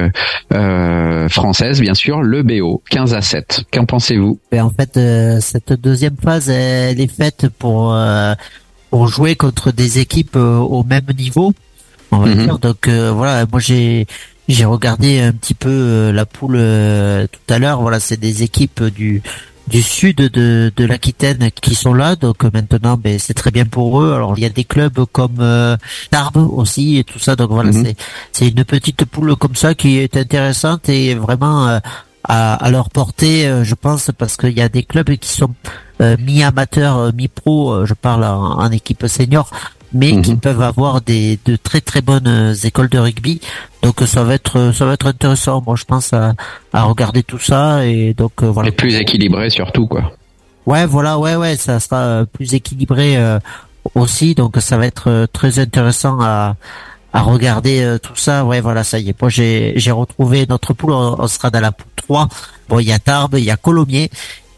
française 1.29 1.81
bien 1.81 1.95
sûr, 1.95 2.23
le 2.23 2.43
BO 2.43 2.83
15 2.91 3.13
à 3.13 3.21
7. 3.21 3.65
Qu'en 3.71 3.85
pensez-vous? 3.85 4.39
En 4.59 4.71
fait, 4.71 4.99
cette 5.41 5.75
deuxième 5.75 6.17
phase 6.17 6.49
elle 6.49 7.01
est 7.01 7.15
faite 7.15 7.49
pour 7.59 7.95
pour 8.91 9.07
jouer 9.09 9.37
contre 9.37 9.73
des 9.73 9.99
équipes 10.01 10.37
euh, 10.37 10.59
au 10.59 10.83
même 10.83 11.07
niveau, 11.17 11.55
on 12.11 12.19
va 12.19 12.27
mhm. 12.27 12.45
dire. 12.45 12.59
Donc 12.59 12.89
euh, 12.89 13.13
voilà, 13.13 13.47
moi 13.51 13.61
j'ai 13.61 14.07
j'ai 14.49 14.65
regardé 14.65 15.21
un 15.21 15.33
petit 15.33 15.55
peu 15.55 15.71
euh, 15.71 16.13
la 16.13 16.27
poule 16.27 16.59
tout 17.31 17.55
à 17.55 17.59
l'heure. 17.59 17.81
Voilà, 17.81 18.01
c'est 18.01 18.19
des 18.19 18.43
équipes 18.43 18.83
du 18.85 19.23
du 19.69 19.83
sud 19.83 20.17
de, 20.17 20.73
de 20.75 20.85
l'Aquitaine 20.85 21.51
qui 21.63 21.77
sont 21.77 21.95
là. 21.95 22.17
Donc 22.17 22.43
maintenant, 22.43 22.97
ben, 22.97 23.21
c'est 23.21 23.35
très 23.35 23.53
bien 23.53 23.65
pour 23.65 24.03
eux. 24.03 24.13
Alors 24.13 24.35
il 24.37 24.43
y 24.43 24.47
a 24.47 24.49
des 24.49 24.65
clubs 24.65 25.05
comme 25.13 25.77
Tarbes 26.11 26.49
aussi 26.53 26.99
et 26.99 27.05
tout 27.05 27.21
ça. 27.21 27.37
Donc 27.37 27.51
voilà, 27.51 27.71
mhm. 27.71 27.85
c'est 27.85 27.97
c'est 28.33 28.49
une 28.49 28.65
petite 28.65 29.05
poule 29.05 29.37
comme 29.37 29.55
ça 29.55 29.77
qui 29.77 29.99
est 29.99 30.17
intéressante 30.17 30.89
et 30.89 31.15
vraiment 31.15 31.81
à, 32.25 32.71
leur 32.71 32.91
portée, 32.91 33.63
je 33.63 33.75
pense, 33.77 34.11
parce 34.19 34.37
qu'il 34.37 34.59
y 34.59 34.61
a 34.61 34.69
des 34.69 34.83
clubs 34.83 35.15
qui 35.17 35.29
sont 35.29 35.55
mi-amateurs, 36.01 37.13
mi-pro, 37.13 37.85
je 37.85 37.95
parle 37.95 38.25
en, 38.25 38.71
équipe 38.71 39.07
senior, 39.07 39.51
mais 39.93 40.21
qui 40.23 40.33
mhm. 40.33 40.41
peuvent 40.41 40.63
avoir 40.63 41.01
des 41.01 41.39
de 41.45 41.57
très 41.57 41.81
très 41.81 42.01
bonnes 42.01 42.55
écoles 42.65 42.89
de 42.89 42.99
rugby. 42.99 43.41
Donc 43.83 44.01
ça 44.07 44.25
va 44.25 44.35
être 44.35 44.73
ça 44.73 44.87
va 44.87 44.95
être 44.95 45.07
intéressant. 45.07 45.63
Moi 45.67 45.77
je 45.77 45.85
pense 45.85 46.13
à, 46.13 46.35
à 46.73 46.83
regarder 46.83 47.23
tout 47.23 47.39
ça 47.39 47.87
et 47.87 48.15
donc 48.15 48.43
voilà. 48.43 48.69
Et 48.69 48.73
plus 48.73 48.95
équilibré 48.95 49.51
surtout 49.51 49.87
quoi. 49.87 50.13
Ouais 50.67 50.87
voilà 50.87 51.19
ouais 51.19 51.37
ouais 51.37 51.57
ça 51.57 51.81
sera 51.81 52.25
plus 52.33 52.55
équilibré 52.55 53.19
aussi 53.95 54.35
donc 54.35 54.57
ça 54.59 54.77
va 54.79 54.87
être 54.87 55.27
très 55.33 55.59
intéressant 55.59 56.21
à 56.21 56.57
à 57.13 57.23
regarder 57.23 57.83
euh, 57.83 57.99
tout 57.99 58.17
ça. 58.17 58.45
Ouais, 58.45 58.61
voilà, 58.61 58.85
ça 58.85 58.99
y 58.99 59.09
est. 59.09 59.21
Moi, 59.21 59.31
j'ai 59.31 59.73
j'ai 59.77 59.91
retrouvé 59.91 60.47
notre 60.49 60.75
poule. 60.75 60.93
On, 60.93 61.27
sera 61.27 61.51
dans 61.51 61.61
la 61.61 61.73
poule 61.73 61.91
3. 61.97 62.29
Bon, 62.69 62.79
il 62.79 62.89
y 62.89 62.93
a 62.93 62.99
Tarbes, 62.99 63.35
il 63.39 63.45
y 63.45 63.51
a 63.51 63.57
Colomiers, 63.57 64.11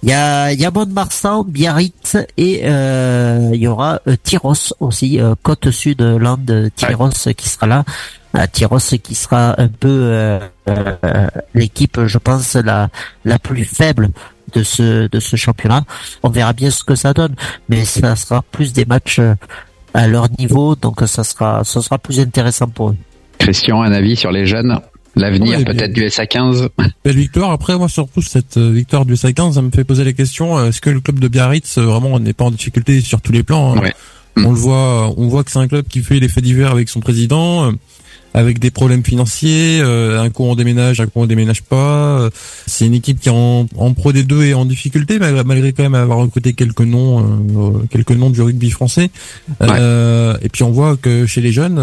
il 0.03 0.09
y 0.09 0.13
a 0.13 0.53
y 0.53 0.65
a 0.65 0.71
Mont-de-Marsan, 0.71 1.45
Biarritz 1.45 2.17
et 2.37 2.63
euh, 2.65 3.51
il 3.53 3.61
y 3.61 3.67
aura 3.67 4.01
euh, 4.07 4.17
Tyros 4.23 4.75
aussi, 4.81 5.21
côte 5.43 5.71
sud 5.71 6.03
Land 6.03 6.47
Tyros 6.75 7.33
qui 7.37 7.49
sera 7.49 7.67
là. 7.67 7.85
Tyros 8.53 8.79
qui 9.03 9.15
sera 9.15 9.61
un 9.61 9.69
peu 9.69 10.39
l'équipe, 11.55 12.07
je 12.07 12.19
pense, 12.19 12.55
la 12.55 12.89
la 13.25 13.39
plus 13.39 13.65
faible 13.65 14.11
de 14.55 14.63
ce 14.63 15.09
de 15.09 15.21
ce 15.21 15.37
championnat. 15.37 15.85
On 16.23 16.31
verra 16.31 16.53
bien 16.53 16.71
ce 16.71 16.83
que 16.83 16.95
ça 16.95 17.13
donne, 17.13 17.35
mais 17.69 17.85
ça 17.85 18.17
sera 18.17 18.43
plus 18.51 18.73
des 18.73 18.87
matchs 18.87 19.21
à 19.95 20.09
leur 20.09 20.29
niveau, 20.39 20.75
donc 20.75 21.01
ça 21.07 21.25
sera, 21.25 21.65
ça 21.65 21.83
sera 21.83 21.99
plus 21.99 22.21
intéressant 22.21 22.69
pour 22.69 22.91
eux. 22.91 22.97
Christian, 23.39 23.83
un 23.83 23.93
avis 23.93 24.17
sur 24.17 24.33
les 24.33 24.47
jeunes? 24.47 24.81
L'avenir 25.15 25.65
peut-être 25.65 25.93
du 25.93 26.03
SA15 26.07 26.69
Belle 27.05 27.17
victoire. 27.17 27.51
Après, 27.51 27.77
moi, 27.77 27.89
surtout, 27.89 28.23
cette 28.23 28.57
euh, 28.57 28.71
victoire 28.71 29.05
du 29.05 29.15
SA15, 29.15 29.55
ça 29.55 29.63
me 29.63 29.71
fait 29.71 29.85
poser 29.85 30.05
la 30.05 30.13
question, 30.13 30.59
euh, 30.59 30.69
est-ce 30.69 30.81
que 30.81 30.91
le 30.91 31.01
club 31.01 31.19
de 31.19 31.29
Biarritz, 31.29 31.79
euh, 31.79 31.83
vraiment, 31.83 32.19
n'est 32.19 32.33
pas 32.33 32.45
en 32.45 32.51
difficulté 32.51 33.01
sur 33.01 33.21
tous 33.21 33.33
les 33.33 33.43
plans 33.43 33.77
hein? 33.77 33.91
On 34.37 34.51
le 34.51 34.57
voit, 34.57 35.13
on 35.19 35.29
voit 35.29 35.45
que 35.45 35.51
c'est 35.51 35.59
un 35.59 35.69
club 35.69 35.87
qui 35.87 36.01
fait 36.01 36.19
les 36.19 36.29
faits 36.29 36.43
divers 36.43 36.71
avec 36.71 36.89
son 36.89 37.01
président 37.01 37.71
avec 38.35 38.59
des 38.59 38.71
problèmes 38.71 39.05
financiers, 39.05 39.81
euh, 39.83 40.21
un 40.21 40.31
coup 40.31 40.45
on 40.45 40.55
déménage, 40.55 41.01
un 41.01 41.07
coup 41.07 41.21
on 41.21 41.27
déménage 41.27 41.63
pas. 41.63 42.29
C'est 42.67 42.87
une 42.87 42.95
équipe 42.95 43.21
qui 43.21 43.31
en, 43.31 43.67
en 43.77 43.93
Pro 43.93 44.13
des 44.13 44.23
deux 44.23 44.45
est 44.45 44.55
en 44.55 44.65
difficulté 44.65 45.19
malgré, 45.19 45.73
quand 45.73 45.83
même 45.83 45.95
avoir 45.95 46.19
recruté 46.19 46.55
quelques 46.55 46.81
noms, 46.81 47.21
euh, 47.21 47.87
quelques 47.91 48.13
noms 48.13 48.31
du 48.31 48.41
rugby 48.41 48.71
français. 48.71 49.11
Euh, 49.61 50.37
et 50.43 50.49
puis 50.49 50.63
on 50.63 50.71
voit 50.71 50.97
que 50.97 51.27
chez 51.27 51.41
les 51.41 51.53
jeunes, 51.53 51.79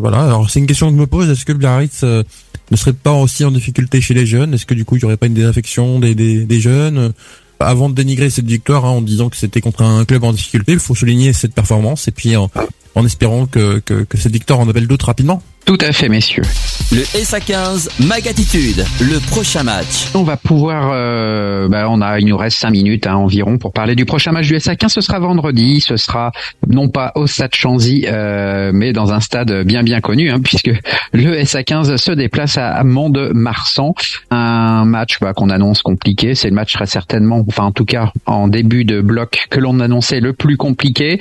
voilà. 0.00 0.24
Alors 0.24 0.48
c'est 0.50 0.60
une 0.60 0.66
question 0.66 0.88
que 0.88 0.94
je 0.94 1.00
me 1.00 1.06
pose 1.06 1.28
est-ce 1.28 1.44
que 1.44 1.52
Biarritz 1.52 2.02
ne 2.04 2.76
serait 2.76 2.92
pas 2.92 3.12
aussi 3.12 3.44
en 3.44 3.50
difficulté 3.50 4.00
chez 4.00 4.14
les 4.14 4.26
jeunes? 4.26 4.54
Est-ce 4.54 4.66
que 4.66 4.74
du 4.74 4.84
coup 4.84 4.96
il 4.96 5.02
y 5.02 5.04
aurait 5.04 5.16
pas 5.16 5.26
une 5.26 5.34
désinfection 5.34 5.98
des, 5.98 6.14
des, 6.14 6.44
des 6.44 6.60
jeunes? 6.60 7.12
Avant 7.60 7.88
de 7.88 7.94
dénigrer 7.94 8.30
cette 8.30 8.46
victoire 8.46 8.84
hein, 8.84 8.90
en 8.90 9.00
disant 9.00 9.28
que 9.28 9.36
c'était 9.36 9.60
contre 9.60 9.82
un 9.82 10.04
club 10.04 10.24
en 10.24 10.32
difficulté, 10.32 10.72
il 10.72 10.78
faut 10.78 10.94
souligner 10.94 11.32
cette 11.32 11.54
performance 11.54 12.08
et 12.08 12.10
puis 12.10 12.36
en, 12.36 12.50
en 12.94 13.06
espérant 13.06 13.46
que, 13.46 13.78
que, 13.78 14.04
que 14.04 14.18
cette 14.18 14.32
victoire 14.32 14.58
en 14.60 14.68
appelle 14.68 14.86
d'autres 14.86 15.06
rapidement. 15.06 15.42
Tout 15.64 15.78
à 15.80 15.92
fait, 15.92 16.10
messieurs. 16.10 16.42
Le 16.92 17.00
SA15 17.00 17.88
Magatitude, 18.06 18.84
le 19.00 19.18
prochain 19.30 19.62
match. 19.62 20.10
On 20.14 20.22
va 20.22 20.36
pouvoir, 20.36 20.90
euh, 20.92 21.68
bah 21.68 21.86
on 21.88 22.02
a, 22.02 22.18
il 22.20 22.26
nous 22.26 22.36
reste 22.36 22.58
cinq 22.58 22.72
minutes 22.72 23.06
hein, 23.06 23.14
environ 23.14 23.56
pour 23.56 23.72
parler 23.72 23.94
du 23.94 24.04
prochain 24.04 24.32
match 24.32 24.46
du 24.46 24.56
SA15. 24.56 24.90
Ce 24.90 25.00
sera 25.00 25.18
vendredi. 25.18 25.80
Ce 25.80 25.96
sera 25.96 26.32
non 26.68 26.90
pas 26.90 27.12
au 27.14 27.26
Stade 27.26 27.54
Chanzy, 27.54 28.04
euh, 28.06 28.72
mais 28.74 28.92
dans 28.92 29.14
un 29.14 29.20
stade 29.20 29.64
bien 29.64 29.82
bien 29.82 30.02
connu, 30.02 30.30
hein, 30.30 30.40
puisque 30.44 30.70
le 31.12 31.42
SA15 31.42 31.96
se 31.96 32.12
déplace 32.12 32.58
à 32.58 32.84
Mont-de-Marsan. 32.84 33.94
Un 34.30 34.84
match 34.84 35.18
bah, 35.18 35.32
qu'on 35.32 35.48
annonce 35.48 35.80
compliqué. 35.80 36.34
C'est 36.34 36.50
le 36.50 36.54
match 36.54 36.74
très 36.74 36.86
certainement, 36.86 37.42
enfin 37.48 37.64
en 37.64 37.72
tout 37.72 37.86
cas 37.86 38.12
en 38.26 38.48
début 38.48 38.84
de 38.84 39.00
bloc 39.00 39.46
que 39.48 39.60
l'on 39.60 39.80
annonçait 39.80 40.20
le 40.20 40.34
plus 40.34 40.58
compliqué. 40.58 41.18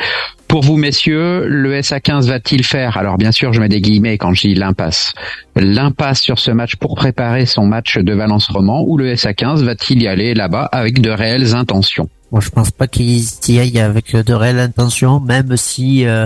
Pour 0.47 0.62
vous, 0.62 0.77
messieurs, 0.77 1.47
le 1.47 1.79
SA15 1.79 2.27
va-t-il 2.27 2.63
faire? 2.63 2.97
Alors 2.97 3.17
bien 3.17 3.32
sûr, 3.32 3.53
je 3.53 3.60
mets 3.60 3.69
des 3.69 3.82
guillemets 3.82 4.19
quand 4.19 4.33
je 4.34 4.48
dis 4.48 4.56
l'impasse. 4.56 5.13
L'impasse 5.56 6.22
sur 6.22 6.39
ce 6.39 6.52
match 6.52 6.76
pour 6.76 6.96
préparer 6.96 7.46
son 7.46 7.65
match 7.65 7.98
de 7.98 8.13
Valence 8.13 8.48
Roman 8.50 8.84
ou 8.86 8.98
le 8.98 9.13
SA15 9.13 9.63
va-t-il 9.63 10.02
y 10.02 10.08
aller 10.08 10.34
là-bas 10.34 10.69
avec 10.72 11.02
de 11.02 11.10
réelles 11.10 11.56
intentions? 11.56 12.10
Moi, 12.32 12.41
je 12.41 12.50
pense 12.50 12.72
pas 12.72 12.88
qu'il 12.88 13.22
y 13.48 13.60
aille 13.60 13.80
avec 13.80 14.15
de 14.15 14.34
réelles 14.34 14.60
intentions, 14.60 15.19
même 15.19 15.56
si 15.56 16.08
euh, 16.08 16.26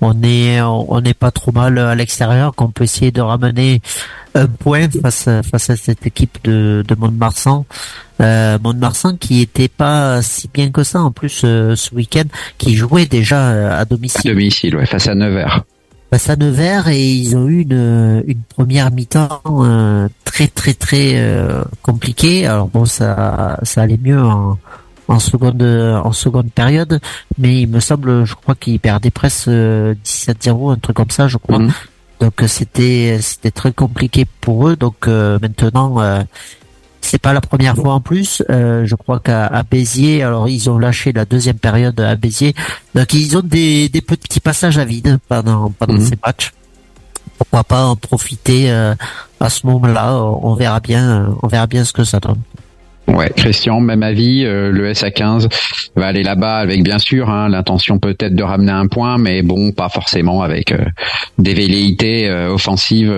on 0.00 0.22
est 0.22 0.60
on 0.60 1.00
n'est 1.00 1.14
pas 1.14 1.32
trop 1.32 1.50
mal 1.50 1.76
à 1.78 1.94
l'extérieur, 1.96 2.54
qu'on 2.54 2.70
peut 2.70 2.84
essayer 2.84 3.10
de 3.10 3.20
ramener 3.20 3.82
un 4.36 4.46
point 4.46 4.88
face 5.02 5.28
face 5.50 5.70
à 5.70 5.76
cette 5.76 6.06
équipe 6.06 6.38
de 6.44 6.84
de 6.86 6.94
Mont-de-Marsan. 6.94 7.66
Euh, 8.20 8.58
Mont-de-Marsan 8.62 9.16
qui 9.16 9.40
était 9.40 9.68
pas 9.68 10.22
si 10.22 10.48
bien 10.52 10.70
que 10.70 10.84
ça 10.84 11.00
en 11.00 11.10
plus 11.10 11.42
euh, 11.44 11.74
ce 11.74 11.94
week-end, 11.96 12.28
qui 12.56 12.76
jouait 12.76 13.06
déjà 13.06 13.76
à 13.76 13.84
domicile. 13.84 14.30
À 14.30 14.34
domicile, 14.34 14.76
ouais, 14.76 14.86
face 14.86 15.08
à 15.08 15.16
Nevers. 15.16 15.64
Face 16.10 16.28
à 16.28 16.36
Nevers 16.36 16.88
et 16.88 17.00
ils 17.00 17.36
ont 17.36 17.46
eu 17.46 17.62
une, 17.62 18.24
une 18.26 18.42
première 18.42 18.90
mi-temps 18.90 19.40
euh, 19.46 20.08
très 20.24 20.48
très 20.48 20.74
très 20.74 21.14
compliquée. 21.82 22.46
Alors 22.46 22.66
bon, 22.68 22.84
ça 22.84 23.58
ça 23.62 23.82
allait 23.82 24.00
mieux 24.02 24.20
en 24.20 24.58
en 25.06 25.18
seconde 25.20 25.62
en 25.62 26.12
seconde 26.12 26.50
période, 26.50 27.00
mais 27.38 27.62
il 27.62 27.68
me 27.68 27.80
semble, 27.80 28.24
je 28.24 28.34
crois 28.34 28.54
qu'ils 28.54 28.80
perdaient 28.80 29.10
presque 29.10 29.48
17-0, 29.48 30.72
un 30.72 30.76
truc 30.76 30.96
comme 30.96 31.10
ça, 31.10 31.28
je 31.28 31.36
crois. 31.36 31.60
Mhm. 31.60 31.72
Donc 32.20 32.42
c'était 32.48 33.18
c'était 33.20 33.50
très 33.50 33.72
compliqué 33.72 34.26
pour 34.40 34.68
eux. 34.68 34.76
Donc 34.76 35.06
maintenant 35.06 36.00
c'est 37.10 37.18
pas 37.20 37.32
la 37.32 37.40
première 37.40 37.74
fois 37.74 37.94
en 37.94 38.00
plus. 38.00 38.40
Euh, 38.50 38.86
je 38.86 38.94
crois 38.94 39.18
qu'à 39.18 39.64
Béziers, 39.68 40.22
alors 40.22 40.48
ils 40.48 40.70
ont 40.70 40.78
lâché 40.78 41.12
la 41.12 41.24
deuxième 41.24 41.58
période 41.58 41.98
à 41.98 42.14
Béziers. 42.14 42.54
Donc 42.94 43.12
ils 43.14 43.36
ont 43.36 43.42
des, 43.42 43.88
des 43.88 44.00
petits 44.00 44.38
passages 44.38 44.78
à 44.78 44.84
vide 44.84 45.18
pendant 45.28 45.70
pendant 45.70 45.94
mhm. 45.94 46.04
ces 46.04 46.16
matchs. 46.24 46.52
Pourquoi 47.36 47.64
pas 47.64 47.84
en 47.84 47.96
profiter 47.96 48.70
euh, 48.70 48.94
à 49.40 49.50
ce 49.50 49.66
moment-là 49.66 50.22
On 50.22 50.54
verra 50.54 50.78
bien, 50.78 51.34
on 51.42 51.48
verra 51.48 51.66
bien 51.66 51.84
ce 51.84 51.92
que 51.92 52.04
ça 52.04 52.20
donne. 52.20 52.42
Ouais, 53.08 53.32
Christian, 53.36 53.80
même 53.80 54.04
avis. 54.04 54.44
Euh, 54.44 54.70
le 54.70 54.92
SA15 54.92 55.48
va 55.96 56.06
aller 56.06 56.22
là-bas 56.22 56.58
avec 56.58 56.84
bien 56.84 56.98
sûr 56.98 57.28
hein, 57.28 57.48
l'intention 57.48 57.98
peut-être 57.98 58.36
de 58.36 58.44
ramener 58.44 58.70
un 58.70 58.86
point, 58.86 59.18
mais 59.18 59.42
bon, 59.42 59.72
pas 59.72 59.88
forcément 59.88 60.42
avec 60.42 60.72
des 61.38 61.54
velléités 61.54 62.30
offensives 62.30 63.12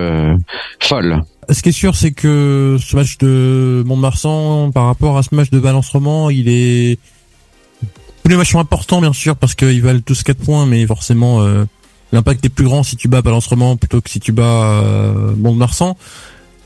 folles. 0.79 1.21
Ce 1.49 1.61
qui 1.61 1.69
est 1.69 1.73
sûr, 1.73 1.95
c'est 1.95 2.11
que 2.11 2.77
ce 2.79 2.95
match 2.95 3.17
de 3.17 3.83
Mont-de-Marsan, 3.85 4.71
par 4.71 4.85
rapport 4.85 5.17
à 5.17 5.23
ce 5.23 5.33
match 5.33 5.49
de 5.49 5.57
Valence 5.57 5.89
Roman, 5.89 6.29
il 6.29 6.49
est 6.49 6.99
tous 8.23 8.29
les 8.29 8.37
matchs 8.37 8.51
sont 8.51 8.59
importants 8.59 9.01
bien 9.01 9.13
sûr 9.13 9.35
parce 9.35 9.53
qu'ils 9.53 9.81
valent 9.81 9.99
tous 10.03 10.23
4 10.23 10.37
points, 10.37 10.65
mais 10.65 10.85
forcément 10.87 11.41
euh, 11.41 11.65
l'impact 12.11 12.45
est 12.45 12.49
plus 12.49 12.65
grand 12.65 12.83
si 12.83 12.95
tu 12.95 13.07
bats 13.07 13.21
Valence 13.21 13.47
Roman 13.47 13.75
plutôt 13.75 14.01
que 14.01 14.09
si 14.09 14.19
tu 14.19 14.31
bats 14.31 14.81
euh, 14.81 15.33
Mont-de-Marsan. 15.35 15.97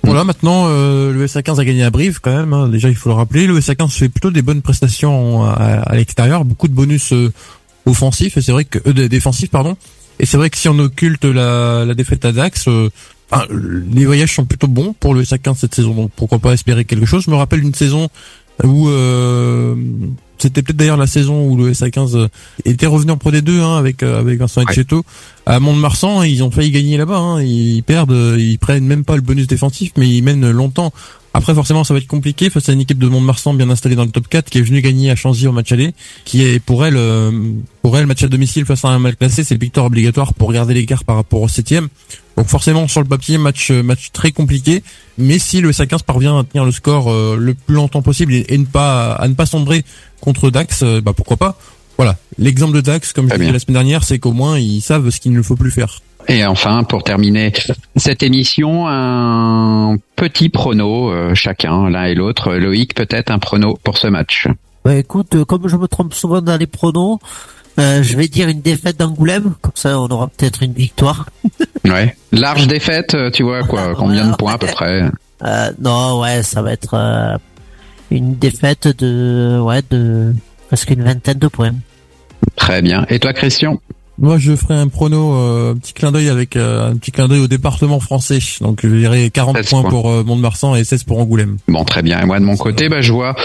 Voilà, 0.03 0.23
mm. 0.23 0.27
maintenant 0.27 0.65
euh, 0.67 1.11
le 1.11 1.25
SA15 1.25 1.59
a 1.59 1.65
gagné 1.65 1.83
à 1.83 1.89
Brive 1.89 2.19
quand 2.21 2.35
même. 2.35 2.53
Hein. 2.53 2.67
déjà, 2.69 2.89
il 2.89 2.95
faut 2.95 3.09
le 3.09 3.15
rappeler. 3.15 3.47
Le 3.47 3.59
SA15 3.59 3.89
fait 3.89 4.09
plutôt 4.09 4.29
des 4.29 4.43
bonnes 4.43 4.61
prestations 4.61 5.43
à, 5.45 5.95
l'extérieur, 5.95 6.45
beaucoup 6.45 6.67
de 6.67 6.73
bonus 6.73 7.13
offensifs 7.85 8.37
et 8.37 8.41
c'est 8.41 8.51
vrai 8.51 8.65
que 8.65 8.77
défensifs 9.07 9.49
pardon. 9.49 9.75
Et 10.19 10.25
c'est 10.25 10.37
vrai 10.37 10.49
que 10.49 10.57
si 10.57 10.69
on 10.69 10.77
occulte 10.77 11.25
la, 11.25 11.85
la 11.85 11.93
défaite 11.93 12.25
à 12.25 12.31
Dax, 12.31 12.67
les 13.51 14.05
voyages 14.05 14.33
sont 14.33 14.45
plutôt 14.45 14.67
bons 14.67 14.93
pour 14.93 15.13
le 15.13 15.23
SA15 15.23 15.55
cette 15.55 15.75
saison, 15.75 15.93
donc 15.93 16.11
pourquoi 16.15 16.39
pas 16.39 16.53
espérer 16.53 16.85
quelque 16.85 17.05
chose. 17.05 17.23
Je 17.25 17.31
me 17.31 17.35
rappelle 17.35 17.61
une 17.61 17.73
saison 17.73 18.09
où 18.63 18.87
euh, 18.89 19.75
c'était 20.37 20.61
peut-être 20.61 20.77
d'ailleurs 20.77 20.97
la 20.97 21.07
saison 21.07 21.47
où 21.47 21.57
le 21.57 21.73
SA15 21.73 22.29
était 22.65 22.85
revenu 22.85 23.11
en 23.11 23.17
Pro 23.17 23.31
D2 23.31 23.59
hein, 23.59 23.77
avec 23.77 24.01
euh, 24.01 24.19
avec 24.19 24.39
Vincent 24.39 24.61
Etcheto 24.61 25.03
à 25.45 25.59
Mont-de-Marsan. 25.59 26.23
Ils 26.23 26.43
ont 26.43 26.51
failli 26.51 26.71
gagner 26.71 26.97
là-bas. 26.97 27.17
Hein. 27.17 27.41
Ils 27.41 27.83
perdent, 27.83 28.35
ils 28.37 28.57
prennent 28.57 28.85
même 28.85 29.03
pas 29.03 29.15
le 29.15 29.21
bonus 29.21 29.47
défensif, 29.47 29.91
mais 29.97 30.09
ils 30.09 30.23
mènent 30.23 30.49
longtemps. 30.49 30.93
Après, 31.37 31.53
forcément, 31.53 31.83
ça 31.83 31.93
va 31.93 31.99
être 31.99 32.07
compliqué 32.07 32.49
face 32.49 32.67
à 32.67 32.73
une 32.73 32.81
équipe 32.81 32.97
de 32.97 33.07
Mont-de-Marsan 33.07 33.53
bien 33.53 33.69
installée 33.69 33.93
dans 33.93 34.05
le 34.05 34.09
top 34.09 34.27
4 34.27 34.49
qui 34.49 34.57
est 34.57 34.61
venue 34.63 34.81
gagner 34.81 35.11
à 35.11 35.15
Chanzy 35.15 35.45
au 35.45 35.51
match 35.51 35.71
aller, 35.71 35.93
qui 36.25 36.43
est 36.43 36.59
pour 36.59 36.83
elle, 36.83 36.97
euh, 36.97 37.31
pour 37.83 37.95
elle, 37.95 38.07
match 38.07 38.23
à 38.23 38.27
domicile 38.27 38.65
face 38.65 38.83
à 38.83 38.87
un 38.87 38.97
mal 38.97 39.15
classé, 39.15 39.43
c'est 39.43 39.53
le 39.53 39.59
victoire 39.59 39.85
obligatoire 39.85 40.33
pour 40.33 40.51
garder 40.51 40.73
l'écart 40.73 41.03
par 41.03 41.15
rapport 41.15 41.43
au 41.43 41.47
septième. 41.47 41.89
Donc 42.37 42.47
forcément, 42.47 42.87
sur 42.87 43.01
le 43.01 43.07
papier, 43.07 43.37
match, 43.37 43.69
euh, 43.69 43.83
match 43.83 44.09
très 44.13 44.31
compliqué. 44.31 44.81
Mais 45.19 45.37
si 45.37 45.61
le 45.61 45.69
SA15 45.69 46.01
parvient 46.01 46.39
à 46.39 46.43
tenir 46.43 46.65
le 46.65 46.71
score 46.71 47.11
euh, 47.11 47.37
le 47.39 47.53
plus 47.53 47.75
longtemps 47.75 48.01
possible 48.01 48.33
et, 48.33 48.57
ne 48.57 48.65
pas, 48.65 49.13
à 49.13 49.27
ne 49.27 49.35
pas 49.35 49.45
sombrer 49.45 49.85
contre 50.19 50.49
Dax, 50.49 50.83
bah 51.03 51.13
pourquoi 51.15 51.37
pas. 51.37 51.59
Voilà. 51.97 52.17
L'exemple 52.39 52.73
de 52.73 52.81
Dax, 52.81 53.13
comme 53.13 53.29
je 53.29 53.35
disais 53.35 53.51
la 53.51 53.59
semaine 53.59 53.75
dernière, 53.75 54.03
c'est 54.03 54.17
qu'au 54.17 54.33
moins 54.33 54.57
ils 54.57 54.81
savent 54.81 55.11
ce 55.11 55.19
qu'il 55.19 55.33
ne 55.33 55.43
faut 55.43 55.55
plus 55.55 55.69
faire. 55.69 56.01
Et 56.29 56.45
enfin, 56.45 56.83
pour 56.83 57.03
terminer 57.03 57.53
cette 57.95 58.21
émission, 58.21 58.85
un 58.87 59.95
petit 60.15 60.49
prono 60.49 61.09
euh, 61.09 61.33
chacun, 61.33 61.89
l'un 61.89 62.03
et 62.05 62.15
l'autre. 62.15 62.53
Loïc, 62.53 62.93
peut-être 62.93 63.31
un 63.31 63.39
prono 63.39 63.77
pour 63.83 63.97
ce 63.97 64.07
match. 64.07 64.47
Bah 64.83 64.95
écoute, 64.95 65.35
euh, 65.35 65.45
comme 65.45 65.67
je 65.67 65.77
me 65.77 65.87
trompe 65.87 66.13
souvent 66.13 66.41
dans 66.41 66.57
les 66.57 66.67
pronos, 66.67 67.19
euh, 67.79 68.03
je 68.03 68.17
vais 68.17 68.27
dire 68.27 68.49
une 68.49 68.61
défaite 68.61 68.99
d'Angoulême, 68.99 69.53
comme 69.61 69.71
ça 69.75 69.99
on 69.99 70.07
aura 70.07 70.27
peut-être 70.27 70.63
une 70.63 70.73
victoire. 70.73 71.27
ouais. 71.85 72.15
Large 72.33 72.67
défaite, 72.67 73.15
tu 73.31 73.43
vois 73.43 73.63
quoi, 73.63 73.93
combien 73.97 74.29
de 74.29 74.35
points 74.35 74.53
à 74.53 74.57
peu 74.57 74.67
près? 74.67 75.03
Non, 75.79 76.19
ouais, 76.19 76.43
ça 76.43 76.61
va 76.61 76.73
être 76.73 77.39
une 78.11 78.35
défaite 78.35 78.87
de, 78.87 79.59
ouais, 79.61 79.81
de 79.89 80.33
presque 80.67 80.89
une 80.89 81.03
vingtaine 81.03 81.39
de 81.39 81.47
points. 81.47 81.75
Très 82.55 82.81
bien. 82.81 83.05
Et 83.09 83.19
toi, 83.19 83.33
Christian? 83.33 83.79
Moi, 84.19 84.37
je 84.39 84.55
ferai 84.55 84.73
un 84.73 84.87
prono, 84.87 85.33
euh, 85.35 85.73
un 85.73 85.77
petit 85.77 85.93
clin 85.93 86.11
d'œil 86.11 86.29
avec 86.29 86.55
euh, 86.55 86.89
un 86.91 86.95
petit 86.97 87.11
clin 87.11 87.27
d'œil 87.27 87.41
au 87.41 87.47
département 87.47 87.99
français. 87.99 88.39
Donc, 88.61 88.79
je 88.83 88.87
dirais 88.87 89.29
40 89.29 89.57
16 89.57 89.69
points, 89.69 89.81
points. 89.81 89.89
pour 89.91 90.09
euh, 90.09 90.23
Mont-de-Marsan 90.23 90.75
et 90.75 90.83
16 90.83 91.03
pour 91.03 91.19
Angoulême. 91.19 91.57
Bon, 91.67 91.83
très 91.83 92.01
bien. 92.01 92.19
Et 92.21 92.25
moi, 92.25 92.39
de 92.39 92.45
mon 92.45 92.57
côté, 92.57 92.89
bah, 92.89 93.01
je 93.01 93.11
vois 93.11 93.35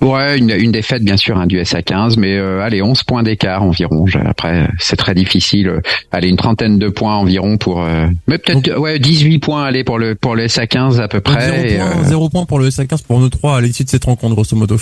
ouais 0.00 0.38
une, 0.38 0.50
une 0.50 0.72
défaite, 0.72 1.02
bien 1.02 1.16
sûr, 1.16 1.36
hein, 1.38 1.46
du 1.46 1.58
SA15, 1.60 2.18
mais 2.18 2.36
euh, 2.36 2.60
allez, 2.62 2.82
11 2.82 3.02
points 3.04 3.22
d'écart 3.22 3.62
environ. 3.62 4.04
Après, 4.26 4.68
c'est 4.78 4.96
très 4.96 5.14
difficile. 5.14 5.80
Allez, 6.12 6.28
une 6.28 6.36
trentaine 6.36 6.78
de 6.78 6.88
points 6.88 7.16
environ 7.16 7.56
pour... 7.56 7.82
euh, 7.82 8.06
mais 8.26 8.38
peut-être 8.38 8.78
ouais 8.78 8.98
18 8.98 9.38
points, 9.38 9.64
allez, 9.64 9.84
pour 9.84 9.98
le 9.98 10.14
pour 10.14 10.36
le 10.36 10.46
SA15 10.46 11.00
à 11.00 11.08
peu 11.08 11.20
près. 11.20 11.74
et, 11.74 11.80
zéro, 12.04 12.28
point, 12.28 12.42
euh, 12.42 12.46
pour 12.46 12.58
le 12.58 12.68
SA15 12.68 13.02
pour 13.06 13.20
nous 13.20 13.28
trois 13.28 13.56
à 13.56 13.60
l'issue 13.60 13.84
de 13.84 13.90
cette 13.90 14.04
rencontre, 14.04 14.34
grosso 14.34 14.56
modo. 14.56 14.76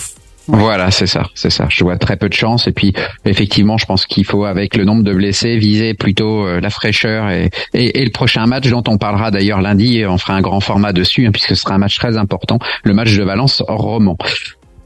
Voilà, 0.47 0.91
c'est 0.91 1.07
ça, 1.07 1.23
c'est 1.35 1.49
ça. 1.49 1.67
Je 1.69 1.83
vois 1.83 1.97
très 1.97 2.15
peu 2.15 2.29
de 2.29 2.33
chance 2.33 2.67
et 2.67 2.71
puis 2.71 2.93
effectivement, 3.25 3.77
je 3.77 3.85
pense 3.85 4.05
qu'il 4.05 4.25
faut 4.25 4.45
avec 4.45 4.77
le 4.77 4.85
nombre 4.85 5.03
de 5.03 5.13
blessés 5.13 5.57
viser 5.57 5.93
plutôt 5.93 6.45
euh, 6.45 6.61
la 6.61 6.69
fraîcheur 6.69 7.29
et, 7.29 7.49
le 7.73 8.11
prochain 8.11 8.45
match 8.45 8.67
dont 8.69 8.83
on 8.87 8.97
parlera 8.97 9.31
d'ailleurs 9.31 9.61
lundi, 9.61 10.03
on 10.07 10.17
fera 10.17 10.35
un 10.35 10.41
grand 10.41 10.61
format 10.61 10.93
dessus 10.93 11.25
hein, 11.27 11.31
puisque 11.31 11.49
ce 11.49 11.55
sera 11.55 11.75
un 11.75 11.79
match 11.79 11.97
très 11.97 12.17
important, 12.17 12.59
le 12.83 12.93
match 12.93 13.15
de 13.15 13.23
Valence 13.23 13.61
Roman. 13.67 14.17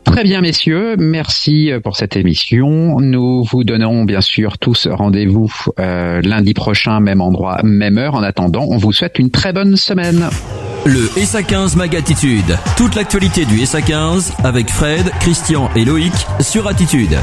Très 0.05 0.23
bien, 0.23 0.41
messieurs, 0.41 0.95
merci 0.97 1.71
euh, 1.71 1.79
pour 1.79 1.95
cette 1.95 2.15
émission. 2.15 2.99
Nous 2.99 3.43
vous 3.43 3.63
donnons 3.63 4.03
bien 4.03 4.21
sûr 4.21 4.57
tous 4.57 4.87
rendez-vous 4.87 5.51
euh, 5.79 6.21
lundi 6.21 6.53
prochain, 6.53 6.99
même 6.99 7.21
endroit, 7.21 7.59
même 7.63 7.97
heure. 7.97 8.15
En 8.15 8.23
attendant, 8.23 8.65
on 8.69 8.77
vous 8.77 8.91
souhaite 8.91 9.19
une 9.19 9.29
très 9.29 9.53
bonne 9.53 9.77
semaine. 9.77 10.29
Le 10.85 11.05
SA15 11.17 11.77
Mag 11.77 11.95
Attitude. 11.95 12.57
Toute 12.75 12.95
l'actualité 12.95 13.45
du 13.45 13.57
SA15 13.57 14.33
avec 14.43 14.69
Fred, 14.69 15.11
Christian 15.19 15.69
et 15.75 15.85
Loïc 15.85 16.13
sur 16.39 16.67
Attitude. 16.67 17.17